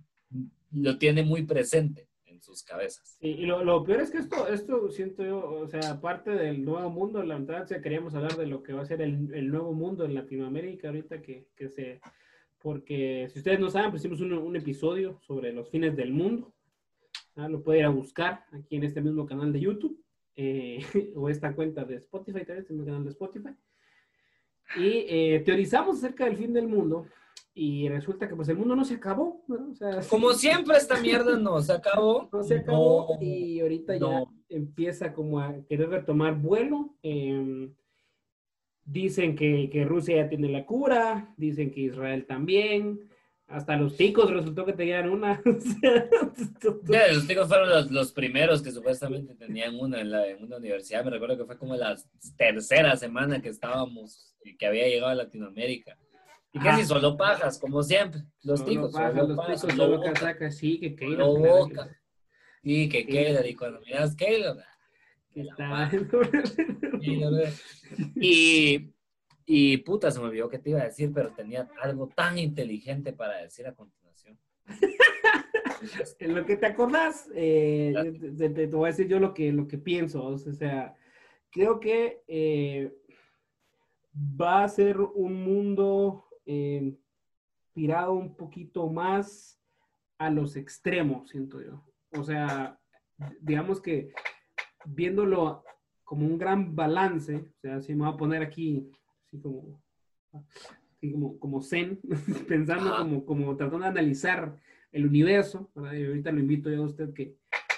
lo 0.71 0.97
tiene 0.97 1.23
muy 1.23 1.43
presente 1.43 2.07
sus 2.43 2.63
cabezas. 2.63 3.17
y 3.21 3.45
lo, 3.45 3.83
peor 3.83 4.01
es 4.01 4.11
que 4.11 4.17
esto, 4.17 4.47
esto 4.47 4.91
siento 4.91 5.23
yo, 5.23 5.39
o 5.39 5.67
sea, 5.67 5.91
aparte 5.91 6.31
del 6.31 6.63
nuevo 6.63 6.89
mundo, 6.89 7.23
la 7.23 7.37
verdad, 7.37 7.67
queríamos 7.81 8.13
hablar 8.15 8.35
de 8.35 8.47
lo 8.47 8.61
que 8.61 8.73
va 8.73 8.81
a 8.81 8.85
ser 8.85 9.01
el, 9.01 9.47
nuevo 9.47 9.73
mundo 9.73 10.05
en 10.05 10.13
Latinoamérica 10.13 10.89
ahorita 10.89 11.21
que, 11.21 11.47
que, 11.55 11.69
se, 11.69 12.01
porque 12.59 13.27
si 13.31 13.39
ustedes 13.39 13.59
no 13.59 13.69
saben, 13.69 13.91
pues 13.91 14.01
hicimos 14.01 14.19
un, 14.19 14.55
episodio 14.55 15.19
sobre 15.21 15.53
los 15.53 15.69
fines 15.69 15.95
del 15.95 16.11
mundo, 16.11 16.52
¿ah? 17.35 17.47
lo 17.47 17.63
pueden 17.63 17.81
ir 17.81 17.85
a 17.85 17.89
buscar 17.89 18.45
aquí 18.51 18.75
en 18.75 18.83
este 18.83 19.01
mismo 19.01 19.25
canal 19.25 19.51
de 19.51 19.59
YouTube, 19.59 20.03
eh, 20.35 20.79
o 21.15 21.29
esta 21.29 21.53
cuenta 21.53 21.83
de 21.83 21.95
Spotify, 21.95 22.39
también, 22.39 22.59
este 22.59 22.73
mismo 22.73 22.85
canal 22.85 23.03
de 23.03 23.09
Spotify. 23.11 23.55
Y 24.77 25.05
eh, 25.07 25.43
teorizamos 25.45 25.97
acerca 25.97 26.25
del 26.25 26.37
fin 26.37 26.53
del 26.53 26.67
mundo 26.67 27.05
y 27.55 27.87
resulta 27.87 28.27
que 28.27 28.35
pues 28.35 28.49
el 28.49 28.57
mundo 28.57 28.75
no 28.75 28.83
se 28.83 28.95
acabó, 28.95 29.43
O 29.47 29.75
sea, 29.75 29.99
como 30.09 30.33
siempre 30.33 30.75
esta 30.75 30.99
mierda 30.99 31.37
no 31.37 31.61
se 31.61 31.73
acabó. 31.73 32.29
No 32.33 32.43
se 32.43 32.57
acabó 32.57 33.17
y 33.21 33.59
ahorita 33.59 33.97
ya 33.97 34.23
empieza 34.49 35.13
como 35.13 35.39
a 35.39 35.53
querer 35.69 35.89
retomar 35.89 36.35
vuelo. 36.35 36.95
Em, 37.03 37.73
dicen 38.83 39.35
que, 39.35 39.69
que, 39.71 39.85
Rusia 39.85 40.17
ya 40.17 40.29
tiene 40.29 40.49
la 40.49 40.65
cura, 40.65 41.33
dicen 41.37 41.69
que 41.71 41.81
Israel 41.81 42.25
también. 42.25 42.99
Hasta 43.53 43.77
los 43.77 43.95
ticos 43.95 44.31
resultó 44.31 44.65
que 44.65 44.73
tenían 44.73 45.09
una. 45.11 45.39
los 45.45 47.27
ticos 47.27 47.47
fueron 47.47 47.69
los, 47.69 47.91
los, 47.91 48.11
primeros 48.11 48.63
que 48.63 48.71
supuestamente 48.71 49.35
tenían 49.35 49.75
una 49.79 50.01
en, 50.01 50.09
la, 50.09 50.27
en 50.27 50.43
una 50.43 50.57
universidad. 50.57 51.05
Me 51.05 51.11
recuerdo 51.11 51.37
que 51.37 51.45
fue 51.45 51.57
como 51.59 51.75
la 51.75 51.95
tercera 52.35 52.97
semana 52.97 53.43
que 53.43 53.49
estábamos, 53.49 54.35
que 54.57 54.65
había 54.65 54.87
llegado 54.87 55.11
a 55.11 55.15
Latinoamérica. 55.15 55.95
Y 56.51 56.59
casi 56.59 56.83
solo 56.83 57.15
pajas, 57.15 57.59
como 57.59 57.83
siempre. 57.83 58.23
Los 58.41 58.65
ticos. 58.65 58.91
Pajas, 58.91 59.27
los 59.27 59.45
ticos, 59.45 59.61
solo 59.61 60.01
casacas, 60.01 60.57
sí, 60.57 60.79
que 60.79 60.95
Keylor. 60.95 61.39
boca. 61.39 61.95
Sí, 62.63 62.89
que 62.89 63.05
Keylor. 63.05 63.45
Y 63.45 63.53
cuando 63.53 63.81
miras 63.81 64.15
Keylor. 64.15 64.57
Está. 65.35 65.91
y, 68.15 68.93
y 69.45 69.77
puta, 69.77 70.11
se 70.11 70.19
me 70.19 70.27
olvidó 70.27 70.49
que 70.49 70.59
te 70.59 70.69
iba 70.69 70.81
a 70.81 70.85
decir, 70.85 71.11
pero 71.13 71.31
tenía 71.31 71.69
algo 71.81 72.07
tan 72.07 72.37
inteligente 72.37 73.13
para 73.13 73.37
decir 73.41 73.67
a 73.67 73.73
continuación. 73.73 74.37
en 76.19 76.35
lo 76.35 76.45
que 76.45 76.57
te 76.57 76.65
acordás, 76.65 77.29
eh, 77.35 77.93
te, 78.37 78.67
voy 78.67 78.85
a 78.85 78.91
decir 78.91 79.07
yo 79.07 79.19
lo 79.19 79.33
que, 79.33 79.51
lo 79.51 79.67
que 79.67 79.77
pienso. 79.77 80.25
O 80.25 80.37
sea, 80.37 80.95
creo 81.49 81.79
que 81.79 82.23
eh, 82.27 82.93
va 84.13 84.63
a 84.63 84.69
ser 84.69 84.99
un 84.99 85.43
mundo 85.43 86.25
eh, 86.45 86.95
tirado 87.73 88.13
un 88.13 88.35
poquito 88.35 88.87
más 88.89 89.59
a 90.17 90.29
los 90.29 90.55
extremos, 90.55 91.29
siento 91.29 91.61
yo. 91.61 91.83
O 92.17 92.23
sea, 92.23 92.79
digamos 93.41 93.81
que 93.81 94.13
viéndolo 94.85 95.63
como 96.03 96.25
un 96.25 96.37
gran 96.37 96.75
balance, 96.75 97.35
o 97.35 97.59
sea, 97.59 97.81
si 97.81 97.95
me 97.95 98.05
voy 98.05 98.13
a 98.13 98.17
poner 98.17 98.41
aquí, 98.41 98.91
así 99.33 99.41
como, 99.41 99.81
como, 101.11 101.39
como 101.39 101.61
zen, 101.61 101.99
pensando 102.47 102.95
como, 102.97 103.25
como 103.25 103.55
tratando 103.55 103.85
de 103.85 103.91
analizar 103.91 104.57
el 104.91 105.07
universo, 105.07 105.71
y 105.75 106.05
ahorita 106.05 106.31
lo 106.31 106.39
invito 106.39 106.69
yo 106.69 106.83
a 106.83 106.85
usted 106.85 107.13
que, 107.13 107.35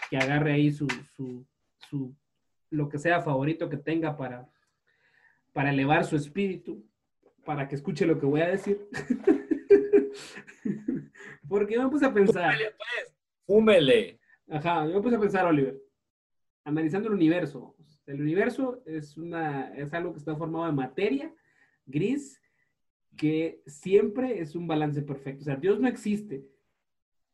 que 0.09 0.17
agarre 0.17 0.53
ahí 0.53 0.71
su, 0.71 0.87
su, 1.15 1.45
su, 1.89 2.13
lo 2.69 2.89
que 2.89 2.99
sea 2.99 3.21
favorito 3.21 3.69
que 3.69 3.77
tenga 3.77 4.17
para, 4.17 4.49
para 5.53 5.71
elevar 5.71 6.03
su 6.03 6.17
espíritu 6.17 6.83
para 7.45 7.67
que 7.67 7.75
escuche 7.75 8.05
lo 8.05 8.19
que 8.19 8.25
voy 8.25 8.41
a 8.41 8.47
decir. 8.47 8.89
Porque 11.47 11.75
yo 11.75 11.83
me 11.83 11.89
puse 11.89 12.05
a 12.05 12.13
pensar. 12.13 12.51
Fúmele, 12.51 12.75
pues. 12.75 13.15
Fúmele. 13.45 14.19
Ajá, 14.49 14.87
yo 14.87 14.95
me 14.95 15.01
puse 15.01 15.15
a 15.15 15.19
pensar, 15.19 15.45
Oliver. 15.45 15.79
Analizando 16.63 17.07
el 17.07 17.13
universo. 17.13 17.75
El 18.07 18.21
universo 18.21 18.81
es, 18.85 19.17
una, 19.17 19.73
es 19.75 19.93
algo 19.93 20.11
que 20.11 20.19
está 20.19 20.35
formado 20.35 20.65
de 20.65 20.71
materia 20.71 21.33
gris 21.85 22.41
que 23.15 23.61
siempre 23.65 24.39
es 24.39 24.55
un 24.55 24.67
balance 24.67 25.01
perfecto. 25.01 25.41
O 25.41 25.45
sea, 25.45 25.55
Dios 25.55 25.79
no 25.79 25.87
existe, 25.87 26.45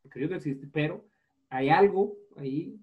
porque 0.02 0.20
Dios 0.20 0.32
no 0.32 0.38
existe, 0.38 0.68
pero 0.72 1.06
hay 1.50 1.70
algo 1.70 2.18
ahí, 2.38 2.80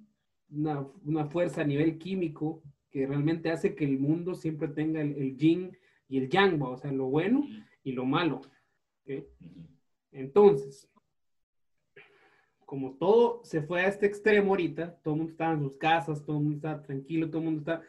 una, 0.51 0.87
una 1.05 1.27
fuerza 1.27 1.63
a 1.63 1.67
nivel 1.67 1.99
químico 1.99 2.63
que 2.91 3.07
realmente 3.07 3.51
hace 3.51 3.75
que 3.75 3.85
el 3.85 3.99
mundo 3.99 4.35
siempre 4.35 4.69
tenga 4.69 5.01
el, 5.01 5.37
yin 5.37 5.77
y 6.09 6.19
el 6.19 6.29
yang, 6.29 6.61
o 6.63 6.77
sea, 6.77 6.91
lo 6.91 7.07
bueno 7.07 7.47
y 7.85 7.93
lo 7.93 8.05
malo. 8.05 8.41
Entonces, 10.11 10.91
como 12.65 12.95
todo 12.97 13.43
se 13.45 13.63
fue 13.63 13.83
a 13.83 13.89
este 13.89 14.07
extremo 14.07 14.51
ahorita, 14.51 14.97
todo 15.03 15.15
el 15.15 15.19
mundo 15.19 15.33
estaba 15.33 15.53
en 15.55 15.63
sus 15.63 15.77
casas, 15.77 16.25
todo 16.25 16.39
el 16.39 16.45
mundo 16.45 16.57
está 16.57 16.83
tranquilo, 16.83 17.29
todo 17.29 17.39
el 17.39 17.45
mundo 17.45 17.61
está... 17.61 17.83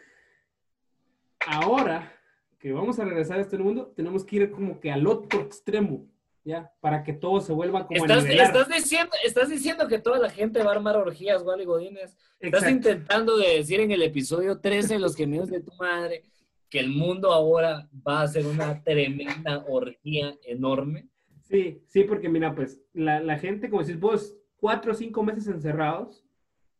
Ahora 1.45 2.18
que 2.59 2.73
vamos 2.73 2.99
a 2.99 3.05
regresar 3.05 3.39
a 3.39 3.41
este 3.41 3.57
mundo, 3.57 3.93
tenemos 3.95 4.25
que 4.25 4.35
ir 4.35 4.51
como 4.51 4.79
que 4.79 4.91
al 4.91 5.07
otro 5.07 5.39
extremo, 5.39 6.05
¿ya? 6.43 6.71
Para 6.81 7.03
que 7.03 7.13
todo 7.13 7.39
se 7.39 7.53
vuelva 7.53 7.87
como 7.87 8.03
estás, 8.05 8.25
estás 8.25 8.67
diciendo, 8.67 9.11
estás 9.25 9.49
diciendo 9.49 9.87
que 9.87 9.97
toda 9.97 10.19
la 10.19 10.29
gente 10.29 10.61
va 10.61 10.71
a 10.71 10.75
armar 10.75 10.97
orgías, 10.97 11.41
Wally 11.41 11.63
Godínez. 11.63 12.17
Estás 12.39 12.69
intentando 12.69 13.37
de 13.37 13.55
decir 13.55 13.79
en 13.79 13.91
el 13.91 14.03
episodio 14.03 14.59
13, 14.59 14.99
los 14.99 15.15
gemidos 15.15 15.49
de 15.49 15.61
tu 15.61 15.71
madre, 15.75 16.23
que 16.69 16.79
el 16.79 16.89
mundo 16.89 17.31
ahora 17.31 17.89
va 18.05 18.21
a 18.21 18.27
ser 18.27 18.45
una 18.45 18.83
tremenda 18.83 19.63
orgía 19.67 20.37
enorme. 20.43 21.07
Sí, 21.43 21.81
sí, 21.87 22.03
porque 22.03 22.27
mira, 22.27 22.53
pues 22.53 22.81
la, 22.93 23.39
gente, 23.39 23.69
como 23.69 23.83
decís 23.83 23.99
vos, 23.99 24.35
cuatro 24.57 24.91
o 24.91 24.95
cinco 24.95 25.23
meses 25.23 25.47
encerrados, 25.47 26.25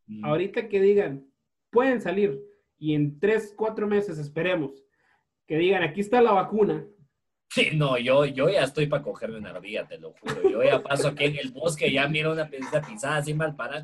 mm. 0.08 0.26
ahorita 0.26 0.68
que 0.68 0.82
digan, 0.82 1.26
pueden 1.70 2.02
salir 2.02 2.40
y 2.78 2.94
en 2.94 3.18
tres, 3.18 3.54
cuatro 3.56 3.88
meses 3.88 4.20
esperemos 4.20 4.84
que 5.50 5.58
digan, 5.58 5.82
aquí 5.82 6.02
está 6.02 6.22
la 6.22 6.32
vacuna. 6.32 6.86
Sí, 7.50 7.72
no, 7.74 7.98
yo, 7.98 8.24
yo 8.26 8.50
ya 8.50 8.66
estoy 8.66 8.86
para 8.86 9.02
cogerme 9.02 9.40
una 9.40 9.50
ardilla, 9.50 9.88
te 9.88 9.98
lo 9.98 10.14
juro. 10.14 10.48
Yo 10.48 10.64
ya 10.64 10.80
paso 10.84 11.08
aquí 11.08 11.24
en 11.24 11.38
el 11.38 11.50
bosque, 11.50 11.92
ya 11.92 12.08
miro 12.08 12.32
una 12.32 12.48
pieza 12.48 12.80
pisada 12.80 13.18
así 13.18 13.34
mal 13.34 13.56
para 13.56 13.84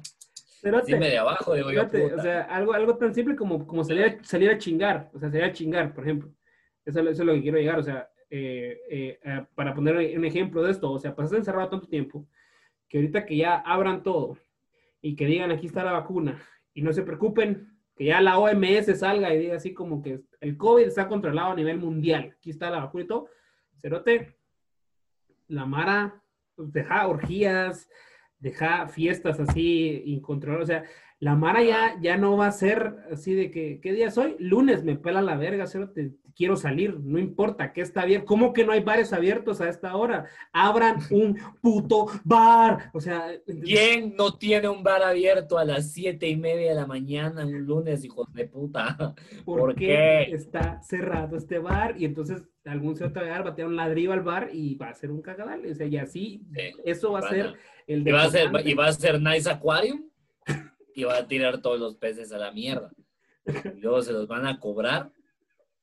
Dime 0.86 1.10
de 1.10 1.18
abajo, 1.18 1.56
digo 1.56 1.72
yo. 1.72 1.82
O 2.16 2.22
sea, 2.22 2.44
algo, 2.44 2.74
algo 2.74 2.96
tan 2.98 3.16
simple 3.16 3.36
como, 3.36 3.66
como 3.66 3.84
salir, 3.84 4.06
a, 4.06 4.24
salir 4.24 4.52
a 4.52 4.60
chingar, 4.60 5.10
o 5.12 5.20
sea, 5.20 5.32
salir 5.32 5.44
a 5.44 5.52
chingar, 5.52 5.92
por 5.92 6.04
ejemplo. 6.04 6.32
Eso, 6.86 7.00
eso 7.02 7.10
es 7.10 7.20
lo 7.20 7.34
que 7.34 7.42
quiero 7.42 7.58
llegar, 7.58 7.80
o 7.80 7.84
sea, 7.84 8.10
eh, 8.30 8.80
eh, 8.88 9.20
eh, 9.24 9.46
para 9.56 9.74
poner 9.74 10.18
un 10.18 10.26
ejemplo 10.26 10.62
de 10.62 10.72
esto, 10.72 10.92
o 10.92 11.00
sea, 11.00 11.16
pasas 11.16 11.34
encerrado 11.34 11.70
tanto 11.70 11.88
tiempo 11.88 12.28
que 12.88 13.00
ahorita 13.00 13.26
que 13.26 13.38
ya 13.38 13.56
abran 13.56 14.04
todo 14.04 14.38
y 15.02 15.16
que 15.16 15.26
digan 15.26 15.50
aquí 15.50 15.66
está 15.66 15.84
la 15.84 15.94
vacuna 15.94 16.40
y 16.76 16.84
no 16.84 16.94
se 16.94 17.02
preocupen, 17.02 17.75
que 17.96 18.06
ya 18.06 18.22
la 18.22 18.38
OMS 18.38 19.00
salga 19.00 19.34
y 19.34 19.40
diga 19.40 19.56
así 19.56 19.74
como 19.74 20.02
que 20.02 20.22
el 20.42 20.58
COVID 20.58 20.84
está 20.86 21.08
controlado 21.08 21.52
a 21.52 21.56
nivel 21.56 21.78
mundial, 21.78 22.34
aquí 22.38 22.50
está 22.50 22.70
la 22.70 22.80
vacuna 22.80 23.04
y 23.04 23.08
todo, 23.08 23.30
cerote, 23.78 24.38
la 25.48 25.66
Mara 25.66 26.22
pues, 26.56 26.72
deja 26.72 27.08
orgías, 27.08 27.90
deja 28.40 28.88
fiestas 28.88 29.40
así 29.40 30.04
incontrolables. 30.06 30.70
O 30.70 30.72
sea, 30.72 30.84
la 31.26 31.34
Mara 31.34 31.64
ya, 31.64 31.98
ya 32.00 32.18
no 32.18 32.38
va 32.38 32.46
a 32.46 32.52
ser 32.52 32.98
así 33.12 33.34
de 33.34 33.50
que, 33.50 33.80
¿qué 33.82 33.94
día 33.94 34.12
soy? 34.12 34.36
Lunes 34.38 34.84
me 34.84 34.96
pela 34.96 35.24
la 35.24 35.36
verga, 35.36 35.66
cero, 35.66 35.90
te, 35.90 36.12
quiero 36.36 36.56
salir, 36.56 37.00
no 37.00 37.18
importa, 37.18 37.74
que 37.74 37.82
está 37.82 38.06
bien. 38.06 38.26
¿Cómo 38.26 38.54
que 38.54 38.64
no 38.64 38.74
hay 38.74 38.82
bares 38.82 39.12
abiertos 39.12 39.60
a 39.60 39.68
esta 39.68 39.96
hora? 39.96 40.28
Abran 40.54 40.98
un 41.10 41.36
puto 41.64 42.06
bar. 42.24 42.92
O 42.94 43.02
sea, 43.02 43.32
¿quién 43.64 44.16
no 44.16 44.38
tiene 44.38 44.70
un 44.70 44.84
bar 44.84 45.02
abierto 45.02 45.58
a 45.58 45.66
las 45.66 45.94
siete 45.94 46.30
y 46.30 46.36
media 46.36 46.70
de 46.70 46.76
la 46.76 46.86
mañana 46.86 47.44
un 47.44 47.66
lunes, 47.66 48.06
hijos 48.06 48.32
de 48.32 48.46
puta? 48.46 49.16
¿Por, 49.46 49.74
qué? 49.74 50.26
está 50.26 50.80
cerrado 50.84 51.38
este 51.38 51.58
bar? 51.58 51.96
Y 51.98 52.06
entonces 52.06 52.44
algún 52.66 52.96
se 52.96 53.08
va 53.08 53.36
a 53.36 53.42
va 53.42 53.50
a 53.50 53.56
tener 53.56 53.68
un 53.68 53.78
ladrillo 53.78 54.14
al 54.14 54.22
bar 54.22 54.50
y 54.54 54.76
va 54.76 54.90
a 54.90 54.94
ser 54.94 55.10
un 55.10 55.24
cagadal. 55.24 55.66
O 55.66 55.74
sea, 55.74 55.88
y 55.88 55.98
así, 55.98 56.44
eso 56.84 57.14
va 57.14 57.20
a 57.22 57.30
ser 57.30 57.56
el 57.88 58.04
de. 58.04 58.12
¿Y 58.12 58.14
va 58.14 58.24
a 58.26 58.30
ser, 58.30 58.50
y 58.64 58.74
va 58.76 58.86
a 58.86 58.94
ser 58.94 59.20
Nice 59.20 59.50
Aquarium 59.50 60.04
y 60.96 61.04
va 61.04 61.18
a 61.18 61.28
tirar 61.28 61.62
todos 61.62 61.80
los 61.80 61.96
peces 61.98 62.32
a 62.32 62.38
la 62.40 62.52
mierda. 62.52 62.92
y 63.46 63.80
luego 63.80 64.02
se 64.02 64.12
los 64.14 64.28
van 64.28 64.48
a 64.48 64.60
cobrar 64.60 65.12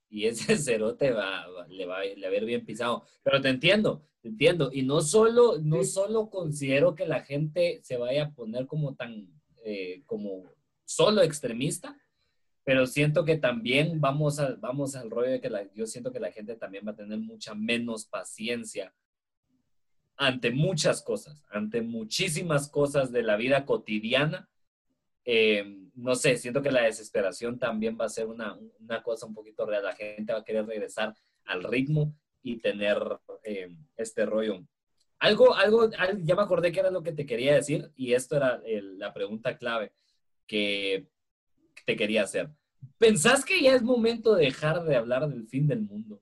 y 0.09 0.27
ese 0.27 0.57
cerote 0.57 1.13
va, 1.13 1.47
va- 1.49 1.67
le, 1.69 1.87
va, 1.87 1.99
a 1.99 2.07
ir 2.07 2.45
bien 2.45 2.65
pisado. 2.65 3.05
Pero 3.23 3.41
te 3.41 3.49
entiendo, 3.49 4.05
te 4.21 4.29
entiendo. 4.29 4.71
Y 4.73 4.83
no 4.83 5.01
solo, 5.01 5.59
no 5.63 5.85
solo 5.85 6.29
considero 6.29 6.95
que 6.95 7.07
la 7.07 7.23
gente 7.23 7.81
se 7.85 7.97
vaya 7.97 8.25
a 8.25 8.31
poner 8.35 8.67
como 8.67 8.95
tan, 8.97 9.29
eh, 9.65 10.03
como 10.07 10.51
solo 10.85 11.23
extremista, 11.23 11.97
pero 12.65 12.87
siento 12.87 13.25
que 13.25 13.37
también 13.37 14.01
vamos, 14.01 14.39
a, 14.39 14.55
vamos 14.57 14.95
al 14.97 15.11
rollo 15.11 15.31
de 15.33 15.41
que 15.41 15.51
la- 15.51 15.73
yo 15.75 15.87
siento 15.87 16.13
que 16.13 16.21
la 16.21 16.33
gente 16.33 16.57
también 16.57 16.87
va 16.87 16.93
a 16.93 16.97
tener 16.97 17.19
mucha 17.19 17.55
menos 17.55 18.07
paciencia 18.07 18.95
ante 20.17 20.51
muchas 20.51 21.03
cosas, 21.03 21.45
ante 21.51 21.81
muchísimas 21.83 22.69
cosas 22.69 23.11
de 23.13 23.23
la 23.23 23.37
vida 23.37 23.65
cotidiana. 23.65 24.49
Eh, 25.25 25.65
no 25.95 26.15
sé, 26.15 26.37
siento 26.37 26.63
que 26.63 26.73
la 26.73 26.83
desesperación 26.83 27.59
también 27.59 27.97
va 28.01 28.07
a 28.07 28.09
ser 28.09 28.27
una, 28.27 28.59
una 28.81 29.03
cosa 29.03 29.27
un 29.27 29.35
poquito 29.35 29.65
real. 29.67 29.85
La 29.85 29.95
gente 29.95 30.33
va 30.33 30.41
a 30.41 30.45
querer 30.45 30.67
regresar 30.67 31.15
al 31.45 31.63
ritmo 31.63 32.15
y 32.43 32.59
tener 32.59 32.99
eh, 33.45 33.69
este 33.97 34.27
rollo. 34.27 34.65
Algo, 35.21 35.55
algo, 35.55 35.89
al- 35.97 36.25
ya 36.25 36.35
me 36.35 36.43
acordé 36.43 36.73
que 36.73 36.81
era 36.81 36.91
lo 36.91 37.03
que 37.03 37.13
te 37.13 37.25
quería 37.27 37.55
decir 37.55 37.93
y 37.95 38.13
esto 38.15 38.37
era 38.37 38.61
el- 38.67 38.99
la 38.99 39.13
pregunta 39.15 39.57
clave 39.57 39.93
que 40.47 41.09
te 41.87 41.95
quería 41.97 42.23
hacer. 42.25 42.51
¿Pensás 42.99 43.45
que 43.45 43.61
ya 43.63 43.75
es 43.75 43.83
momento 43.83 44.35
de 44.35 44.47
dejar 44.47 44.83
de 44.83 44.97
hablar 44.97 45.29
del 45.29 45.47
fin 45.47 45.69
del 45.69 45.83
mundo? 45.83 46.21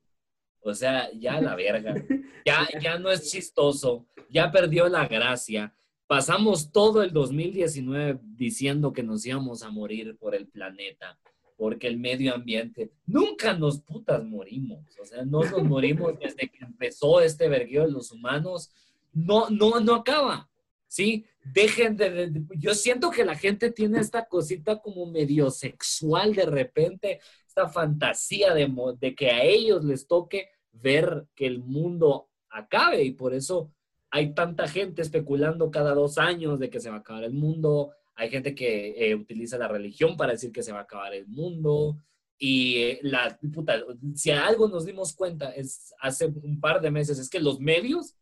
O 0.60 0.74
sea, 0.74 1.10
ya 1.12 1.40
la 1.40 1.54
verga. 1.54 1.94
Ya, 2.46 2.66
ya 2.80 2.98
no 2.98 3.10
es 3.10 3.30
chistoso. 3.30 4.06
Ya 4.30 4.50
perdió 4.50 4.88
la 4.88 5.06
gracia. 5.06 5.74
Pasamos 6.10 6.72
todo 6.72 7.04
el 7.04 7.12
2019 7.12 8.18
diciendo 8.34 8.92
que 8.92 9.04
nos 9.04 9.24
íbamos 9.24 9.62
a 9.62 9.70
morir 9.70 10.16
por 10.18 10.34
el 10.34 10.48
planeta, 10.48 11.16
porque 11.56 11.86
el 11.86 12.00
medio 12.00 12.34
ambiente. 12.34 12.90
Nunca 13.06 13.54
nos 13.56 13.80
putas 13.80 14.24
morimos. 14.24 14.84
O 15.00 15.04
sea, 15.04 15.24
no 15.24 15.44
nos 15.44 15.62
morimos 15.62 16.18
desde 16.20 16.48
que 16.48 16.64
empezó 16.64 17.20
este 17.20 17.48
vergueo 17.48 17.86
de 17.86 17.92
los 17.92 18.10
humanos. 18.10 18.72
No, 19.12 19.50
no, 19.50 19.78
no 19.78 19.94
acaba. 19.94 20.50
¿sí? 20.88 21.24
Dejen 21.44 21.96
de, 21.96 22.10
de- 22.10 22.42
Yo 22.58 22.74
siento 22.74 23.12
que 23.12 23.24
la 23.24 23.36
gente 23.36 23.70
tiene 23.70 24.00
esta 24.00 24.26
cosita 24.26 24.80
como 24.80 25.06
medio 25.06 25.48
sexual 25.52 26.34
de 26.34 26.46
repente, 26.46 27.20
esta 27.46 27.68
fantasía 27.68 28.52
de, 28.52 28.68
de 28.98 29.14
que 29.14 29.30
a 29.30 29.44
ellos 29.44 29.84
les 29.84 30.08
toque 30.08 30.48
ver 30.72 31.28
que 31.36 31.46
el 31.46 31.60
mundo 31.60 32.30
acabe 32.48 33.04
y 33.04 33.12
por 33.12 33.32
eso 33.32 33.70
hay 34.10 34.34
tanta 34.34 34.66
gente 34.66 35.02
especulando 35.02 35.70
cada 35.70 35.94
dos 35.94 36.18
años 36.18 36.58
de 36.58 36.68
que 36.68 36.80
se 36.80 36.90
va 36.90 36.96
a 36.96 37.00
acabar 37.00 37.24
el 37.24 37.32
mundo. 37.32 37.92
Hay 38.14 38.28
gente 38.28 38.54
que 38.54 38.94
eh, 38.96 39.14
utiliza 39.14 39.56
la 39.56 39.68
religión 39.68 40.16
para 40.16 40.32
decir 40.32 40.52
que 40.52 40.62
se 40.62 40.72
va 40.72 40.80
a 40.80 40.82
acabar 40.82 41.14
el 41.14 41.26
mundo. 41.28 41.96
Y 42.36 42.76
eh, 42.78 42.98
la 43.02 43.38
puta, 43.52 43.80
si 44.14 44.30
algo 44.30 44.68
nos 44.68 44.84
dimos 44.84 45.14
cuenta 45.14 45.50
es 45.50 45.94
hace 46.00 46.26
un 46.26 46.58
par 46.60 46.80
de 46.80 46.90
meses, 46.90 47.18
es 47.18 47.30
que 47.30 47.38
los 47.38 47.60
medios 47.60 48.16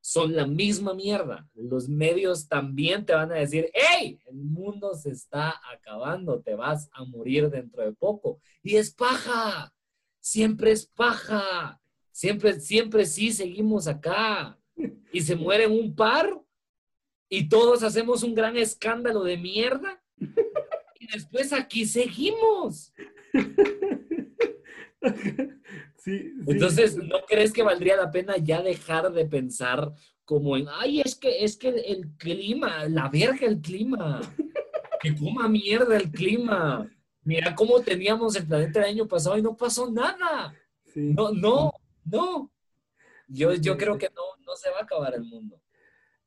son 0.00 0.34
la 0.34 0.46
misma 0.46 0.94
mierda. 0.94 1.48
Los 1.54 1.88
medios 1.88 2.48
también 2.48 3.04
te 3.04 3.14
van 3.14 3.30
a 3.30 3.36
decir, 3.36 3.70
hey, 3.74 4.18
el 4.26 4.36
mundo 4.36 4.94
se 4.94 5.10
está 5.10 5.60
acabando, 5.72 6.40
te 6.40 6.54
vas 6.54 6.88
a 6.92 7.04
morir 7.04 7.50
dentro 7.50 7.84
de 7.84 7.92
poco. 7.92 8.40
Y 8.62 8.76
es 8.76 8.92
paja, 8.92 9.72
siempre 10.18 10.72
es 10.72 10.86
paja, 10.86 11.80
siempre, 12.10 12.58
siempre 12.60 13.06
sí 13.06 13.32
seguimos 13.32 13.86
acá. 13.86 14.57
Y 15.12 15.20
se 15.20 15.36
mueren 15.36 15.72
un 15.72 15.94
par 15.94 16.40
y 17.28 17.48
todos 17.48 17.82
hacemos 17.82 18.22
un 18.22 18.34
gran 18.34 18.56
escándalo 18.56 19.22
de 19.24 19.36
mierda. 19.36 20.02
Y 21.00 21.06
después 21.12 21.52
aquí 21.52 21.84
seguimos. 21.86 22.92
Sí, 25.96 26.12
sí. 26.12 26.32
Entonces, 26.46 26.96
¿no 26.96 27.20
crees 27.26 27.52
que 27.52 27.62
valdría 27.62 27.96
la 27.96 28.10
pena 28.10 28.36
ya 28.36 28.62
dejar 28.62 29.12
de 29.12 29.26
pensar 29.26 29.92
como 30.24 30.56
en, 30.56 30.66
ay, 30.68 31.00
es 31.00 31.14
que, 31.14 31.42
es 31.42 31.56
que 31.56 31.68
el 31.68 32.10
clima, 32.18 32.84
la 32.86 33.08
verga 33.08 33.46
el 33.46 33.60
clima, 33.60 34.20
que 35.00 35.14
coma 35.16 35.48
mierda 35.48 35.96
el 35.96 36.10
clima. 36.10 36.86
Mira 37.22 37.54
cómo 37.54 37.80
teníamos 37.80 38.36
el 38.36 38.46
planeta 38.46 38.80
el 38.80 38.96
año 38.96 39.08
pasado 39.08 39.38
y 39.38 39.42
no 39.42 39.56
pasó 39.56 39.90
nada. 39.90 40.54
Sí. 40.92 41.00
No, 41.00 41.32
no, 41.32 41.72
no. 42.04 42.50
Yo, 43.28 43.54
yo 43.54 43.76
creo 43.76 43.98
que 43.98 44.08
no, 44.14 44.44
no 44.44 44.56
se 44.56 44.70
va 44.70 44.78
a 44.80 44.82
acabar 44.82 45.14
el 45.14 45.22
mundo. 45.24 45.60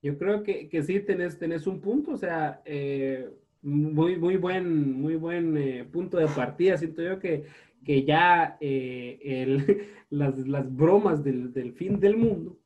Yo 0.02 0.18
creo 0.18 0.42
que, 0.44 0.68
que 0.70 0.82
sí 0.84 1.00
tenés, 1.00 1.38
tenés 1.38 1.68
un 1.68 1.80
punto, 1.82 2.12
o 2.12 2.18
sea, 2.18 2.62
eh, 2.66 3.30
muy, 3.62 4.16
muy 4.18 4.38
buen, 4.38 4.94
muy 4.94 5.16
buen 5.16 5.58
eh, 5.58 5.84
punto 5.92 6.18
de 6.18 6.28
partida. 6.28 6.78
Siento 6.78 7.04
yo 7.04 7.20
que, 7.20 7.46
que 7.86 8.04
ya 8.04 8.58
eh, 8.62 9.20
el- 9.24 9.88
las, 10.10 10.38
las 10.48 10.76
bromas 10.76 11.24
del, 11.24 11.54
del 11.54 11.74
fin 11.74 12.00
del 12.00 12.18
mundo 12.18 12.58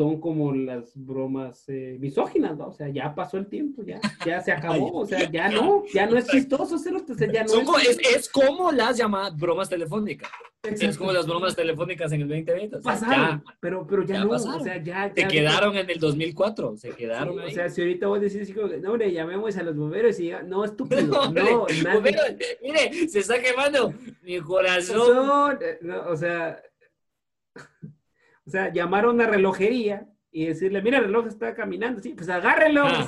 son 0.00 0.18
como 0.18 0.54
las 0.54 0.92
bromas 0.94 1.62
eh, 1.68 1.98
misóginas, 2.00 2.56
¿no? 2.56 2.68
O 2.68 2.72
sea, 2.72 2.88
ya 2.88 3.14
pasó 3.14 3.36
el 3.36 3.48
tiempo, 3.48 3.82
ya, 3.82 4.00
ya 4.24 4.40
se 4.40 4.50
acabó, 4.52 5.00
o 5.00 5.06
sea, 5.06 5.30
ya 5.30 5.50
no, 5.50 5.84
ya 5.92 6.06
no 6.06 6.16
es 6.16 6.26
chistoso 6.26 6.76
o 6.76 6.78
sea, 6.78 7.30
ya 7.30 7.42
no 7.42 7.48
Son 7.50 7.60
es, 7.60 7.66
como- 7.66 7.78
es, 7.78 7.98
es 8.16 8.28
como 8.30 8.72
las 8.72 8.96
llamadas 8.96 9.36
bromas 9.36 9.68
telefónicas. 9.68 10.30
Es 10.62 10.96
como 10.96 11.12
las 11.12 11.26
bromas 11.26 11.54
telefónicas 11.54 12.12
en 12.12 12.22
el 12.22 12.28
2020. 12.28 12.76
o 12.76 12.82
sea, 12.82 12.92
pasaron, 12.92 13.42
ya 13.44 13.56
pero, 13.60 13.86
pero 13.86 14.02
ya, 14.04 14.14
ya 14.16 14.24
no, 14.24 14.30
pasaron. 14.30 14.60
o 14.60 14.64
sea, 14.64 14.82
ya, 14.82 15.12
se 15.14 15.28
quedaron 15.28 15.76
en 15.76 15.88
el 15.90 15.98
2004. 15.98 16.76
Se 16.76 16.90
quedaron 16.90 17.34
Sí, 17.34 17.40
ahí. 17.42 17.48
o 17.50 17.54
sea, 17.54 17.68
si 17.70 17.80
ahorita 17.82 18.06
vos 18.06 18.20
decís, 18.22 18.54
no, 18.82 18.90
hombre, 18.92 19.12
llamemos 19.12 19.54
a 19.56 19.62
los 19.62 19.76
bomberos 19.76 20.18
y 20.20 20.30
no, 20.46 20.64
estúpido, 20.64 21.02
No, 21.02 21.30
no, 21.32 21.66
nadie- 21.82 22.00
Pero, 22.02 22.22
mire, 22.62 23.08
se 23.08 23.18
está 23.20 23.40
quemando 23.40 23.92
mi 24.22 24.38
corazón. 24.40 25.16
No, 25.26 25.52
eh, 25.52 25.78
no, 25.82 26.08
o 26.08 26.16
sea, 26.16 26.62
o 28.50 28.52
sea, 28.52 28.72
llamar 28.72 29.04
a 29.04 29.10
una 29.10 29.28
relojería 29.28 30.08
y 30.32 30.46
decirle, 30.46 30.82
mira, 30.82 30.98
el 30.98 31.04
reloj 31.04 31.28
está 31.28 31.54
caminando, 31.54 32.00
sí, 32.02 32.14
pues 32.14 32.28
agárrelo, 32.28 32.82
Ah. 32.84 33.06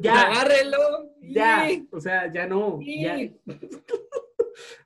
ya, 0.00 0.20
Agárrelo. 0.22 0.78
ya, 1.20 1.64
Sí. 1.68 1.88
o 1.90 2.00
sea, 2.00 2.32
ya 2.32 2.46
no, 2.46 2.78
ya. 2.80 3.18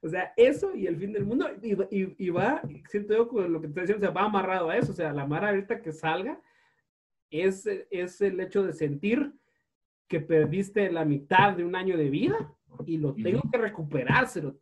O 0.02 0.08
sea, 0.08 0.32
eso 0.38 0.74
y 0.74 0.86
el 0.86 0.96
fin 0.96 1.12
del 1.12 1.26
mundo, 1.26 1.46
y, 1.60 1.74
y- 1.94 2.14
y 2.16 2.30
va, 2.30 2.62
siento 2.88 3.14
yo 3.14 3.28
con 3.28 3.52
lo 3.52 3.60
que 3.60 3.66
te 3.66 3.72
estoy 3.72 3.82
diciendo, 3.82 4.06
o 4.06 4.12
sea, 4.12 4.14
va 4.22 4.26
amarrado 4.26 4.70
a 4.70 4.78
eso, 4.78 4.92
o 4.92 4.94
sea, 4.94 5.12
la 5.12 5.26
Mara 5.26 5.50
ahorita 5.50 5.82
que 5.82 5.92
salga 5.92 6.40
es, 7.30 7.66
es 7.90 8.20
el 8.22 8.40
hecho 8.40 8.62
de 8.62 8.72
sentir 8.72 9.30
que 10.08 10.20
perdiste 10.20 10.90
la 10.90 11.04
mitad 11.04 11.52
de 11.52 11.64
un 11.66 11.76
año 11.76 11.98
de 11.98 12.08
vida 12.08 12.50
y 12.86 12.96
lo 12.96 13.12
tengo 13.14 13.42
que 13.52 13.58
recuperárselo. 13.58 14.56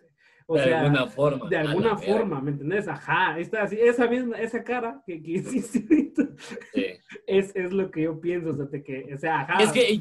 O 0.49 0.57
de 0.57 0.65
sea, 0.65 0.81
alguna 0.81 1.07
forma. 1.09 1.49
de 1.49 1.57
alguna 1.57 1.97
forma, 1.97 2.41
¿me 2.41 2.53
entendés? 2.53 2.87
Ajá, 2.87 3.39
esta, 3.39 3.63
así, 3.65 3.77
esa 3.81 4.07
misma, 4.07 4.39
esa 4.39 4.63
cara 4.63 5.03
que, 5.05 5.21
que 5.21 5.31
hiciste 5.33 5.85
ahorita, 5.91 6.29
Sí. 6.73 6.85
es, 7.27 7.55
es 7.57 7.73
lo 7.73 7.91
que 7.91 8.03
yo 8.03 8.21
pienso, 8.21 8.51
o 8.51 8.55
sea, 8.55 8.67
de 8.67 8.83
que, 8.83 9.13
o 9.13 9.19
sea, 9.19 9.41
ajá. 9.41 9.63
Es 9.63 9.73
que, 9.73 10.01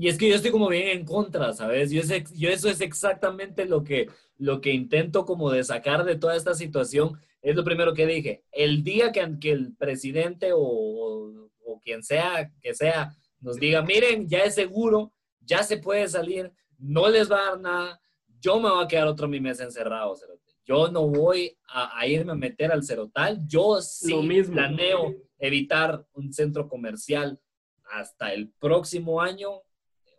y 0.00 0.08
es 0.08 0.16
que 0.16 0.28
yo 0.30 0.34
estoy 0.34 0.50
como 0.50 0.68
bien 0.68 0.88
en 0.88 1.04
contra, 1.04 1.52
¿sabes? 1.52 1.90
Yo, 1.90 2.00
eso 2.00 2.68
es 2.70 2.80
exactamente 2.80 3.66
lo 3.66 3.84
que, 3.84 4.08
lo 4.38 4.62
que 4.62 4.72
intento 4.72 5.26
como 5.26 5.50
de 5.50 5.62
sacar 5.62 6.04
de 6.04 6.16
toda 6.16 6.36
esta 6.36 6.54
situación. 6.54 7.20
Es 7.42 7.54
lo 7.54 7.64
primero 7.64 7.92
que 7.92 8.06
dije. 8.06 8.42
El 8.50 8.82
día 8.82 9.12
que, 9.12 9.38
que 9.38 9.50
el 9.52 9.76
presidente 9.76 10.52
o, 10.54 11.50
o 11.66 11.80
quien 11.84 12.02
sea 12.02 12.50
que 12.62 12.74
sea 12.74 13.14
nos 13.40 13.56
diga, 13.56 13.82
miren, 13.82 14.26
ya 14.26 14.38
es 14.40 14.54
seguro, 14.54 15.12
ya 15.40 15.62
se 15.62 15.76
puede 15.76 16.08
salir, 16.08 16.50
no 16.78 17.08
les 17.10 17.30
va 17.30 17.40
a 17.40 17.50
dar 17.50 17.60
nada, 17.60 18.00
yo 18.40 18.58
me 18.60 18.70
voy 18.70 18.84
a 18.84 18.88
quedar 18.88 19.06
otro 19.08 19.28
mi 19.28 19.40
mes 19.40 19.60
encerrado, 19.60 20.16
cerote. 20.16 20.52
Yo 20.64 20.90
no 20.90 21.06
voy 21.08 21.56
a, 21.68 21.98
a 21.98 22.06
irme 22.06 22.32
a 22.32 22.36
meter 22.36 22.70
al 22.72 22.84
cerotal. 22.84 23.40
Yo 23.46 23.80
sí 23.80 24.10
Lo 24.10 24.22
mismo. 24.22 24.54
planeo 24.54 25.14
evitar 25.38 26.06
un 26.12 26.32
centro 26.32 26.68
comercial 26.68 27.40
hasta 27.84 28.32
el 28.32 28.50
próximo 28.58 29.20
año 29.20 29.50
o, 29.52 29.64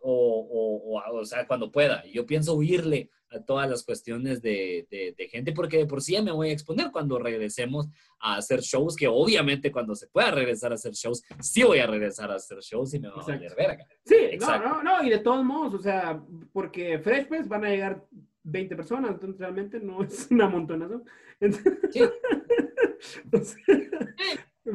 o, 0.02 0.98
o, 0.98 1.20
o 1.20 1.24
sea, 1.24 1.46
cuando 1.46 1.70
pueda. 1.70 2.04
Yo 2.06 2.26
pienso 2.26 2.54
huirle 2.54 3.10
a 3.34 3.42
todas 3.44 3.68
las 3.68 3.84
cuestiones 3.84 4.42
de, 4.42 4.86
de, 4.90 5.14
de 5.16 5.28
gente 5.28 5.52
porque 5.52 5.78
de 5.78 5.86
por 5.86 6.02
sí 6.02 6.12
ya 6.12 6.22
me 6.22 6.32
voy 6.32 6.50
a 6.50 6.52
exponer 6.52 6.90
cuando 6.90 7.18
regresemos 7.18 7.88
a 8.20 8.36
hacer 8.36 8.60
shows, 8.60 8.94
que 8.96 9.08
obviamente 9.08 9.72
cuando 9.72 9.94
se 9.94 10.06
pueda 10.08 10.30
regresar 10.30 10.72
a 10.72 10.76
hacer 10.76 10.92
shows, 10.92 11.22
sí 11.40 11.62
voy 11.62 11.78
a 11.78 11.86
regresar 11.86 12.30
a 12.30 12.36
hacer 12.36 12.58
shows 12.58 12.94
y 12.94 13.00
me 13.00 13.08
va 13.08 13.14
a 13.14 13.20
Exacto. 13.20 13.42
valer 13.42 13.54
verga. 13.56 13.86
Sí, 14.04 14.14
Exacto. 14.18 14.68
no, 14.68 14.82
no, 14.82 14.98
no, 14.98 15.04
y 15.04 15.10
de 15.10 15.18
todos 15.18 15.44
modos, 15.44 15.74
o 15.74 15.82
sea, 15.82 16.22
porque 16.52 16.98
Fresh 16.98 17.28
Fest 17.28 17.48
van 17.48 17.64
a 17.64 17.70
llegar 17.70 18.04
20 18.44 18.76
personas, 18.76 19.10
entonces 19.12 19.38
realmente 19.40 19.80
no 19.80 20.02
es 20.02 20.28
una 20.30 20.48
montonazo. 20.48 21.02
Entonces, 21.40 21.78
Sí. 21.90 22.00
o 23.32 23.38
sea, 23.44 23.56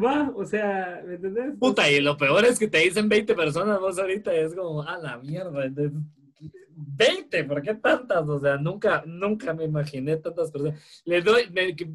va, 0.03 0.31
o 0.35 0.45
sea, 0.45 1.01
¿me 1.05 1.15
entendés? 1.15 1.53
Puta, 1.59 1.89
y 1.89 2.01
lo 2.01 2.17
peor 2.17 2.45
es 2.45 2.59
que 2.59 2.67
te 2.67 2.79
dicen 2.79 3.07
20 3.07 3.35
personas 3.35 3.79
vos 3.79 3.97
ahorita, 3.97 4.33
es 4.33 4.53
como, 4.53 4.81
a 4.83 4.97
la 4.97 5.17
mierda, 5.17 5.65
entonces, 5.65 5.97
20, 6.79 7.43
¿por 7.45 7.61
qué 7.63 7.73
tantas? 7.73 8.29
O 8.29 8.39
sea, 8.39 8.57
nunca, 8.57 9.03
nunca 9.05 9.53
me 9.53 9.65
imaginé 9.65 10.17
tantas 10.17 10.51
personas. 10.51 11.01
Le 11.05 11.21
doy, 11.21 11.43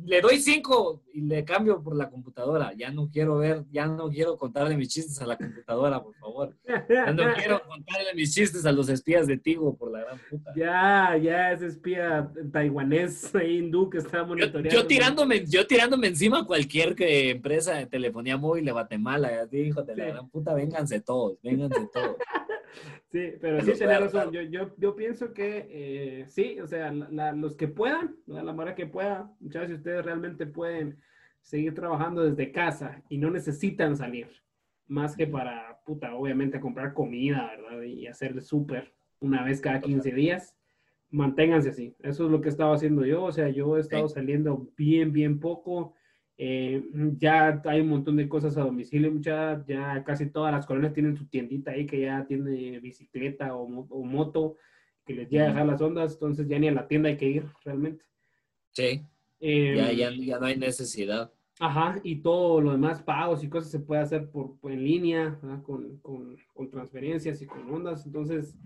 le 0.05 0.21
doy 0.21 0.39
cinco 0.39 1.03
y 1.13 1.21
le 1.21 1.45
cambio 1.45 1.81
por 1.81 1.95
la 1.95 2.11
computadora. 2.11 2.73
Ya 2.77 2.91
no 2.91 3.09
quiero 3.09 3.39
ver, 3.39 3.65
ya 3.71 3.87
no 3.87 4.11
quiero 4.11 4.37
contarle 4.37 4.77
mis 4.77 4.89
chistes 4.89 5.21
a 5.23 5.27
la 5.27 5.37
computadora, 5.37 6.03
por 6.03 6.15
favor. 6.17 6.57
Ya 6.89 7.13
no 7.13 7.33
quiero 7.35 7.63
contarle 7.69 8.15
mis 8.15 8.35
chistes 8.35 8.67
a 8.67 8.73
los 8.73 8.89
espías 8.89 9.27
de 9.29 9.39
Tigo, 9.39 9.77
por 9.77 9.93
la 9.93 10.01
gran 10.01 10.19
puta. 10.29 10.53
Ya, 10.57 11.17
ya, 11.17 11.53
ese 11.53 11.67
espía 11.67 12.31
taiwanés 12.53 13.33
hindú 13.35 13.89
que 13.89 13.99
está 13.99 14.25
monitoreando. 14.25 14.71
Yo, 14.71 14.87
tirándome, 14.87 15.47
yo 15.47 15.67
tirándome 15.67 16.09
encima 16.09 16.41
a 16.41 16.45
cualquier 16.45 16.97
empresa 16.99 17.75
de 17.75 17.87
telefonía 17.87 18.37
móvil 18.37 18.65
de 18.65 18.73
Guatemala. 18.73 19.47
Dijo, 19.47 19.83
de 19.83 19.97
la 19.97 20.07
gran 20.07 20.29
puta, 20.29 20.55
vénganse 20.55 21.01
todos, 21.01 21.39
vénganse 21.41 21.89
todos. 21.93 22.17
Sí, 23.11 23.33
pero 23.41 23.61
sí 23.61 23.73
tenés 23.79 24.01
razón. 24.01 24.33
Yo, 24.33 24.43
yo, 24.43 24.75
yo, 24.77 24.97
pienso 24.97 25.33
que 25.33 25.69
eh, 25.71 26.25
sí, 26.29 26.59
o 26.61 26.67
sea, 26.67 26.91
los 26.93 27.57
que 27.57 27.69
puedan, 27.69 28.17
la, 28.27 28.43
manera 28.53 28.75
que 28.75 28.87
pueda, 28.87 29.31
muchachos, 29.41 29.69
si 29.69 29.75
ustedes 29.75 30.05
realmente 30.05 30.47
pueden 30.47 30.99
seguir 31.41 31.75
trabajando 31.75 32.23
desde 32.23 32.53
casa 32.53 33.03
y 33.09 33.19
no 33.19 33.31
necesitan 33.31 33.97
salir, 33.97 34.29
más 34.87 35.17
que 35.17 35.27
para, 35.27 35.81
puta, 35.85 36.15
obviamente 36.15 36.61
comprar 36.61 36.95
comida, 36.95 37.51
¿verdad? 37.57 37.83
Y 37.83 38.07
hacer 38.07 38.41
súper 38.43 38.95
una 39.21 39.45
vez 39.45 39.61
cada 39.61 39.81
15 39.81 40.13
días, 40.13 40.57
manténganse 41.11 41.71
así. 41.71 41.95
Eso 42.01 42.25
es 42.25 42.31
lo 42.31 42.41
que 42.41 42.49
he 42.49 42.51
estado 42.51 42.73
haciendo 42.73 43.05
yo, 43.05 43.25
o 43.25 43.33
sea, 43.33 43.49
yo 43.49 43.77
he 43.77 43.81
estado 43.81 44.09
saliendo 44.09 44.69
bien, 44.77 45.13
bien 45.13 45.39
poco. 45.39 45.95
Eh, 46.39 46.83
ya 47.19 47.63
hay 47.67 47.81
un 47.81 47.89
montón 47.89 48.17
de 48.17 48.29
cosas 48.29 48.57
a 48.57 48.63
domicilio, 48.63 49.13
ya, 49.21 49.63
ya 49.67 50.03
casi 50.05 50.31
todas 50.31 50.53
las 50.53 50.67
colonias 50.67 50.95
tienen 50.95 51.17
su 51.17 51.27
tiendita 51.27 51.73
ahí 51.73 51.87
que 51.87 52.01
ya 52.01 52.25
tiene 52.27 52.81
bicicleta 52.81 53.55
o, 53.55 53.69
moto 53.69 54.57
que 55.05 55.15
les 55.15 55.29
llega 55.29 55.45
a 55.45 55.49
dejar 55.49 55.67
las 55.67 55.81
ondas, 55.81 56.15
entonces 56.15 56.49
ya 56.49 56.59
ni 56.59 56.69
a 56.69 56.73
la 56.73 56.89
tienda 56.89 57.11
hay 57.11 57.17
que 57.17 57.29
ir 57.29 57.47
realmente. 57.65 58.05
Sí. 58.73 59.03
Em, 59.41 59.77
ya, 59.77 59.93
ya, 59.93 60.11
ya, 60.11 60.39
no 60.39 60.47
hay 60.47 60.57
necesidad. 60.57 61.33
Ajá, 61.61 62.01
y 62.03 62.17
todo 62.23 62.61
lo 62.61 62.73
demás, 62.73 63.03
pagos 63.03 63.45
y 63.45 63.49
cosas 63.49 63.71
se 63.71 63.81
puede 63.81 64.01
hacer 64.01 64.31
por, 64.31 64.57
en 64.65 64.83
línea, 64.83 65.39
con, 65.63 65.99
con, 65.99 66.37
con, 66.55 66.71
transferencias 66.71 67.43
y 67.43 67.47
con 67.47 67.71
ondas, 67.71 68.07
entonces 68.07 68.57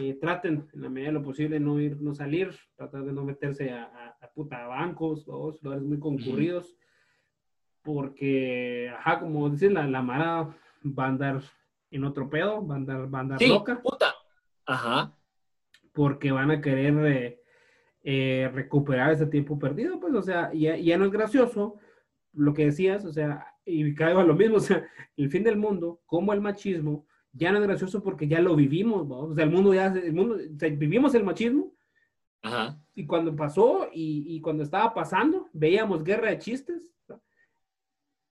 eh, 0.00 0.14
traten 0.20 0.66
en 0.72 0.82
la 0.82 0.88
medida 0.88 1.08
de 1.08 1.14
lo 1.14 1.22
posible 1.22 1.60
no 1.60 1.80
ir, 1.80 2.00
no 2.00 2.14
salir, 2.14 2.50
tratar 2.76 3.04
de 3.04 3.12
no 3.12 3.24
meterse 3.24 3.70
a, 3.70 4.16
a, 4.20 4.30
puta 4.34 4.66
bancos 4.66 5.24
o 5.28 5.56
lugares 5.62 5.84
muy 5.84 5.98
concurridos 5.98 6.76
porque, 7.82 8.92
ajá, 8.96 9.20
como 9.20 9.50
dicen, 9.50 9.74
la, 9.74 9.86
la 9.86 10.02
Mara 10.02 10.54
va 10.84 11.04
a 11.04 11.08
andar 11.08 11.42
en 11.90 12.04
otro 12.04 12.28
pedo, 12.30 12.66
va 12.66 12.74
a 12.74 12.78
andar, 12.78 13.12
va 13.12 13.18
a 13.18 13.20
andar 13.22 13.38
sí, 13.38 13.48
loca. 13.48 13.80
puta. 13.82 14.14
Ajá. 14.66 15.16
Porque 15.92 16.32
van 16.32 16.50
a 16.50 16.60
querer 16.60 16.94
eh, 17.06 17.42
eh, 18.02 18.50
recuperar 18.52 19.12
ese 19.12 19.26
tiempo 19.26 19.58
perdido, 19.58 20.00
pues, 20.00 20.14
o 20.14 20.22
sea, 20.22 20.52
ya, 20.54 20.76
ya 20.76 20.96
no 20.96 21.04
es 21.04 21.10
gracioso 21.12 21.78
lo 22.32 22.54
que 22.54 22.66
decías, 22.66 23.04
o 23.04 23.12
sea, 23.12 23.46
y 23.64 23.94
caigo 23.94 24.20
a 24.20 24.24
lo 24.24 24.34
mismo, 24.34 24.56
o 24.58 24.60
sea, 24.60 24.86
el 25.16 25.30
fin 25.30 25.44
del 25.44 25.56
mundo, 25.56 26.00
como 26.06 26.32
el 26.32 26.40
machismo, 26.40 27.06
ya 27.32 27.50
no 27.50 27.58
es 27.58 27.64
gracioso 27.64 28.02
porque 28.02 28.28
ya 28.28 28.40
lo 28.40 28.54
vivimos, 28.56 29.06
¿no? 29.06 29.20
o 29.20 29.34
sea, 29.34 29.44
el 29.44 29.50
mundo 29.50 29.74
ya, 29.74 29.86
el 29.86 30.12
mundo, 30.12 30.36
o 30.36 30.58
sea, 30.58 30.68
vivimos 30.70 31.14
el 31.14 31.24
machismo, 31.24 31.74
Ajá. 32.42 32.80
y 32.94 33.06
cuando 33.06 33.34
pasó 33.36 33.88
y, 33.92 34.36
y, 34.36 34.40
cuando 34.40 34.62
estaba 34.62 34.92
pasando, 34.92 35.48
veíamos 35.52 36.02
guerra 36.02 36.30
de 36.30 36.38
chistes, 36.38 36.92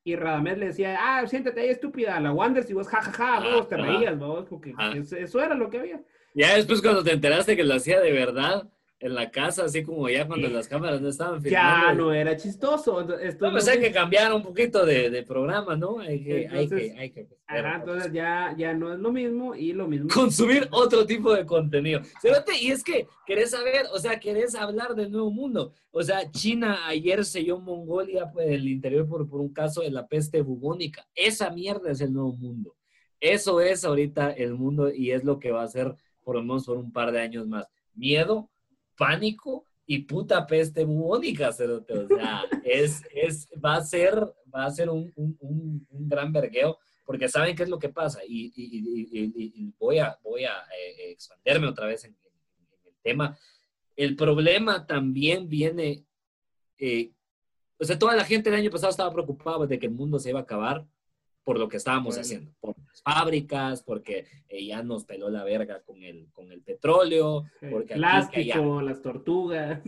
y 0.03 0.15
Radamés 0.15 0.57
le 0.57 0.67
decía, 0.67 0.97
ah, 0.99 1.25
siéntate 1.27 1.61
ahí 1.61 1.69
estúpida, 1.69 2.19
la 2.19 2.31
Wanders, 2.31 2.69
y 2.69 2.73
vos, 2.73 2.87
jajaja, 2.87 3.41
ja, 3.41 3.55
vos 3.55 3.67
te 3.67 3.77
reías, 3.77 4.17
vos, 4.17 4.45
porque 4.49 4.73
eso, 5.17 5.41
era 5.41 5.53
lo 5.53 5.69
que 5.69 5.79
había. 5.79 6.01
Ya 6.33 6.55
después 6.55 6.81
cuando 6.81 7.03
te 7.03 7.11
enteraste 7.11 7.55
que 7.55 7.63
lo 7.63 7.75
hacía 7.75 7.99
de 7.99 8.11
verdad, 8.11 8.69
en 9.01 9.15
la 9.15 9.31
casa, 9.31 9.65
así 9.65 9.83
como 9.83 10.07
ya 10.09 10.27
cuando 10.27 10.47
las 10.47 10.67
cámaras 10.67 11.01
no 11.01 11.09
estaban 11.09 11.41
filmando. 11.41 11.87
Ya 11.87 11.93
no 11.93 12.13
era 12.13 12.37
chistoso. 12.37 13.01
Esto 13.19 13.47
no, 13.47 13.51
pues 13.51 13.67
hay 13.67 13.79
que 13.79 13.91
cambiar 13.91 14.31
un 14.31 14.43
poquito 14.43 14.85
de, 14.85 15.09
de 15.09 15.23
programa, 15.23 15.75
¿no? 15.75 15.99
Hay 15.99 16.23
que, 16.23 16.43
entonces, 16.43 16.93
hay 16.97 17.09
que, 17.11 17.19
hay 17.19 17.27
que 17.27 17.27
entonces 17.47 18.13
ya, 18.13 18.55
ya 18.57 18.73
no 18.73 18.93
es 18.93 18.99
lo 18.99 19.11
mismo 19.11 19.55
y 19.55 19.73
lo 19.73 19.87
mismo. 19.87 20.07
Consumir 20.13 20.67
otro 20.71 21.05
tipo 21.05 21.33
de 21.33 21.45
contenido. 21.45 22.01
Y 22.61 22.71
es 22.71 22.83
que 22.83 23.07
querés 23.25 23.51
saber, 23.51 23.87
o 23.91 23.99
sea, 23.99 24.19
querés 24.19 24.53
hablar 24.55 24.93
del 24.95 25.11
nuevo 25.11 25.31
mundo. 25.31 25.73
O 25.91 26.03
sea, 26.03 26.29
China 26.31 26.87
ayer 26.87 27.25
selló 27.25 27.59
Mongolia, 27.59 28.29
pues, 28.31 28.47
el 28.49 28.67
interior 28.67 29.07
por, 29.07 29.27
por 29.27 29.41
un 29.41 29.51
caso 29.51 29.81
de 29.81 29.91
la 29.91 30.07
peste 30.07 30.41
bubónica. 30.41 31.07
Esa 31.15 31.49
mierda 31.49 31.91
es 31.91 32.01
el 32.01 32.13
nuevo 32.13 32.33
mundo. 32.33 32.75
Eso 33.19 33.61
es 33.61 33.83
ahorita 33.83 34.31
el 34.31 34.53
mundo 34.53 34.91
y 34.93 35.11
es 35.11 35.23
lo 35.23 35.39
que 35.39 35.51
va 35.51 35.63
a 35.63 35.67
ser 35.67 35.95
por 36.23 36.35
lo 36.35 36.41
menos 36.41 36.65
por 36.65 36.77
un 36.77 36.91
par 36.91 37.11
de 37.11 37.21
años 37.21 37.47
más. 37.47 37.67
Miedo, 37.93 38.49
pánico 38.97 39.65
y 39.85 39.99
puta 39.99 40.47
peste 40.47 40.85
bubónica, 40.85 41.49
O 41.49 41.51
sea, 41.51 42.45
es, 42.63 43.03
es, 43.13 43.49
va 43.63 43.75
a 43.75 43.83
ser, 43.83 44.15
va 44.53 44.65
a 44.65 44.71
ser 44.71 44.89
un, 44.89 45.11
un, 45.15 45.85
gran 45.89 46.31
vergueo, 46.31 46.77
porque 47.03 47.27
saben 47.27 47.55
qué 47.55 47.63
es 47.63 47.69
lo 47.69 47.79
que 47.79 47.89
pasa. 47.89 48.21
Y, 48.25 49.73
voy 49.77 49.99
a, 49.99 50.17
voy 50.23 50.45
a 50.45 50.53
eh, 50.95 51.17
otra 51.67 51.87
vez 51.87 52.05
en, 52.05 52.15
el 52.85 52.95
tema. 53.01 53.37
El 53.95 54.15
problema 54.15 54.87
también 54.87 55.49
viene, 55.49 56.05
eh, 56.77 57.11
o 57.77 57.83
sea, 57.83 57.99
toda 57.99 58.15
la 58.15 58.23
gente 58.23 58.49
el 58.49 58.55
año 58.55 58.69
pasado 58.69 58.91
estaba 58.91 59.11
preocupada 59.11 59.65
de 59.65 59.77
que 59.77 59.87
el 59.87 59.93
mundo 59.93 60.19
se 60.19 60.29
iba 60.29 60.39
a 60.39 60.43
acabar 60.43 60.85
por 61.43 61.57
lo 61.59 61.67
que 61.67 61.77
estábamos 61.77 62.17
haciendo, 62.17 62.51
por 62.59 62.75
las 62.77 63.01
fábricas, 63.01 63.83
porque 63.83 64.27
eh, 64.47 64.65
ya 64.65 64.83
nos 64.83 65.05
peló 65.05 65.29
la 65.29 65.43
verga 65.43 65.81
con 65.81 66.03
el, 66.03 66.29
con 66.31 66.51
el 66.51 66.61
petróleo, 66.61 67.45
porque 67.71 67.95
plástico, 67.95 68.81
las 68.81 69.01
tortugas. 69.01 69.81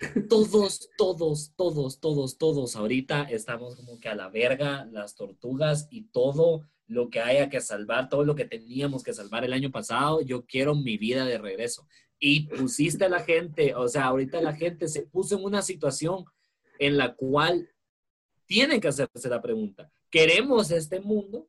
Todos, 0.28 0.90
todos, 0.96 1.54
todos, 1.56 1.98
todos, 1.98 2.38
todos, 2.38 2.76
ahorita 2.76 3.24
estamos 3.24 3.74
como 3.74 3.98
que 3.98 4.08
a 4.08 4.14
la 4.14 4.28
verga, 4.28 4.84
las 4.92 5.16
tortugas 5.16 5.88
y 5.90 6.02
todo 6.02 6.68
lo 6.86 7.10
que 7.10 7.20
haya 7.20 7.50
que 7.50 7.60
salvar, 7.60 8.08
todo 8.08 8.24
lo 8.24 8.36
que 8.36 8.44
teníamos 8.44 9.02
que 9.02 9.12
salvar 9.12 9.44
el 9.44 9.52
año 9.52 9.72
pasado, 9.72 10.20
yo 10.20 10.46
quiero 10.46 10.76
mi 10.76 10.96
vida 10.98 11.24
de 11.24 11.38
regreso. 11.38 11.86
Y 12.20 12.46
pusiste 12.46 13.04
a 13.04 13.08
la 13.08 13.20
gente, 13.20 13.74
o 13.74 13.88
sea, 13.88 14.04
ahorita 14.04 14.40
la 14.40 14.54
gente 14.54 14.86
se 14.88 15.02
puso 15.02 15.36
en 15.36 15.44
una 15.44 15.62
situación 15.62 16.24
en 16.78 16.96
la 16.96 17.14
cual 17.14 17.68
tienen 18.46 18.80
que 18.80 18.88
hacerse 18.88 19.28
la 19.28 19.42
pregunta, 19.42 19.92
¿queremos 20.10 20.70
este 20.70 21.00
mundo? 21.00 21.48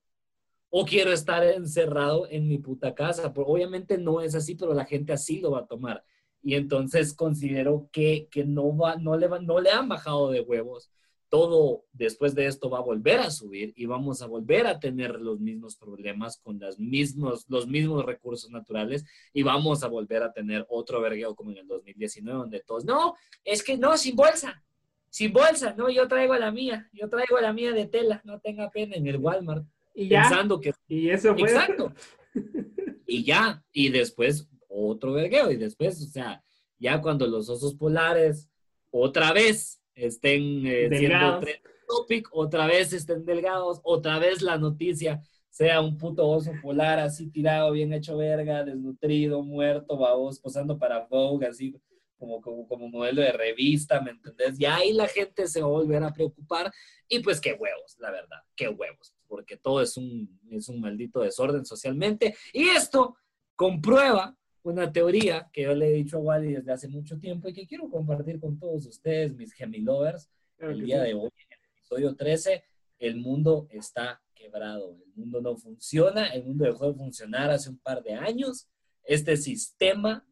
¿O 0.69 0.85
quiero 0.85 1.11
estar 1.11 1.43
encerrado 1.43 2.27
en 2.29 2.47
mi 2.47 2.59
puta 2.59 2.93
casa? 2.93 3.33
obviamente 3.35 3.97
no 3.97 4.21
es 4.21 4.35
así, 4.35 4.55
pero 4.55 4.73
la 4.73 4.85
gente 4.85 5.13
así 5.13 5.39
lo 5.39 5.51
va 5.51 5.61
a 5.61 5.67
tomar. 5.67 6.03
Y 6.41 6.55
entonces 6.55 7.13
considero 7.13 7.89
que, 7.91 8.27
que 8.31 8.45
no, 8.45 8.75
va, 8.77 8.95
no, 8.95 9.17
le 9.17 9.27
no 9.41 9.59
le 9.59 9.71
han 9.71 9.89
bajado 9.89 10.29
de 10.29 10.41
huevos. 10.41 10.91
Todo 11.27 11.85
después 11.91 12.33
de 12.33 12.47
esto 12.47 12.69
va 12.69 12.79
a 12.79 12.83
volver 12.83 13.19
a 13.19 13.29
subir 13.29 13.73
y 13.75 13.85
vamos 13.85 14.21
a 14.21 14.27
volver 14.27 14.65
a 14.67 14.79
tener 14.79 15.19
los 15.19 15.39
mismos 15.39 15.75
problemas 15.75 16.37
con 16.37 16.59
las 16.59 16.79
mismos, 16.79 17.45
los 17.49 17.67
mismos 17.67 18.05
recursos 18.05 18.49
naturales 18.49 19.05
y 19.33 19.43
vamos 19.43 19.83
a 19.83 19.87
volver 19.87 20.23
a 20.23 20.33
tener 20.33 20.65
otro 20.69 21.01
vergueo 21.01 21.35
como 21.35 21.51
en 21.51 21.57
el 21.57 21.67
2019 21.67 22.39
donde 22.39 22.59
todos, 22.61 22.83
no, 22.83 23.15
es 23.43 23.63
que 23.63 23.77
no, 23.77 23.95
sin 23.95 24.15
bolsa, 24.15 24.63
sin 25.09 25.33
bolsa, 25.33 25.73
no, 25.77 25.89
yo 25.89 26.07
traigo 26.07 26.35
la 26.35 26.51
mía, 26.51 26.89
yo 26.93 27.09
traigo 27.09 27.39
la 27.39 27.53
mía 27.53 27.71
de 27.71 27.85
tela, 27.85 28.21
no 28.23 28.39
tenga 28.39 28.69
pena 28.69 28.95
en 28.95 29.07
el 29.07 29.17
Walmart. 29.17 29.65
Y 29.93 30.07
ya. 30.07 30.21
Pensando 30.21 30.59
que. 30.59 30.73
Y 30.87 31.09
eso 31.09 31.35
fue. 31.35 31.49
Exacto. 31.49 31.93
y 33.07 33.23
ya, 33.23 33.63
y 33.71 33.89
después 33.89 34.47
otro 34.67 35.13
vergueo, 35.13 35.51
y 35.51 35.57
después, 35.57 36.01
o 36.01 36.07
sea, 36.07 36.43
ya 36.77 37.01
cuando 37.01 37.27
los 37.27 37.49
osos 37.49 37.75
polares 37.75 38.49
otra 38.91 39.33
vez 39.33 39.81
estén 39.95 40.65
eh, 40.65 40.89
siendo 40.91 41.41
topic, 41.87 42.29
otra 42.31 42.67
vez 42.67 42.93
estén 42.93 43.25
delgados, 43.25 43.81
otra 43.83 44.19
vez 44.19 44.41
la 44.41 44.57
noticia 44.57 45.21
sea 45.49 45.81
un 45.81 45.97
puto 45.97 46.27
oso 46.27 46.51
polar 46.61 46.99
así 46.99 47.29
tirado, 47.29 47.71
bien 47.71 47.91
hecho 47.91 48.15
verga, 48.15 48.63
desnutrido, 48.63 49.41
muerto, 49.41 49.97
babos, 49.97 50.39
posando 50.39 50.77
para 50.77 51.07
Vogue, 51.09 51.47
así 51.47 51.75
como, 52.19 52.41
como, 52.41 52.67
como 52.67 52.89
modelo 52.89 53.21
de 53.21 53.31
revista, 53.31 54.01
¿me 54.01 54.11
entendés? 54.11 54.59
Y 54.59 54.65
ahí 54.65 54.93
la 54.93 55.07
gente 55.07 55.47
se 55.47 55.61
va 55.61 55.67
a 55.67 55.71
volver 55.71 56.03
a 56.03 56.13
preocupar 56.13 56.71
y 57.07 57.19
pues 57.19 57.39
qué 57.39 57.53
huevos, 57.53 57.95
la 57.97 58.11
verdad, 58.11 58.39
qué 58.55 58.67
huevos, 58.67 59.15
porque 59.27 59.57
todo 59.57 59.81
es 59.81 59.97
un, 59.97 60.39
es 60.51 60.69
un 60.69 60.81
maldito 60.81 61.21
desorden 61.21 61.65
socialmente. 61.65 62.35
Y 62.53 62.67
esto 62.69 63.15
comprueba 63.55 64.35
una 64.61 64.91
teoría 64.91 65.49
que 65.51 65.63
yo 65.63 65.73
le 65.73 65.89
he 65.89 65.93
dicho 65.93 66.17
a 66.17 66.19
Wally 66.19 66.53
desde 66.53 66.73
hace 66.73 66.87
mucho 66.87 67.17
tiempo 67.17 67.47
y 67.47 67.53
que 67.53 67.65
quiero 67.65 67.89
compartir 67.89 68.39
con 68.39 68.59
todos 68.59 68.85
ustedes, 68.85 69.33
mis 69.33 69.53
gemilovers, 69.53 70.29
el 70.59 70.83
día 70.83 71.01
de 71.01 71.13
hoy, 71.13 71.31
en 71.37 71.53
el 71.53 71.69
episodio 71.77 72.15
13, 72.15 72.63
el 72.99 73.15
mundo 73.15 73.67
está 73.71 74.21
quebrado, 74.35 74.97
el 75.05 75.13
mundo 75.15 75.41
no 75.41 75.55
funciona, 75.55 76.27
el 76.27 76.43
mundo 76.43 76.65
dejó 76.65 76.91
de 76.91 76.97
funcionar 76.97 77.49
hace 77.49 77.69
un 77.69 77.77
par 77.77 78.03
de 78.03 78.13
años, 78.13 78.67
este 79.03 79.37
sistema 79.37 80.25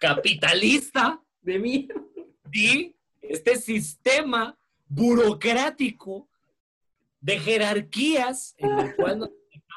capitalista 0.00 1.22
de 1.42 1.58
mí 1.58 1.88
y 2.52 2.96
este 3.20 3.54
sistema 3.56 4.58
burocrático 4.88 6.28
de 7.20 7.38
jerarquías 7.38 8.54
en 8.56 8.78
el 8.78 8.96
cual 8.96 9.30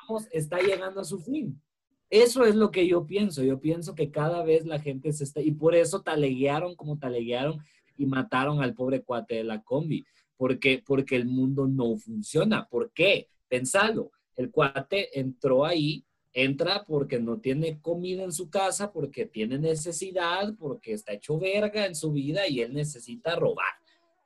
nos 0.10 0.28
está 0.32 0.60
llegando 0.60 1.02
a 1.02 1.04
su 1.04 1.20
fin. 1.20 1.62
Eso 2.10 2.46
es 2.46 2.56
lo 2.56 2.72
que 2.72 2.88
yo 2.88 3.06
pienso. 3.06 3.44
Yo 3.44 3.60
pienso 3.60 3.96
que 3.96 4.12
cada 4.12 4.44
vez 4.44 4.66
la 4.66 4.80
gente 4.80 5.12
se 5.14 5.26
está, 5.26 5.42
y 5.42 5.52
por 5.52 5.76
eso 5.76 6.02
taleguearon 6.02 6.76
como 6.76 6.98
taleguearon 6.98 7.60
y 7.98 8.06
mataron 8.06 8.62
al 8.64 8.74
pobre 8.74 9.04
cuate 9.04 9.36
de 9.36 9.44
la 9.44 9.62
combi, 9.62 10.06
porque, 10.38 10.82
porque 10.86 11.16
el 11.16 11.26
mundo 11.26 11.68
no 11.68 11.98
funciona. 11.98 12.68
¿Por 12.70 12.92
qué? 12.92 13.28
Pensalo, 13.50 14.12
el 14.36 14.52
cuate 14.52 15.20
entró 15.20 15.66
ahí, 15.66 16.06
entra 16.34 16.84
porque 16.84 17.20
no 17.20 17.40
tiene 17.40 17.80
comida 17.80 18.24
en 18.24 18.32
su 18.32 18.50
casa, 18.50 18.92
porque 18.92 19.26
tiene 19.26 19.60
necesidad, 19.60 20.54
porque 20.58 20.94
está 20.94 21.14
hecho 21.14 21.40
verga 21.40 21.86
en 21.86 21.96
su 21.96 22.12
vida 22.12 22.48
y 22.48 22.62
él 22.62 22.74
necesita 22.74 23.36
robar, 23.36 23.74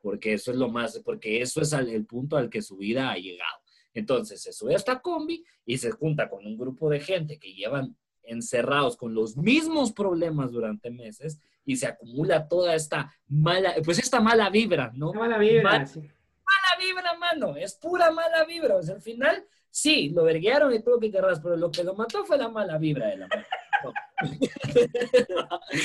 porque 0.02 0.34
eso 0.34 0.52
es 0.52 0.58
lo 0.58 0.70
más, 0.70 1.00
porque 1.04 1.42
eso 1.42 1.62
es 1.62 1.74
el 1.74 2.06
punto 2.06 2.38
al 2.38 2.50
que 2.50 2.62
su 2.62 2.78
vida 2.78 3.12
ha 3.12 3.18
llegado. 3.18 3.58
Entonces 3.94 4.42
se 4.42 4.54
sube 4.54 4.74
a 4.74 4.78
esta 4.78 5.02
combi 5.02 5.44
y 5.66 5.78
se 5.80 5.92
junta 5.92 6.30
con 6.30 6.46
un 6.46 6.58
grupo 6.58 6.90
de 6.90 7.00
gente 7.00 7.40
que 7.40 7.54
llevan 7.54 7.98
encerrados 8.24 8.96
con 8.96 9.14
los 9.14 9.36
mismos 9.38 9.92
problemas 9.92 10.52
durante 10.52 10.92
meses 10.92 11.40
y 11.66 11.76
se 11.78 11.88
acumula 11.88 12.48
toda 12.48 12.76
esta 12.76 13.14
mala, 13.28 13.76
pues 13.84 14.00
esta 14.00 14.22
mala 14.22 14.50
vibra, 14.50 14.92
¿no? 14.96 15.14
Mala 15.14 15.38
vibra. 15.38 15.64
Mala, 15.64 15.86
mala 15.86 16.80
vibra, 16.80 17.18
mano, 17.18 17.58
es 17.58 17.76
pura 17.76 18.12
mala 18.12 18.46
vibra. 18.46 18.76
O 18.76 18.84
sea, 18.84 18.96
al 18.96 19.02
final, 19.02 19.46
sí, 19.70 20.10
lo 20.10 20.24
verguearon 20.24 20.74
y 20.74 20.82
todo 20.82 20.96
lo 20.96 21.02
que 21.02 21.12
querrás, 21.12 21.40
pero 21.40 21.56
lo 21.56 21.72
que 21.72 21.84
lo 21.84 21.94
mató 21.96 22.26
fue 22.26 22.38
la 22.38 22.50
mala 22.50 22.78
vibra 22.78 23.08
de 23.08 23.18
la 23.18 23.28
mano. 23.28 23.46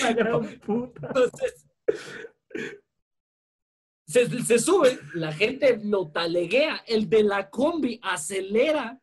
La 0.03 0.13
gran 0.13 0.61
puta. 0.61 1.07
Entonces, 1.09 1.67
se, 4.07 4.43
se, 4.43 4.59
sube, 4.59 4.99
la 5.15 5.33
gente 5.33 5.81
lo 5.83 6.09
taleguea, 6.11 6.83
el 6.87 7.09
de 7.09 7.23
la 7.23 7.49
combi 7.49 8.01
acelera 8.03 9.01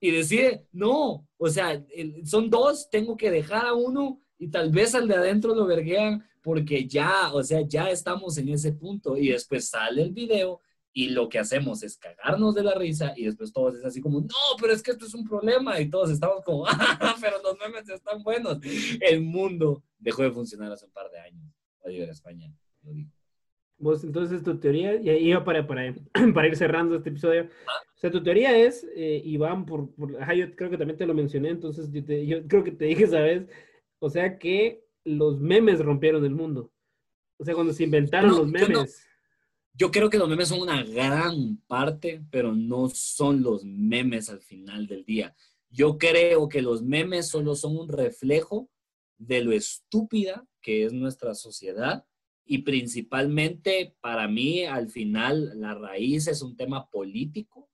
y 0.00 0.10
decide, 0.10 0.66
no, 0.72 1.26
o 1.36 1.48
sea, 1.48 1.84
son 2.24 2.48
dos, 2.48 2.88
tengo 2.90 3.16
que 3.16 3.30
dejar 3.30 3.66
a 3.66 3.74
uno 3.74 4.20
y 4.38 4.48
tal 4.48 4.70
vez 4.70 4.94
al 4.94 5.08
de 5.08 5.16
adentro 5.16 5.54
lo 5.54 5.66
verguean 5.66 6.24
porque 6.42 6.86
ya, 6.86 7.32
o 7.34 7.42
sea, 7.42 7.60
ya 7.62 7.90
estamos 7.90 8.38
en 8.38 8.48
ese 8.48 8.72
punto 8.72 9.16
y 9.16 9.28
después 9.28 9.68
sale 9.68 10.02
el 10.02 10.12
video 10.12 10.60
y 10.92 11.10
lo 11.10 11.28
que 11.28 11.38
hacemos 11.38 11.82
es 11.82 11.96
cagarnos 11.96 12.54
de 12.54 12.64
la 12.64 12.74
risa 12.74 13.12
y 13.16 13.24
después 13.24 13.52
todos 13.52 13.76
es 13.76 13.84
así 13.84 14.00
como, 14.00 14.20
no, 14.20 14.56
pero 14.60 14.72
es 14.72 14.82
que 14.82 14.90
esto 14.92 15.06
es 15.06 15.14
un 15.14 15.24
problema 15.24 15.80
y 15.80 15.88
todos 15.90 16.10
estamos 16.10 16.44
como, 16.44 16.66
ah, 16.68 17.16
pero 17.20 17.36
los 17.42 17.56
memes 17.58 17.88
están 17.88 18.22
buenos. 18.22 18.58
El 19.00 19.22
mundo 19.22 19.84
dejó 19.98 20.22
de 20.22 20.32
funcionar 20.32 20.72
hace 20.72 20.86
un 20.86 20.92
par 20.92 21.10
de 21.10 21.20
años. 21.20 21.44
Adiós 21.84 22.04
en 22.04 22.10
España, 22.10 22.52
lo 22.82 22.92
digo. 22.92 23.10
Vos, 23.80 24.02
entonces 24.02 24.42
tu 24.42 24.58
teoría, 24.58 25.00
y 25.00 25.08
ahí 25.08 25.28
iba 25.28 25.44
para, 25.44 25.64
para, 25.64 25.94
para 26.34 26.48
ir 26.48 26.56
cerrando 26.56 26.96
este 26.96 27.10
episodio, 27.10 27.44
o 27.44 28.00
sea, 28.00 28.10
tu 28.10 28.22
teoría 28.22 28.56
es, 28.56 28.84
eh, 28.96 29.22
Iván, 29.24 29.66
por, 29.66 29.94
por, 29.94 30.20
ajá, 30.20 30.34
yo 30.34 30.54
creo 30.56 30.68
que 30.68 30.78
también 30.78 30.98
te 30.98 31.06
lo 31.06 31.14
mencioné, 31.14 31.50
entonces 31.50 31.90
yo, 31.92 32.04
te, 32.04 32.26
yo 32.26 32.46
creo 32.48 32.64
que 32.64 32.72
te 32.72 32.86
dije, 32.86 33.06
¿sabes? 33.06 33.46
O 34.00 34.10
sea, 34.10 34.38
que 34.38 34.84
los 35.04 35.40
memes 35.40 35.78
rompieron 35.78 36.24
el 36.24 36.34
mundo. 36.34 36.72
O 37.38 37.44
sea, 37.44 37.54
cuando 37.54 37.72
se 37.72 37.84
inventaron 37.84 38.30
No, 38.30 38.38
los 38.38 38.48
memes. 38.48 39.07
Yo 39.78 39.92
creo 39.92 40.10
que 40.10 40.18
los 40.18 40.28
memes 40.28 40.48
son 40.48 40.60
una 40.60 40.82
gran 40.82 41.58
parte, 41.68 42.20
pero 42.32 42.52
no 42.52 42.88
son 42.88 43.42
los 43.42 43.64
memes 43.64 44.28
al 44.28 44.40
final 44.40 44.88
del 44.88 45.04
día. 45.04 45.36
Yo 45.70 45.98
creo 45.98 46.48
que 46.48 46.62
los 46.62 46.82
memes 46.82 47.28
solo 47.28 47.54
son 47.54 47.76
un 47.76 47.88
reflejo 47.88 48.68
de 49.18 49.40
lo 49.40 49.52
estúpida 49.52 50.44
que 50.60 50.84
es 50.84 50.92
nuestra 50.92 51.32
sociedad 51.36 52.04
y 52.44 52.58
principalmente 52.62 53.94
para 54.00 54.26
mí 54.26 54.64
al 54.64 54.90
final 54.90 55.52
la 55.60 55.74
raíz 55.74 56.26
es 56.26 56.42
un 56.42 56.56
tema 56.56 56.90
político 56.90 57.70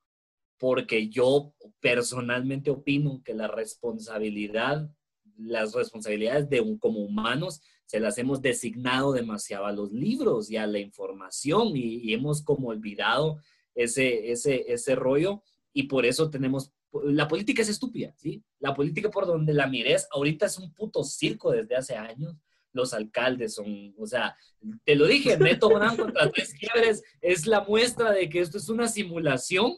porque 0.58 1.08
yo 1.08 1.54
personalmente 1.80 2.70
opino 2.70 3.22
que 3.24 3.32
la 3.32 3.48
responsabilidad, 3.48 4.90
las 5.38 5.72
responsabilidades 5.72 6.50
de 6.50 6.60
un, 6.60 6.76
como 6.78 7.00
humanos 7.00 7.62
se 7.86 8.00
las 8.00 8.18
hemos 8.18 8.40
designado 8.42 9.12
demasiado 9.12 9.66
a 9.66 9.72
los 9.72 9.92
libros 9.92 10.50
y 10.50 10.56
a 10.56 10.66
la 10.66 10.78
información 10.78 11.76
y, 11.76 11.96
y 11.96 12.14
hemos 12.14 12.42
como 12.42 12.68
olvidado 12.68 13.38
ese, 13.74 14.30
ese, 14.30 14.72
ese 14.72 14.94
rollo 14.94 15.42
y 15.72 15.84
por 15.84 16.06
eso 16.06 16.30
tenemos, 16.30 16.72
la 17.04 17.26
política 17.26 17.62
es 17.62 17.68
estúpida, 17.68 18.14
¿sí? 18.16 18.42
La 18.60 18.74
política 18.74 19.10
por 19.10 19.26
donde 19.26 19.52
la 19.52 19.66
mires 19.66 20.06
ahorita 20.12 20.46
es 20.46 20.58
un 20.58 20.72
puto 20.72 21.02
circo 21.02 21.50
desde 21.50 21.74
hace 21.74 21.96
años. 21.96 22.36
Los 22.72 22.94
alcaldes 22.94 23.54
son, 23.54 23.94
o 23.98 24.06
sea, 24.06 24.36
te 24.84 24.94
lo 24.94 25.06
dije, 25.06 25.36
Neto 25.38 25.68
Brand 25.68 25.98
contra 25.98 26.30
tres 26.30 26.54
quiebres 26.54 27.02
es 27.20 27.46
la 27.46 27.62
muestra 27.62 28.12
de 28.12 28.28
que 28.28 28.40
esto 28.40 28.58
es 28.58 28.68
una 28.68 28.86
simulación 28.86 29.76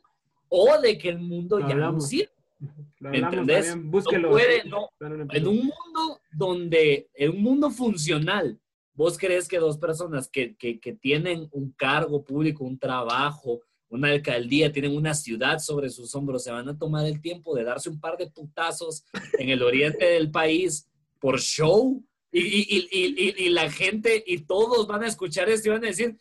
o 0.49 0.79
de 0.79 0.99
que 0.99 1.09
el 1.09 1.19
mundo 1.19 1.59
ya 1.61 1.75
no 1.75 2.01
sirve. 2.01 2.31
Lo 2.59 3.11
¿Me 3.11 3.19
hablamos 3.19 3.33
entendés? 3.33 3.67
también, 3.69 3.91
búsquelo. 3.91 4.29
No 4.29 4.35
puede, 4.35 4.65
no, 4.65 4.89
en 5.01 5.47
un 5.47 5.57
mundo 5.57 6.21
donde, 6.33 7.11
en 7.15 7.31
un 7.31 7.43
mundo 7.43 7.71
funcional, 7.71 8.59
vos 8.95 9.19
crees 9.19 9.47
que 9.47 9.59
dos 9.59 9.77
personas 9.79 10.29
que, 10.29 10.57
que, 10.57 10.81
que 10.81 10.95
tienen 10.95 11.49
un 11.53 11.73
cargo 11.73 12.25
público, 12.25 12.65
un 12.65 12.79
trabajo, 12.79 13.61
una 13.89 14.11
alcaldía, 14.11 14.73
tienen 14.73 14.97
una 14.97 15.15
ciudad 15.15 15.59
sobre 15.59 15.91
sus 15.91 16.15
hombros, 16.15 16.45
se 16.45 16.51
van 16.51 16.69
a 16.69 16.79
tomar 16.79 17.07
el 17.07 17.21
tiempo 17.21 17.55
de 17.55 17.65
darse 17.65 17.91
un 17.91 18.01
par 18.01 18.17
de 18.17 18.31
putazos 18.31 19.05
en 19.39 19.51
el 19.51 19.63
oriente 19.63 20.05
del 20.07 20.31
país 20.31 20.89
por 21.21 21.41
show 21.41 22.03
y, 22.33 22.41
y, 22.41 22.89
y, 22.91 23.15
y, 23.17 23.45
y 23.45 23.49
la 23.51 23.71
gente 23.71 24.23
y 24.27 24.39
todos 24.43 24.87
van 24.87 25.03
a 25.05 25.09
escuchar 25.09 25.49
esto 25.49 25.69
y 25.69 25.73
van 25.73 25.85
a 25.85 25.89
decir, 25.89 26.17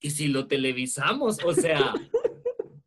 ¿y 0.00 0.10
si 0.10 0.28
lo 0.28 0.46
televisamos? 0.46 1.38
O 1.44 1.52
sea, 1.54 1.92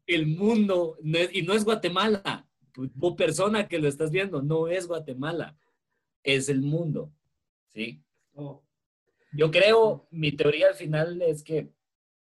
el 0.07 0.27
mundo, 0.27 0.97
no 1.01 1.17
es- 1.17 1.33
y 1.33 1.41
no 1.41 1.53
es 1.53 1.63
Guatemala, 1.65 2.47
tu 2.71 3.15
persona 3.15 3.67
que 3.67 3.79
lo 3.79 3.87
estás 3.87 4.11
viendo, 4.11 4.41
no 4.41 4.67
es 4.67 4.87
Guatemala, 4.87 5.57
es 6.23 6.49
el 6.49 6.61
mundo, 6.61 7.11
¿sí? 7.73 8.01
Oh, 8.33 8.61
Yo 9.31 9.51
creo, 9.51 10.07
mi 10.11 10.31
teoría 10.31 10.69
al 10.69 10.75
final 10.75 11.21
es 11.21 11.43
que 11.43 11.69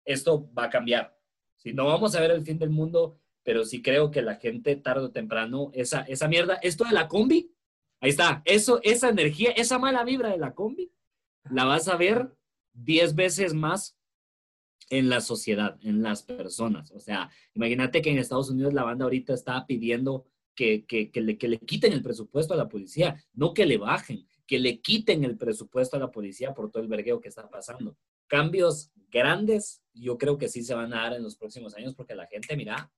esto 0.05 0.49
va 0.53 0.65
a 0.65 0.69
cambiar. 0.69 1.17
Si 1.55 1.73
no 1.73 1.85
vamos 1.85 2.15
a 2.15 2.19
ver 2.21 2.31
el 2.31 2.43
fin 2.43 2.59
del 2.59 2.69
mundo, 2.69 3.17
pero 3.43 3.63
sí 3.65 3.81
creo 3.81 4.11
que 4.11 4.21
la 4.21 4.35
gente 4.35 4.75
tarde 4.75 5.05
o 5.05 5.11
temprano, 5.11 5.71
esa, 5.73 6.01
esa 6.01 6.27
mierda, 6.27 6.55
esto 6.61 6.83
de 6.83 6.91
la 6.91 7.07
combi, 7.07 7.51
ahí 8.01 8.09
está, 8.09 8.41
eso, 8.45 8.79
esa 8.83 9.09
energía, 9.09 9.51
esa 9.51 9.79
mala 9.79 10.03
vibra 10.03 10.29
de 10.29 10.37
la 10.37 10.53
combi, 10.53 10.91
la 11.49 11.63
vas 11.65 11.87
a 11.87 11.95
ver 11.97 12.35
10 12.73 13.15
veces 13.15 13.53
más 13.53 13.96
en 14.89 15.09
la 15.09 15.21
sociedad, 15.21 15.77
en 15.81 16.01
las 16.01 16.23
personas. 16.23 16.91
O 16.91 16.99
sea, 16.99 17.29
imagínate 17.53 18.01
que 18.01 18.09
en 18.09 18.17
Estados 18.17 18.49
Unidos 18.49 18.73
la 18.73 18.83
banda 18.83 19.05
ahorita 19.05 19.33
está 19.33 19.65
pidiendo 19.65 20.25
que, 20.55 20.85
que, 20.85 21.11
que 21.11 21.21
le, 21.21 21.37
que 21.37 21.47
le 21.47 21.59
quiten 21.59 21.93
el 21.93 22.01
presupuesto 22.01 22.53
a 22.53 22.57
la 22.57 22.69
policía, 22.69 23.21
no 23.33 23.53
que 23.53 23.65
le 23.65 23.77
bajen, 23.77 24.27
que 24.47 24.59
le 24.59 24.79
quiten 24.81 25.23
el 25.23 25.37
presupuesto 25.37 25.97
a 25.97 25.99
la 25.99 26.09
policía 26.09 26.53
por 26.53 26.71
todo 26.71 26.81
el 26.81 26.89
vergueo 26.89 27.19
que 27.19 27.27
está 27.27 27.49
pasando. 27.49 27.97
Cambios 28.27 28.91
grandes, 29.09 29.83
yo 29.93 30.17
creo 30.17 30.37
que 30.37 30.47
sí 30.47 30.63
se 30.63 30.73
van 30.73 30.93
a 30.93 31.03
dar 31.03 31.13
en 31.13 31.23
los 31.23 31.37
próximos 31.37 31.75
años 31.75 31.93
porque 31.95 32.15
la 32.15 32.27
gente, 32.27 32.55
mira, 32.55 32.91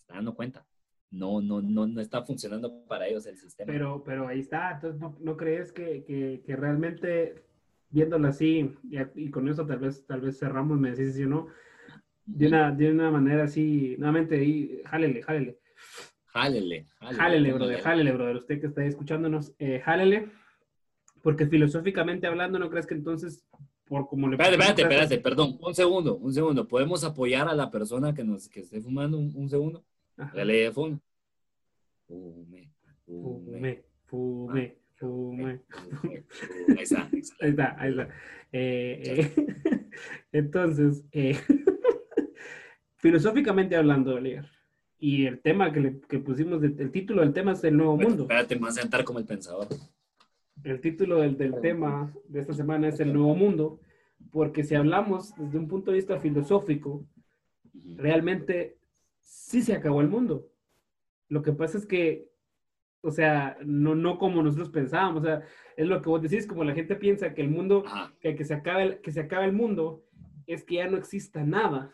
está 0.00 0.14
dando 0.14 0.34
cuenta. 0.34 0.66
No, 1.10 1.40
no, 1.40 1.62
no, 1.62 1.86
no 1.86 2.00
está 2.00 2.22
funcionando 2.22 2.84
para 2.86 3.06
ellos 3.06 3.26
el 3.26 3.38
sistema. 3.38 3.72
Pero, 3.72 4.02
pero 4.04 4.26
ahí 4.26 4.40
está. 4.40 4.72
Entonces, 4.72 5.00
¿no, 5.00 5.16
no 5.20 5.36
crees 5.36 5.72
que, 5.72 6.04
que, 6.04 6.42
que 6.44 6.56
realmente, 6.56 7.46
viéndolo 7.94 8.26
así, 8.26 8.74
y, 9.14 9.30
con 9.30 9.48
eso 9.48 9.64
tal 9.64 9.78
vez, 9.78 10.04
tal 10.04 10.20
vez 10.20 10.36
cerramos, 10.36 10.78
me 10.80 10.90
decís 10.90 11.14
si 11.14 11.22
o 11.22 11.28
no, 11.28 11.46
de 12.26 12.48
una, 12.48 12.72
de 12.72 12.90
una 12.90 13.10
manera 13.12 13.44
así, 13.44 13.94
nuevamente 13.98 14.34
ahí, 14.36 14.80
jálele, 14.84 15.22
jálele. 15.22 15.58
Jálele, 16.26 16.86
jálele. 16.98 17.18
Jálele, 17.18 17.52
brother, 17.52 17.80
jálele, 17.80 18.12
brother. 18.12 18.36
Usted 18.36 18.60
que 18.60 18.66
está 18.66 18.80
ahí 18.80 18.88
escuchándonos, 18.88 19.54
eh, 19.60 19.80
jálele. 19.84 20.28
Porque 21.22 21.46
filosóficamente 21.46 22.26
hablando, 22.26 22.58
¿no 22.58 22.68
crees 22.68 22.86
que 22.86 22.94
entonces, 22.94 23.46
por 23.84 24.08
como 24.08 24.26
le 24.26 24.34
Espérate, 24.34 24.56
espérate, 24.56 24.82
espérate, 24.82 25.18
perdón, 25.18 25.56
un 25.60 25.74
segundo, 25.74 26.16
un 26.16 26.34
segundo. 26.34 26.66
¿Podemos 26.66 27.04
apoyar 27.04 27.48
a 27.48 27.54
la 27.54 27.70
persona 27.70 28.12
que 28.12 28.24
nos 28.24 28.48
que 28.48 28.60
esté 28.60 28.80
fumando 28.80 29.18
un, 29.18 29.32
un 29.36 29.48
segundo? 29.48 29.84
Ajá. 30.16 30.36
Dale 30.36 30.54
de 30.54 30.72
fondo. 30.72 31.00
Fume, 32.08 32.72
fume, 33.06 33.52
Fume, 33.54 33.84
fume, 34.04 34.64
fume. 34.66 34.83
Ahí 36.68 36.82
está, 36.82 37.08
Ahí 37.40 37.50
está, 37.50 37.76
ahí 37.78 37.90
está. 37.90 38.08
Eh, 38.52 39.32
eh, 39.36 39.90
entonces, 40.32 41.04
eh, 41.12 41.38
filosóficamente 42.96 43.76
hablando, 43.76 44.14
Oliver, 44.14 44.46
y 44.98 45.26
el 45.26 45.40
tema 45.40 45.72
que, 45.72 45.80
le, 45.80 46.00
que 46.00 46.18
pusimos, 46.18 46.60
de- 46.60 46.74
el 46.82 46.90
título 46.90 47.22
del 47.22 47.32
tema 47.32 47.52
es 47.52 47.64
el 47.64 47.76
nuevo 47.76 47.96
mundo. 47.96 48.22
Espérate, 48.22 48.54
me 48.56 48.62
vas 48.62 48.78
a 48.78 48.82
sentar 48.82 49.04
como 49.04 49.18
el 49.18 49.24
pensador. 49.26 49.68
El 50.62 50.80
título 50.80 51.20
del, 51.20 51.36
del 51.36 51.60
tema 51.60 52.12
de 52.28 52.40
esta 52.40 52.54
semana 52.54 52.88
es 52.88 53.00
el 53.00 53.12
nuevo 53.12 53.34
mundo, 53.34 53.80
porque 54.30 54.64
si 54.64 54.74
hablamos 54.74 55.34
desde 55.36 55.58
un 55.58 55.68
punto 55.68 55.90
de 55.90 55.98
vista 55.98 56.18
filosófico, 56.18 57.04
realmente 57.96 58.78
sí 59.20 59.60
se 59.62 59.74
acabó 59.74 60.00
el 60.00 60.08
mundo. 60.08 60.48
Lo 61.28 61.42
que 61.42 61.52
pasa 61.52 61.76
es 61.76 61.86
que, 61.86 62.28
o 63.04 63.10
sea, 63.10 63.56
no, 63.64 63.94
no 63.94 64.18
como 64.18 64.42
nosotros 64.42 64.70
pensábamos, 64.70 65.22
o 65.22 65.26
sea, 65.26 65.42
es 65.76 65.86
lo 65.86 66.00
que 66.02 66.08
vos 66.08 66.22
decís, 66.22 66.46
como 66.46 66.64
la 66.64 66.74
gente 66.74 66.96
piensa 66.96 67.34
que 67.34 67.42
el 67.42 67.50
mundo, 67.50 67.84
que, 68.20 68.34
que 68.34 68.44
se 68.44 68.54
acabe 68.54 68.82
el, 68.82 69.00
que 69.00 69.12
se 69.12 69.20
acabe 69.20 69.44
el 69.46 69.52
mundo, 69.52 70.04
es 70.46 70.64
que 70.64 70.76
ya 70.76 70.88
no 70.88 70.96
exista 70.96 71.44
nada. 71.44 71.92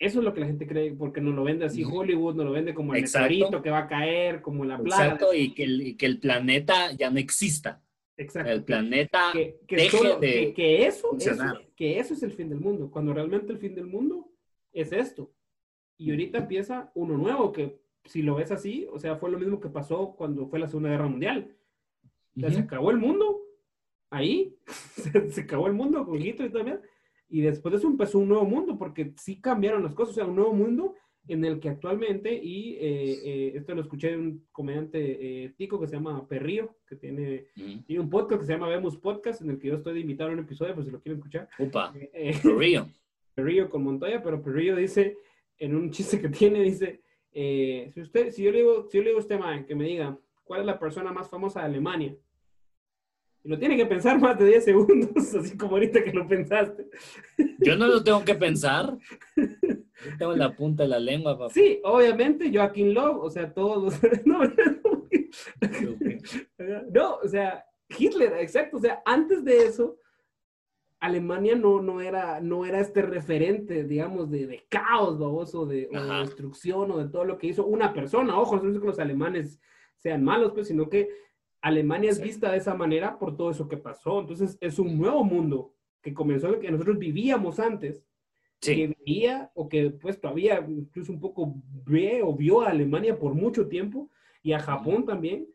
Eso 0.00 0.18
es 0.20 0.24
lo 0.24 0.32
que 0.34 0.40
la 0.40 0.46
gente 0.46 0.66
cree, 0.66 0.92
porque 0.92 1.20
nos 1.20 1.34
lo 1.34 1.44
vende 1.44 1.64
así 1.64 1.84
Hollywood, 1.84 2.34
nos 2.36 2.46
lo 2.46 2.52
vende 2.52 2.74
como 2.74 2.94
el 2.94 3.00
Exacto. 3.00 3.28
meteorito 3.28 3.62
que 3.62 3.70
va 3.70 3.78
a 3.80 3.88
caer, 3.88 4.42
como 4.42 4.64
la 4.64 4.78
plaga. 4.78 5.04
Exacto, 5.04 5.34
y 5.34 5.54
que, 5.54 5.64
el, 5.64 5.82
y 5.82 5.96
que 5.96 6.06
el 6.06 6.18
planeta 6.20 6.92
ya 6.92 7.10
no 7.10 7.18
exista. 7.18 7.82
Exacto. 8.16 8.50
El 8.50 8.64
planeta 8.64 9.30
que, 9.32 9.58
que 9.66 9.76
deje 9.76 9.96
solo- 9.96 10.18
de 10.18 10.32
que- 10.32 10.54
que 10.54 10.86
eso, 10.86 11.16
eso- 11.18 11.60
que 11.76 11.98
eso 12.00 12.14
es 12.14 12.22
el 12.24 12.32
fin 12.32 12.48
del 12.48 12.60
mundo, 12.60 12.90
cuando 12.90 13.12
realmente 13.14 13.52
el 13.52 13.58
fin 13.58 13.74
del 13.74 13.86
mundo 13.86 14.28
es 14.72 14.92
esto. 14.92 15.32
Y 15.96 16.10
ahorita 16.10 16.38
empieza 16.38 16.90
uno 16.94 17.16
nuevo, 17.16 17.52
que 17.52 17.80
si 18.04 18.22
lo 18.22 18.34
ves 18.36 18.50
así, 18.50 18.86
o 18.90 18.98
sea, 18.98 19.16
fue 19.16 19.30
lo 19.30 19.38
mismo 19.38 19.60
que 19.60 19.68
pasó 19.68 20.14
cuando 20.16 20.46
fue 20.48 20.58
la 20.58 20.66
Segunda 20.68 20.90
Guerra 20.90 21.08
Mundial. 21.08 21.54
O 22.36 22.40
sea, 22.40 22.50
Se 22.50 22.56
Ujú. 22.58 22.64
acabó 22.66 22.90
el 22.90 22.98
mundo, 22.98 23.40
ahí, 24.10 24.56
se, 24.96 25.30
se 25.30 25.40
acabó 25.42 25.66
el 25.66 25.74
mundo 25.74 26.04
con 26.06 26.20
Hitler 26.20 26.48
y 26.50 26.52
también. 26.52 26.80
Y 27.28 27.42
después 27.42 27.72
de 27.72 27.78
eso 27.78 27.88
empezó 27.88 28.18
un 28.18 28.28
nuevo 28.28 28.44
mundo, 28.46 28.78
porque 28.78 29.12
sí 29.16 29.40
cambiaron 29.40 29.82
las 29.82 29.94
cosas, 29.94 30.12
o 30.12 30.14
sea, 30.14 30.26
un 30.26 30.36
nuevo 30.36 30.54
mundo 30.54 30.94
en 31.26 31.44
el 31.44 31.60
que 31.60 31.68
actualmente, 31.68 32.32
y 32.42 32.76
eh, 32.76 32.80
eh, 33.22 33.52
esto 33.56 33.74
lo 33.74 33.82
escuché 33.82 34.12
de 34.12 34.16
un 34.16 34.46
comediante 34.50 35.44
eh, 35.44 35.50
tico 35.58 35.78
que 35.78 35.86
se 35.86 35.96
llama 35.96 36.26
Perrío, 36.26 36.76
que 36.86 36.96
tiene 36.96 37.48
Ujú. 37.54 37.82
tiene 37.86 38.00
un 38.02 38.08
podcast 38.08 38.40
que 38.40 38.46
se 38.46 38.52
llama 38.54 38.68
Vemos 38.68 38.96
Podcast, 38.96 39.42
en 39.42 39.50
el 39.50 39.58
que 39.58 39.68
yo 39.68 39.74
estoy 39.74 39.92
de 39.92 40.00
invitar 40.00 40.30
a 40.30 40.32
un 40.32 40.38
episodio, 40.38 40.74
pues 40.74 40.86
si 40.86 40.92
lo 40.92 41.00
quieren 41.02 41.18
escuchar. 41.18 41.46
Upa, 41.58 41.92
Eh, 41.94 42.10
eh, 42.14 42.40
real. 42.44 42.86
Perrillo 43.34 43.68
con 43.68 43.84
Montoya, 43.84 44.22
pero 44.22 44.42
Perrillo 44.42 44.74
dice, 44.76 45.18
en 45.58 45.74
un 45.76 45.90
chiste 45.90 46.18
que 46.18 46.30
tiene, 46.30 46.62
dice, 46.62 47.02
eh, 47.40 47.90
si 47.94 48.00
usted, 48.00 48.32
si 48.32 48.42
yo 48.42 48.50
le 48.50 48.58
digo, 48.58 48.88
si 48.88 48.98
yo 48.98 49.04
le 49.04 49.10
digo 49.10 49.20
a 49.20 49.22
usted, 49.22 49.38
man, 49.38 49.64
que 49.64 49.76
me 49.76 49.84
diga, 49.84 50.18
¿cuál 50.42 50.62
es 50.62 50.66
la 50.66 50.76
persona 50.76 51.12
más 51.12 51.30
famosa 51.30 51.60
de 51.60 51.66
Alemania? 51.66 52.16
Y 53.44 53.48
lo 53.48 53.56
tiene 53.56 53.76
que 53.76 53.86
pensar 53.86 54.18
más 54.18 54.36
de 54.36 54.46
10 54.46 54.64
segundos, 54.64 55.34
así 55.36 55.56
como 55.56 55.74
ahorita 55.74 56.02
que 56.02 56.12
lo 56.12 56.26
pensaste. 56.26 56.88
Yo 57.60 57.76
no 57.76 57.86
lo 57.86 58.02
tengo 58.02 58.24
que 58.24 58.34
pensar. 58.34 58.98
Yo 59.36 60.18
tengo 60.18 60.34
la 60.34 60.56
punta 60.56 60.82
de 60.82 60.88
la 60.88 60.98
lengua, 60.98 61.38
papá. 61.38 61.54
Sí, 61.54 61.80
obviamente, 61.84 62.50
Joaquín 62.52 62.92
Love, 62.92 63.22
o 63.22 63.30
sea, 63.30 63.54
todos 63.54 63.84
los... 63.84 64.02
no, 64.26 64.40
No, 66.92 67.18
o 67.22 67.28
sea, 67.28 67.64
Hitler, 67.96 68.32
exacto. 68.40 68.78
O 68.78 68.80
sea, 68.80 69.00
antes 69.04 69.44
de 69.44 69.58
eso, 69.58 69.96
Alemania 71.00 71.54
no, 71.54 71.80
no, 71.80 72.00
era, 72.00 72.40
no 72.40 72.64
era 72.64 72.80
este 72.80 73.02
referente, 73.02 73.84
digamos, 73.84 74.30
de, 74.30 74.46
de 74.46 74.64
caos, 74.68 75.18
baboso, 75.18 75.64
de, 75.64 75.88
o 75.92 76.02
de 76.04 76.20
destrucción 76.20 76.90
o 76.90 76.98
de 76.98 77.08
todo 77.08 77.24
lo 77.24 77.38
que 77.38 77.46
hizo 77.48 77.64
una 77.66 77.92
persona. 77.92 78.38
Ojo, 78.38 78.56
no 78.56 78.70
es 78.70 78.78
que 78.80 78.86
los 78.86 78.98
alemanes 78.98 79.60
sean 79.96 80.24
malos, 80.24 80.52
pues, 80.52 80.68
sino 80.68 80.88
que 80.88 81.08
Alemania 81.60 82.10
es 82.10 82.16
Sí. 82.16 82.24
vista 82.24 82.50
de 82.50 82.58
esa 82.58 82.74
manera 82.74 83.18
por 83.18 83.36
todo 83.36 83.50
eso 83.50 83.68
que 83.68 83.76
pasó. 83.76 84.20
Entonces, 84.20 84.58
es 84.60 84.78
un 84.78 84.98
nuevo 84.98 85.22
mundo 85.24 85.74
que 86.02 86.12
comenzó 86.14 86.58
que 86.58 86.70
nosotros 86.70 86.98
vivíamos 86.98 87.58
antes 87.60 88.04
Sí, 88.60 88.74
que 88.74 88.96
veía 89.04 89.52
o 89.54 89.68
que 89.68 89.90
pues 89.90 90.20
todavía 90.20 90.64
incluso 90.68 91.12
un 91.12 91.20
poco 91.20 91.54
ve 91.84 92.22
o 92.24 92.34
vio 92.34 92.62
a 92.62 92.70
Alemania 92.70 93.16
por 93.16 93.34
mucho 93.34 93.68
tiempo 93.68 94.10
y 94.42 94.52
a 94.52 94.58
Japón 94.58 95.04
también, 95.06 95.46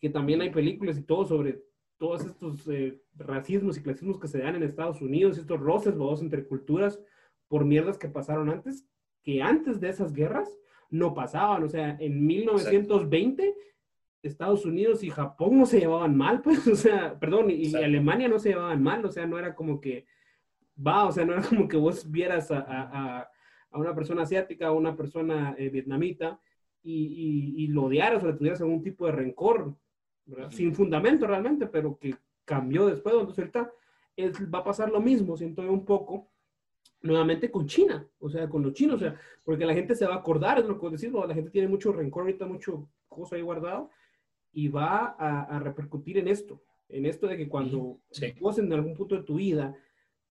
que 0.00 0.10
también 0.10 0.40
hay 0.40 0.50
películas 0.50 0.98
y 0.98 1.02
todo 1.02 1.24
sobre 1.24 1.62
todos 1.98 2.24
estos 2.24 2.66
eh, 2.68 3.02
racismos 3.16 3.76
y 3.76 3.82
clasismos 3.82 4.18
que 4.18 4.28
se 4.28 4.38
dan 4.38 4.56
en 4.56 4.62
Estados 4.62 5.00
Unidos, 5.02 5.36
estos 5.36 5.60
roces 5.60 5.96
babosos 5.96 6.22
entre 6.22 6.46
culturas 6.46 7.00
por 7.48 7.64
mierdas 7.64 7.98
que 7.98 8.08
pasaron 8.08 8.48
antes, 8.50 8.86
que 9.22 9.42
antes 9.42 9.80
de 9.80 9.88
esas 9.88 10.12
guerras 10.12 10.48
no 10.90 11.12
pasaban, 11.14 11.64
o 11.64 11.68
sea, 11.68 11.96
en 12.00 12.24
1920 12.26 13.54
Estados 14.22 14.64
Unidos 14.64 15.02
y 15.04 15.10
Japón 15.10 15.58
no 15.58 15.66
se 15.66 15.80
llevaban 15.80 16.16
mal, 16.16 16.40
pues, 16.42 16.66
o 16.68 16.76
sea, 16.76 17.18
perdón, 17.18 17.50
y. 17.50 17.66
Alemania 17.84 18.28
no 18.28 18.38
se 18.38 18.50
llevaban 18.50 18.82
mal, 18.82 19.04
o 19.04 19.10
sea, 19.10 19.26
no 19.26 19.38
era 19.38 19.54
como 19.54 19.80
que 19.80 20.06
va, 20.84 21.06
o 21.06 21.12
sea, 21.12 21.24
no 21.24 21.32
era 21.34 21.42
como 21.42 21.68
que 21.68 21.76
vos 21.76 22.10
vieras 22.10 22.50
a, 22.50 22.58
a- 22.60 23.18
a- 23.20 23.30
a 23.70 23.78
una 23.78 23.94
persona 23.94 24.22
asiática, 24.22 24.68
a 24.68 24.72
una 24.72 24.96
persona 24.96 25.54
eh, 25.58 25.68
vietnamita 25.68 26.40
y, 26.82 26.94
y- 27.58 27.64
y 27.64 27.66
lo 27.68 27.84
odiaras 27.84 28.22
o 28.24 28.26
le 28.28 28.32
tuvieras 28.32 28.60
algún 28.62 28.82
tipo 28.82 29.04
de 29.06 29.12
rencor, 29.12 29.76
¿verdad? 30.28 30.50
Sin 30.50 30.74
fundamento 30.74 31.26
realmente, 31.26 31.66
pero 31.66 31.98
que 31.98 32.14
cambió 32.44 32.86
después, 32.86 33.14
entonces 33.14 33.38
ahorita 33.40 33.72
es- 34.16 34.52
va 34.54 34.60
a 34.60 34.64
pasar 34.64 34.90
lo 34.90 35.00
mismo, 35.00 35.36
siento 35.36 35.62
yo 35.62 35.72
un 35.72 35.84
poco, 35.84 36.28
nuevamente 37.02 37.50
con 37.50 37.66
China, 37.66 38.06
o 38.18 38.28
sea, 38.28 38.48
con 38.48 38.62
los 38.62 38.72
chinos, 38.72 38.96
o 38.96 38.98
sea, 38.98 39.14
porque 39.44 39.64
la 39.64 39.74
gente 39.74 39.94
se 39.94 40.06
va 40.06 40.14
a 40.14 40.18
acordar, 40.18 40.58
es 40.58 40.66
lo 40.66 40.78
que 40.78 40.90
decís, 40.90 41.10
la 41.12 41.34
gente 41.34 41.50
tiene 41.50 41.68
mucho 41.68 41.92
rencor 41.92 42.22
ahorita, 42.22 42.46
mucho 42.46 42.88
cosa 43.08 43.36
ahí 43.36 43.42
guardado, 43.42 43.90
y 44.52 44.68
va 44.68 45.14
a, 45.18 45.42
a 45.44 45.58
repercutir 45.60 46.18
en 46.18 46.28
esto, 46.28 46.60
en 46.88 47.06
esto 47.06 47.26
de 47.28 47.36
que 47.36 47.48
cuando 47.48 47.98
Sí. 48.10 48.32
vos 48.40 48.58
en 48.58 48.72
algún 48.72 48.94
punto 48.94 49.14
de 49.14 49.22
tu 49.22 49.36
vida, 49.36 49.74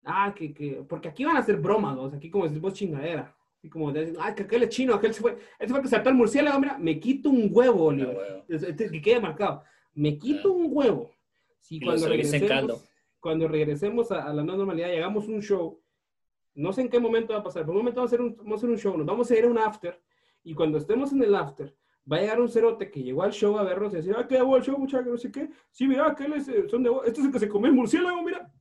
ah, 0.03 0.33
que, 0.35 0.53
que, 0.53 0.83
porque 0.87 1.07
aquí 1.07 1.23
van 1.23 1.37
a 1.37 1.43
ser 1.43 1.57
bromas, 1.57 1.95
¿no? 1.95 2.03
O 2.03 2.09
sea, 2.09 2.17
aquí 2.17 2.29
como 2.29 2.45
decís 2.45 2.59
vos 2.59 2.73
chingadera, 2.73 3.33
así 3.57 3.69
como 3.69 3.91
de, 3.91 4.13
ah, 4.19 4.35
que 4.35 4.43
aquel 4.43 4.63
es 4.63 4.69
chino, 4.69 4.93
aquel 4.93 5.13
se 5.13 5.21
fue, 5.21 5.37
ese 5.59 5.71
fue 5.73 5.81
que 5.81 5.87
saltó 5.87 6.09
el 6.09 6.15
murciélago, 6.15 6.59
mira, 6.59 6.77
me 6.77 6.99
quito 6.99 7.29
un 7.29 7.49
huevo, 7.51 7.83
Ah, 7.85 7.87
Oliver. 7.87 8.43
Es- 8.49 8.63
es- 8.63 8.91
que 8.91 9.01
quede 9.01 9.21
marcado, 9.21 9.63
me 9.97 10.17
quito 10.17 10.53
un 10.53 10.67
huevo, 10.69 11.11
si 11.59 11.77
Y 11.77 11.81
cuando 11.81 12.07
regresemos, 12.07 12.85
cuando 13.19 13.47
regresemos 13.47 14.11
a, 14.11 14.23
a 14.23 14.33
la 14.33 14.43
nueva 14.43 14.59
normalidad, 14.59 14.89
llegamos 14.89 15.27
a 15.27 15.31
un 15.31 15.41
show, 15.41 15.81
no 16.53 16.71
sé 16.71 16.81
en 16.81 16.89
qué 16.89 16.99
momento 16.99 17.33
va 17.33 17.39
a 17.39 17.43
pasar, 17.43 17.63
pero 17.63 17.71
un 17.71 17.79
momento 17.79 17.99
vamos 17.99 18.13
a 18.13 18.15
hacer 18.15 18.21
un, 18.21 18.37
vamos 18.37 18.53
a 18.53 18.55
hacer 18.57 18.69
un 18.69 18.77
show, 18.77 18.97
nos 18.97 19.07
vamos 19.07 19.29
a 19.31 19.35
ir 19.37 19.45
a 19.45 19.47
un 19.47 19.57
after, 19.57 19.99
y 20.43 20.53
cuando 20.53 20.77
estemos 20.77 21.11
en 21.11 21.23
el 21.23 21.35
after, 21.35 21.75
va 22.09 22.17
a 22.17 22.21
llegar 22.21 22.39
un 22.39 22.47
cerote 22.47 22.91
que 22.91 23.01
llegó 23.01 23.23
al 23.23 23.33
show 23.33 23.57
a 23.57 23.63
vernos 23.63 23.91
y 23.93 23.97
decir, 23.97 24.15
ah, 24.15 24.27
qué 24.27 24.39
bueno 24.41 24.57
el 24.57 24.63
show, 24.63 24.77
muchachos, 24.77 25.07
no 25.07 25.17
sé 25.17 25.31
qué, 25.31 25.49
sí, 25.71 25.87
mira, 25.87 26.07
aquel 26.07 26.33
es, 26.33 26.47
eh, 26.47 26.69
son 26.69 26.83
de, 26.83 26.91
este 27.05 27.19
es 27.21 27.25
el 27.25 27.31
que 27.31 27.39
se 27.39 27.49
comió 27.49 27.67
el 27.67 27.73
murciélago, 27.73 28.21
mira, 28.21 28.51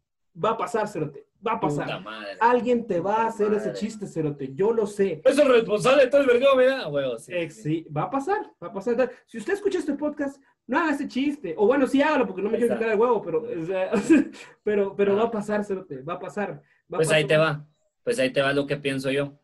va 0.42 0.50
a 0.50 0.56
pasar, 0.56 0.88
cerote, 0.88 1.26
va 1.46 1.52
a 1.52 1.60
pasar. 1.60 1.84
Puta 1.86 2.00
madre. 2.00 2.36
Alguien 2.40 2.86
te 2.86 3.00
va 3.00 3.22
a 3.22 3.26
hacer 3.28 3.52
ese 3.52 3.68
Madre. 3.68 3.80
chiste, 3.80 4.06
cerote, 4.06 4.54
yo 4.54 4.72
lo 4.72 4.86
sé. 4.86 5.22
Es 5.24 5.38
el 5.38 5.48
responsable 5.48 6.04
de 6.04 6.10
todo 6.10 6.20
el 6.22 6.26
vergüenza, 6.26 6.56
mira. 6.56 6.88
Huevo, 6.88 7.18
sí. 7.18 7.50
Sí, 7.50 7.86
va 7.94 8.02
a 8.02 8.10
pasar, 8.10 8.52
va 8.62 8.68
a 8.68 8.72
pasar. 8.72 9.10
Si 9.26 9.38
usted 9.38 9.54
escucha 9.54 9.78
este 9.78 9.94
podcast, 9.94 10.42
no 10.66 10.78
haga 10.78 10.92
ese 10.94 11.08
chiste. 11.08 11.54
O 11.56 11.66
bueno, 11.66 11.86
sí 11.86 12.02
hágalo 12.02 12.26
porque 12.26 12.42
no 12.42 12.50
me 12.50 12.58
quiero 12.58 12.74
quitar 12.74 12.92
el 12.92 12.98
huevo, 12.98 13.22
pero, 13.22 13.42
o 13.42 13.64
sea, 13.66 13.90
pero, 14.64 14.94
pero 14.96 15.12
Ah. 15.12 15.16
va 15.16 15.22
a 15.24 15.30
pasar, 15.30 15.64
cerote, 15.64 16.02
va 16.02 16.14
a 16.14 16.18
pasar. 16.18 16.50
va 16.92 16.96
a 16.96 16.98
Pues 16.98 17.10
ahí 17.10 17.24
te 17.26 17.36
va. 17.36 17.66
Pues 18.02 18.18
ahí 18.18 18.32
te 18.32 18.40
va 18.42 18.52
lo 18.52 18.66
que 18.66 18.76
pienso 18.76 19.10
yo. 19.10 19.38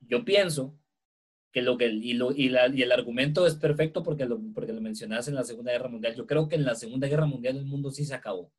Yo 0.00 0.24
pienso 0.24 0.74
que 1.52 1.62
lo 1.62 1.76
que 1.78 1.86
y, 1.86 2.12
lo, 2.14 2.32
y, 2.32 2.48
la- 2.50 2.68
y 2.68 2.82
el 2.82 2.92
argumento 2.92 3.46
es 3.46 3.54
perfecto 3.56 4.02
porque 4.02 4.26
lo, 4.26 4.40
porque 4.54 4.72
lo 4.72 4.80
mencionaste 4.80 5.30
en 5.30 5.34
la 5.36 5.44
Segunda 5.44 5.72
Guerra 5.72 5.88
Mundial. 5.88 6.14
Yo 6.14 6.26
creo 6.26 6.48
que 6.48 6.56
en 6.56 6.64
la 6.64 6.74
Segunda 6.74 7.08
Guerra 7.08 7.26
Mundial 7.26 7.56
el 7.56 7.64
mundo 7.66 7.90
sí 7.90 8.04
se 8.04 8.14
acabó. 8.14 8.52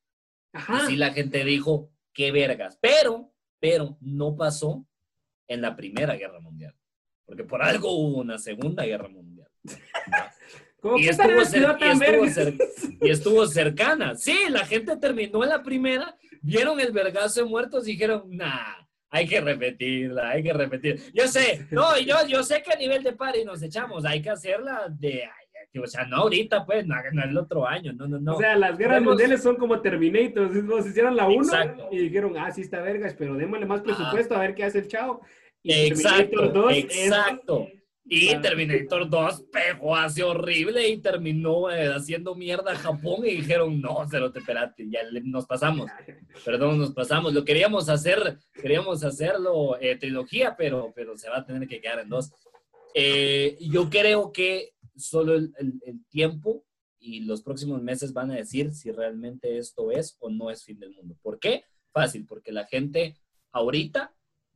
Ajá. 0.54 0.84
Y 0.84 0.88
sí 0.88 0.96
la 0.96 1.12
gente 1.14 1.44
dijo, 1.46 1.92
qué 2.14 2.32
vergas. 2.32 2.78
Pero, 2.82 3.32
pero 3.60 3.98
no 4.02 4.36
pasó 4.36 4.86
en 5.48 5.62
la 5.62 5.76
Primera 5.76 6.16
Guerra 6.16 6.40
Mundial. 6.40 6.76
Porque 7.26 7.44
por 7.44 7.62
algo 7.62 7.92
hubo 7.92 8.18
una 8.20 8.38
Segunda 8.40 8.84
Guerra 8.86 9.08
Mundial. 9.08 9.50
Como 10.82 10.98
y 10.98 11.04
que 11.04 11.10
estuvo 11.10 11.28
cer- 11.42 11.78
y 11.80 11.90
estuvo 11.92 12.26
cer- 12.26 12.98
y 13.02 13.10
estuvo 13.10 13.48
cercana. 13.48 14.16
Sí, 14.16 14.38
la 14.50 14.66
gente 14.66 14.96
terminó 14.98 15.44
en 15.44 15.50
la 15.50 15.62
primera, 15.64 16.16
vieron 16.42 16.80
el 16.80 16.92
vergazo 16.92 17.44
de 17.44 17.50
muertos 17.50 17.88
y 17.88 17.92
dijeron, 17.94 18.24
nah, 18.28 18.76
hay 19.10 19.28
que 19.28 19.42
repetirla, 19.42 20.30
hay 20.30 20.44
que 20.44 20.54
repetir. 20.54 21.02
Yo 21.14 21.28
sé, 21.28 21.68
no, 21.72 21.98
yo, 22.00 22.16
yo 22.28 22.44
sé 22.44 22.62
que 22.62 22.72
a 22.72 22.78
nivel 22.78 23.04
de 23.04 23.14
party 23.14 23.44
nos 23.44 23.62
echamos, 23.64 24.06
hay 24.06 24.22
que 24.22 24.30
hacerla 24.30 24.88
de, 24.90 25.24
o 25.82 25.88
sea, 25.88 26.06
no 26.06 26.18
ahorita, 26.18 26.66
pues, 26.66 26.86
no, 26.86 26.96
no 27.12 27.24
el 27.24 27.38
otro 27.38 27.68
año, 27.68 27.92
no, 27.94 28.08
no, 28.08 28.20
no. 28.20 28.36
O 28.36 28.40
sea, 28.40 28.56
las 28.56 28.78
guerras 28.78 28.96
Podemos- 28.98 29.12
mundiales 29.14 29.44
son 29.44 29.56
como 29.58 29.82
Terminator. 29.82 30.50
Nos 30.64 30.86
hicieron 30.88 31.16
la 31.16 31.28
1 31.28 31.44
Exacto. 31.44 31.90
y 31.92 31.98
dijeron, 32.00 32.36
ah, 32.38 32.52
sí 32.52 32.62
está 32.62 32.82
vergas, 32.82 33.16
pero 33.18 33.36
démosle 33.36 33.66
más 33.66 33.82
presupuesto 33.82 34.36
a 34.36 34.40
ver 34.40 34.56
qué 34.56 34.64
hace 34.64 34.80
el 34.80 34.88
chavo. 34.88 35.22
Y 35.62 35.74
exacto, 35.74 36.18
Terminator 36.40 36.54
2 36.54 36.72
es- 36.78 36.86
exacto. 36.86 37.68
Y. 38.10 38.36
Terminator 38.42 39.10
2 39.10 39.44
pegó 39.52 39.96
así 39.96 40.22
horrible 40.22 40.88
y 40.90 40.98
terminó 40.98 41.70
eh, 41.70 41.88
haciendo 41.94 42.34
mierda 42.36 42.72
a 42.72 42.76
Japón 42.76 43.26
y 43.26 43.36
dijeron, 43.38 43.80
no, 43.80 44.00
cero, 44.10 44.32
espérate, 44.34 44.90
ya 44.90 45.04
le- 45.04 45.22
nos 45.22 45.46
pasamos. 45.46 45.90
Perdón, 46.46 46.80
nos 46.80 46.92
pasamos. 46.94 47.34
Lo 47.34 47.46
queríamos 47.46 47.88
hacer, 47.90 48.38
queríamos 48.54 49.04
hacerlo 49.04 49.78
eh, 49.80 49.96
trilogía, 49.98 50.56
pero, 50.58 50.92
pero 50.96 51.18
se 51.18 51.30
va 51.30 51.38
a 51.38 51.46
tener 51.46 51.68
que 51.68 51.80
quedar 51.80 52.00
en 52.00 52.10
dos. 52.10 52.32
Eh, 52.96 53.58
yo 53.62 53.90
creo 53.90 54.32
que 54.32 54.74
solo 54.96 55.36
el, 55.36 55.54
el- 55.60 55.80
el 55.86 56.06
tiempo 56.08 56.66
y 57.02 57.22
los 57.22 57.42
próximos 57.42 57.82
meses 57.82 58.12
van 58.12 58.32
a 58.32 58.36
decir 58.36 58.74
si 58.74 58.92
realmente 58.92 59.58
esto 59.58 59.92
es 59.92 60.18
o 60.20 60.30
no 60.30 60.50
es 60.50 60.64
fin 60.66 60.80
del 60.80 60.94
mundo. 60.96 61.16
¿Por 61.22 61.40
qué? 61.40 61.64
Fácil, 61.94 62.26
porque 62.26 62.52
la 62.52 62.66
gente 62.66 63.16
ahorita 63.52 64.14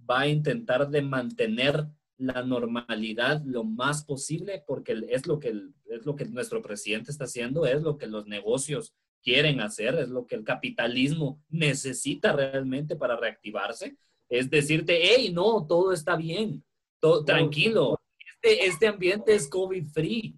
va 0.10 0.22
a 0.22 0.28
intentar 0.28 0.90
de 0.90 1.02
mantener 1.02 1.86
la 2.18 2.44
normalidad 2.44 3.42
lo 3.46 3.64
más 3.64 4.06
posible 4.06 4.64
porque 4.68 5.04
es 5.10 5.26
lo 5.26 5.40
que 5.40 5.50
es 5.86 6.06
lo 6.06 6.16
que 6.16 6.26
nuestro 6.26 6.62
presidente 6.62 7.12
está 7.12 7.26
haciendo, 7.26 7.66
es 7.66 7.82
lo 7.82 7.98
que 7.98 8.08
los 8.08 8.28
negocios 8.28 8.94
quieren 9.24 9.62
hacer, 9.62 9.96
es 9.96 10.10
lo 10.10 10.28
que 10.28 10.36
el 10.36 10.44
capitalismo 10.44 11.42
necesita 11.50 12.34
realmente 12.34 12.96
para 12.96 13.16
reactivarse, 13.16 13.98
es 14.30 14.50
decirte, 14.50 15.00
hey, 15.02 15.32
no, 15.34 15.66
todo 15.66 15.94
está 15.94 16.16
bien, 16.16 16.64
todo, 17.00 17.24
tranquilo, 17.24 18.00
este, 18.36 18.66
este 18.66 18.88
ambiente 18.88 19.34
es 19.34 19.48
COVID 19.48 19.86
free, 19.88 20.36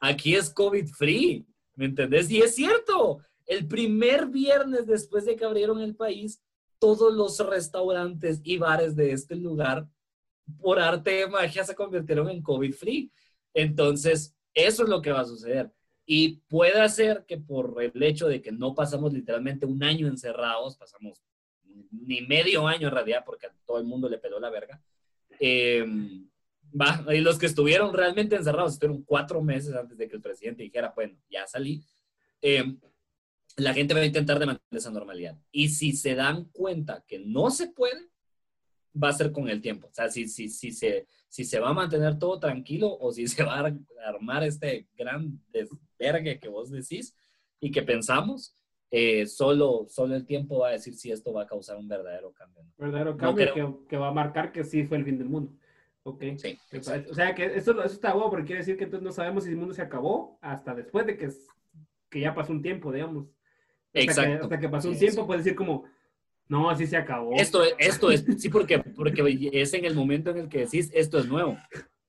aquí 0.00 0.34
es 0.34 0.50
COVID 0.50 0.86
free, 0.86 1.46
¿me 1.74 1.86
entendés? 1.86 2.30
Y 2.30 2.40
es 2.40 2.54
cierto, 2.54 3.20
el 3.46 3.66
primer 3.66 4.26
viernes 4.26 4.86
después 4.86 5.24
de 5.24 5.36
que 5.36 5.44
abrieron 5.44 5.80
el 5.80 5.94
país, 5.94 6.42
todos 6.78 7.14
los 7.14 7.38
restaurantes 7.46 8.40
y 8.42 8.58
bares 8.58 8.96
de 8.96 9.12
este 9.12 9.36
lugar 9.36 9.86
por 10.60 10.78
arte 10.78 11.10
de 11.10 11.26
magia 11.26 11.64
se 11.64 11.74
convirtieron 11.74 12.28
en 12.28 12.42
COVID 12.42 12.72
free. 12.74 13.10
Entonces, 13.54 14.34
eso 14.54 14.82
es 14.82 14.88
lo 14.88 15.02
que 15.02 15.12
va 15.12 15.20
a 15.20 15.26
suceder. 15.26 15.70
Y 16.04 16.40
puede 16.48 16.88
ser 16.88 17.24
que 17.26 17.38
por 17.38 17.80
el 17.82 18.02
hecho 18.02 18.28
de 18.28 18.42
que 18.42 18.52
no 18.52 18.74
pasamos 18.74 19.12
literalmente 19.12 19.66
un 19.66 19.82
año 19.82 20.08
encerrados, 20.08 20.76
pasamos 20.76 21.22
ni 21.90 22.22
medio 22.22 22.66
año 22.66 22.88
en 22.88 22.94
realidad, 22.94 23.22
porque 23.24 23.46
a 23.46 23.54
todo 23.64 23.78
el 23.78 23.84
mundo 23.84 24.08
le 24.08 24.18
peló 24.18 24.40
la 24.40 24.50
verga. 24.50 24.82
Eh, 25.38 25.86
va, 26.78 27.04
y 27.14 27.20
los 27.20 27.38
que 27.38 27.46
estuvieron 27.46 27.94
realmente 27.94 28.36
encerrados 28.36 28.74
estuvieron 28.74 29.04
cuatro 29.04 29.42
meses 29.42 29.74
antes 29.74 29.96
de 29.96 30.08
que 30.08 30.16
el 30.16 30.22
presidente 30.22 30.62
dijera, 30.62 30.92
bueno, 30.94 31.16
ya 31.30 31.46
salí. 31.46 31.82
Eh, 32.40 32.76
la 33.56 33.74
gente 33.74 33.94
va 33.94 34.00
a 34.00 34.06
intentar 34.06 34.38
de 34.38 34.46
mantener 34.46 34.78
esa 34.78 34.90
normalidad. 34.90 35.38
Y 35.50 35.68
si 35.68 35.92
se 35.92 36.14
dan 36.14 36.44
cuenta 36.46 37.04
que 37.06 37.18
no 37.18 37.50
se 37.50 37.68
puede, 37.68 38.11
va 39.00 39.08
a 39.08 39.12
ser 39.12 39.32
con 39.32 39.48
el 39.48 39.60
tiempo. 39.60 39.88
O 39.88 39.94
sea, 39.94 40.08
si, 40.08 40.28
si, 40.28 40.48
si, 40.48 40.72
se, 40.72 41.06
si 41.28 41.44
se 41.44 41.60
va 41.60 41.70
a 41.70 41.74
mantener 41.74 42.18
todo 42.18 42.38
tranquilo 42.38 42.96
o 42.98 43.12
si 43.12 43.26
se 43.26 43.42
va 43.44 43.60
a 43.60 43.74
armar 44.06 44.44
este 44.44 44.86
gran 44.96 45.40
desvergue 45.52 46.38
que 46.38 46.48
vos 46.48 46.70
decís 46.70 47.14
y 47.60 47.70
que 47.70 47.82
pensamos, 47.82 48.56
eh, 48.90 49.26
solo, 49.26 49.86
solo 49.88 50.14
el 50.14 50.26
tiempo 50.26 50.58
va 50.58 50.68
a 50.68 50.72
decir 50.72 50.94
si 50.94 51.10
esto 51.10 51.32
va 51.32 51.42
a 51.42 51.46
causar 51.46 51.78
un 51.78 51.88
verdadero 51.88 52.32
cambio. 52.32 52.62
Verdadero 52.76 53.16
cambio 53.16 53.54
que, 53.54 53.88
que, 53.88 53.96
va 53.96 54.08
a 54.08 54.12
marcar 54.12 54.52
que 54.52 54.64
sí 54.64 54.84
fue 54.84 54.98
el 54.98 55.04
fin 55.04 55.18
del 55.18 55.28
mundo. 55.28 55.52
Ok. 56.04 56.24
Sí, 56.36 56.58
o 57.08 57.14
sea, 57.14 57.34
que 57.34 57.44
eso, 57.44 57.72
eso 57.72 57.94
está 57.94 58.12
bueno 58.12 58.28
porque 58.28 58.46
quiere 58.46 58.60
decir 58.60 58.76
que 58.76 58.84
entonces 58.84 59.04
no 59.04 59.12
sabemos 59.12 59.44
si 59.44 59.50
el 59.50 59.56
mundo 59.56 59.72
se 59.72 59.82
acabó 59.82 60.38
hasta 60.42 60.74
después 60.74 61.06
de 61.06 61.16
que, 61.16 61.30
que 62.10 62.20
ya 62.20 62.34
pasó 62.34 62.52
un 62.52 62.60
tiempo, 62.60 62.92
digamos. 62.92 63.28
Exacto. 63.94 64.44
hasta 64.44 64.58
que 64.58 64.68
pasó 64.68 64.88
un 64.88 64.98
tiempo, 64.98 65.26
puede 65.26 65.38
decir 65.38 65.54
como, 65.54 65.84
no, 66.52 66.68
así 66.68 66.86
se 66.86 66.98
acabó. 66.98 67.32
Esto, 67.36 67.62
esto 67.78 68.10
es, 68.10 68.26
sí, 68.36 68.50
porque, 68.50 68.78
porque 68.78 69.48
es 69.54 69.72
en 69.72 69.86
el 69.86 69.94
momento 69.94 70.28
en 70.28 70.36
el 70.36 70.48
que 70.50 70.58
decís, 70.58 70.90
esto 70.92 71.18
es 71.18 71.24
nuevo. 71.24 71.56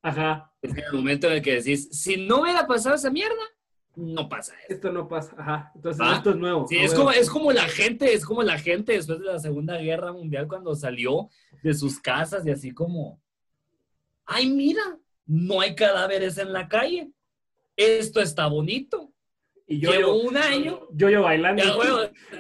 Ajá. 0.01 0.51
Es 0.61 0.71
en 0.71 0.83
el 0.83 0.91
momento 0.91 1.27
en 1.27 1.33
el 1.35 1.41
que 1.41 1.53
decís, 1.53 1.87
si 1.93 2.17
no 2.17 2.41
hubiera 2.41 2.67
pasado 2.67 2.95
esa 2.95 3.09
mierda, 3.09 3.41
no 3.95 4.27
pasa 4.27 4.53
esto. 4.63 4.73
Esto 4.73 4.91
no 4.91 5.07
pasa, 5.07 5.33
ajá. 5.37 5.71
Entonces, 5.75 6.05
esto 6.13 6.31
es 6.31 6.35
nuevo. 6.35 6.67
Sí, 6.67 6.75
es 6.75 6.93
como, 6.93 7.11
es 7.11 7.29
como 7.29 7.53
la 7.53 7.69
gente, 7.69 8.13
es 8.13 8.25
como 8.25 8.43
la 8.43 8.59
gente 8.59 8.91
después 8.91 9.19
de 9.19 9.25
la 9.25 9.39
Segunda 9.39 9.77
Guerra 9.77 10.11
Mundial 10.11 10.49
cuando 10.49 10.75
salió 10.75 11.29
de 11.61 11.73
sus 11.73 12.01
casas 12.01 12.45
y 12.45 12.51
así 12.51 12.71
como, 12.71 13.21
ay, 14.25 14.49
mira, 14.49 14.99
no 15.25 15.61
hay 15.61 15.73
cadáveres 15.73 16.37
en 16.37 16.51
la 16.51 16.67
calle. 16.67 17.09
Esto 17.77 18.19
está 18.19 18.47
bonito. 18.47 19.12
Y 19.68 19.80
yo 19.80 19.91
llevo 19.91 20.22
un 20.22 20.38
año. 20.38 20.88
Yo 20.91 21.09
yo 21.09 21.24
bailando. 21.24 21.64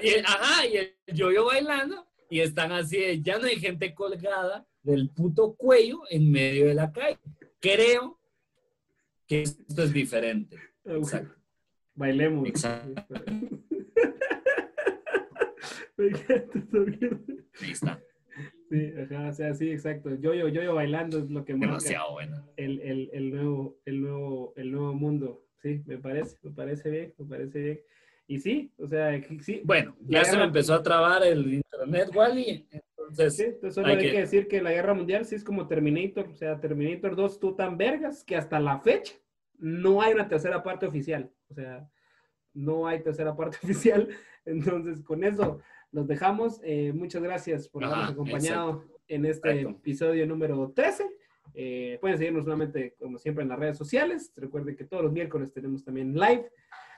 y, 0.01 0.09
ajá, 0.23 0.67
y 0.67 0.77
el 0.77 0.95
yo 1.13 1.31
yo 1.31 1.45
bailando. 1.45 2.05
Y 2.29 2.39
están 2.39 2.71
así, 2.71 3.21
ya 3.21 3.37
no 3.37 3.45
hay 3.45 3.59
gente 3.59 3.93
colgada 3.93 4.65
del 4.81 5.09
puto 5.09 5.55
cuello 5.55 6.01
en 6.09 6.31
medio 6.31 6.67
de 6.67 6.73
la 6.73 6.91
calle. 6.91 7.19
Creo 7.59 8.19
que 9.27 9.43
esto 9.43 9.83
es 9.83 9.93
diferente. 9.93 10.57
Exacto. 10.83 11.35
Bailemos. 11.95 12.47
Exacto. 12.47 13.13
Ahí 15.97 17.71
está. 17.71 18.01
Sí, 18.69 18.91
ajá, 18.99 19.29
o 19.29 19.33
sea, 19.33 19.53
sí, 19.53 19.69
exacto. 19.69 20.09
Yo, 20.15 20.33
yo, 20.33 20.47
yo, 20.47 20.63
yo 20.63 20.73
bailando 20.73 21.19
es 21.19 21.29
lo 21.29 21.45
que 21.45 21.53
Demasiado 21.53 22.13
bueno. 22.13 22.49
El, 22.57 22.79
el, 22.81 23.09
el, 23.13 23.29
nuevo, 23.29 23.77
el, 23.85 24.01
nuevo, 24.01 24.53
el 24.55 24.71
nuevo 24.71 24.93
mundo. 24.95 25.45
Sí, 25.63 25.81
me 25.85 25.97
parece, 25.97 26.37
me 26.43 26.51
parece 26.51 26.89
bien, 26.89 27.13
me 27.17 27.25
parece 27.25 27.59
bien. 27.59 27.81
Y 28.27 28.39
sí, 28.39 28.73
o 28.77 28.87
sea, 28.87 29.19
sí. 29.41 29.61
Bueno, 29.63 29.95
ya 30.01 30.25
se 30.25 30.35
me 30.35 30.43
empezó 30.43 30.73
a 30.73 30.83
trabar 30.83 31.23
el 31.23 31.53
internet, 31.53 32.09
Wally. 32.13 32.67
Entonces, 32.69 33.35
sí, 33.37 33.43
entonces 33.43 33.75
solo 33.75 33.87
hay, 33.87 33.97
que... 33.97 34.19
decir 34.19 34.47
que 34.49 34.61
la 34.61 34.71
guerra 34.71 34.93
mundial 34.93 35.25
sí 35.25 35.35
es 35.35 35.43
como 35.43 35.67
Terminator, 35.67 36.27
o 36.27 36.35
sea, 36.35 36.59
Terminator 36.59 37.15
2 37.15 37.39
tú 37.39 37.55
tan 37.55 37.77
vergas 37.77 38.23
que 38.25 38.35
hasta 38.35 38.59
la 38.59 38.79
fecha 38.79 39.13
no 39.57 40.01
hay 40.01 40.13
una 40.13 40.27
tercera 40.27 40.61
parte 40.61 40.85
oficial. 40.85 41.31
O 41.49 41.53
sea, 41.53 41.89
no 42.53 42.85
hay 42.85 43.01
tercera 43.01 43.35
parte 43.35 43.57
oficial. 43.63 44.09
Entonces, 44.45 45.01
con 45.01 45.23
eso 45.23 45.59
los 45.91 46.07
dejamos. 46.07 46.59
Eh, 46.63 46.91
muchas 46.93 47.23
gracias 47.23 47.69
por 47.69 47.85
habernos 47.85 48.11
acompañado 48.11 48.83
en 49.07 49.25
este 49.25 49.61
episodio 49.61 50.27
número 50.27 50.73
13. 50.75 51.09
Eh, 51.53 51.97
pueden 52.01 52.17
seguirnos 52.17 52.45
nuevamente, 52.45 52.95
como 52.99 53.17
siempre, 53.17 53.43
en 53.43 53.49
las 53.49 53.59
redes 53.59 53.77
sociales. 53.77 54.31
Recuerden 54.35 54.75
que 54.75 54.85
todos 54.85 55.03
los 55.03 55.11
miércoles 55.11 55.53
tenemos 55.53 55.83
también 55.83 56.13
live 56.13 56.49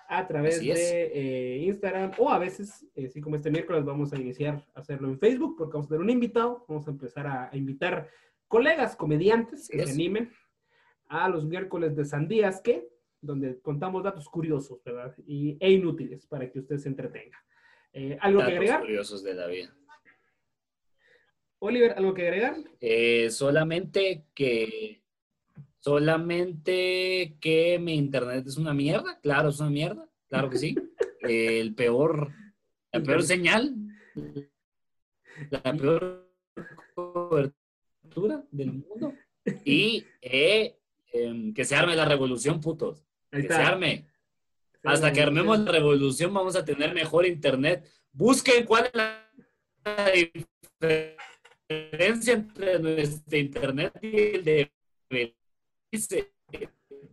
a 0.07 0.27
través 0.27 0.61
de 0.61 1.11
eh, 1.13 1.57
Instagram 1.63 2.11
o 2.17 2.29
a 2.29 2.37
veces, 2.37 2.85
así 2.95 3.19
como 3.21 3.35
este 3.35 3.49
miércoles, 3.49 3.83
vamos 3.83 4.13
a 4.13 4.17
iniciar 4.17 4.63
a 4.75 4.79
hacerlo 4.79 5.07
en 5.09 5.17
Facebook 5.17 5.55
porque 5.57 5.73
vamos 5.73 5.87
a 5.87 5.89
tener 5.89 6.01
un 6.01 6.09
invitado. 6.09 6.65
Vamos 6.67 6.87
a 6.87 6.91
empezar 6.91 7.27
a, 7.27 7.49
invitar 7.53 8.09
colegas 8.47 8.95
comediantes 8.95 9.67
que 9.67 9.85
se 9.85 9.91
animen 9.91 10.31
a 11.07 11.29
los 11.29 11.45
miércoles 11.45 11.95
de 11.95 12.05
Sandías, 12.05 12.61
que 12.61 12.87
donde 13.21 13.59
contamos 13.59 14.03
datos 14.03 14.29
curiosos, 14.29 14.83
¿verdad? 14.83 15.13
Y, 15.25 15.57
e 15.59 15.71
inútiles 15.71 16.25
para 16.27 16.49
que 16.49 16.59
usted 16.59 16.77
se 16.77 16.89
entretenga. 16.89 17.37
Eh, 17.91 18.17
¿Algo 18.21 18.39
que 18.39 18.53
agregar? 18.53 18.81
curiosos 18.81 19.23
de 19.23 19.33
la 19.33 19.47
vida. 19.47 19.75
Oliver, 21.65 21.93
¿algo 21.97 22.13
que 22.13 22.27
agregar? 22.27 22.57
Eh, 22.79 23.31
solamente 23.31 24.25
que 24.35 25.01
solamente 25.79 27.37
que 27.39 27.79
mi 27.79 27.95
internet 27.95 28.45
es 28.47 28.57
una 28.57 28.73
mierda, 28.73 29.19
claro, 29.21 29.49
es 29.49 29.59
una 29.59 29.69
mierda, 29.69 30.07
claro 30.27 30.49
que 30.49 30.59
sí. 30.59 30.75
el 31.21 31.73
peor, 31.73 32.31
la 32.91 33.01
peor 33.01 33.23
señal, 33.23 33.75
la 35.49 35.61
peor 35.61 36.31
cobertura 36.93 38.43
del 38.51 38.73
mundo. 38.73 39.13
Y 39.63 40.05
eh, 40.21 40.77
em, 41.13 41.53
que 41.53 41.65
se 41.65 41.75
arme 41.75 41.95
la 41.95 42.05
revolución, 42.05 42.61
putos. 42.61 43.03
Que 43.31 43.43
se 43.43 43.53
arme. 43.53 44.07
Hasta 44.83 45.11
que 45.11 45.21
armemos 45.21 45.59
la 45.59 45.71
revolución 45.71 46.31
vamos 46.31 46.55
a 46.55 46.63
tener 46.63 46.93
mejor 46.93 47.25
internet. 47.25 47.87
Busquen 48.11 48.65
cuál 48.65 48.85
es 48.85 48.93
la 48.93 50.11
diferencia 50.11 51.34
entre 51.67 52.79
nuestro 52.79 53.37
internet 53.37 53.93
y 54.01 54.17
el 54.17 54.43
de 54.43 54.71
Belice. 55.09 56.31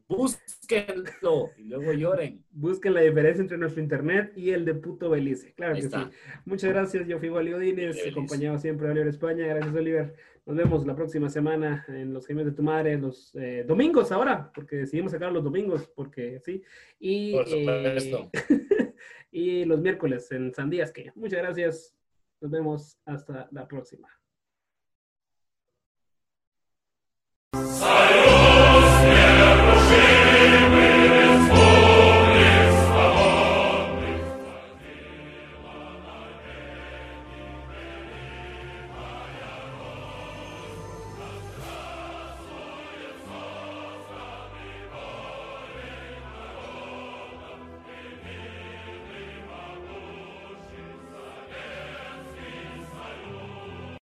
Búsquenlo 0.09 1.51
y 1.57 1.63
luego 1.65 1.93
lloren. 1.93 2.45
Busquen 2.51 2.95
la 2.95 3.01
diferencia 3.01 3.41
entre 3.41 3.57
nuestro 3.57 3.83
internet 3.83 4.33
y 4.37 4.51
el 4.51 4.65
de 4.65 4.75
puto 4.75 5.09
Belice. 5.09 5.55
Claro 5.55 5.75
que 5.75 5.83
sí. 5.83 5.97
Muchas 6.45 6.71
gracias. 6.71 7.09
Yo 7.09 7.19
fui 7.19 7.31
Wally 7.31 7.55
Odines, 7.55 8.07
acompañado 8.07 8.59
siempre 8.59 8.87
de 8.87 8.93
Oliver 8.93 9.09
España. 9.09 9.47
Gracias, 9.47 9.75
Oliver. 9.75 10.15
Nos 10.45 10.57
vemos 10.57 10.85
la 10.87 10.95
próxima 10.95 11.31
semana 11.31 11.85
en 11.89 12.13
los 12.13 12.27
Gemios 12.27 12.47
de 12.47 12.53
tu 12.53 12.63
Madre, 12.63 12.99
los 12.99 13.35
eh, 13.37 13.65
domingos 13.67 14.11
ahora, 14.13 14.51
porque 14.53 14.77
decidimos 14.77 15.13
sacar 15.13 15.33
los 15.33 15.45
domingos, 15.45 15.89
porque 15.95 16.41
sí. 16.41 16.63
Y, 16.99 17.33
Por 17.33 17.49
supuesto. 17.49 18.31
Eh, 18.51 18.95
y 19.31 19.65
los 19.65 19.81
miércoles 19.81 20.31
en 20.33 20.53
Sandías, 20.53 20.91
que 20.93 21.13
muchas 21.15 21.39
gracias. 21.39 21.97
Nos 22.41 22.51
vemos 22.51 22.99
hasta 23.07 23.49
la 23.53 23.69
próxima. 23.69 24.09
So 27.55 27.92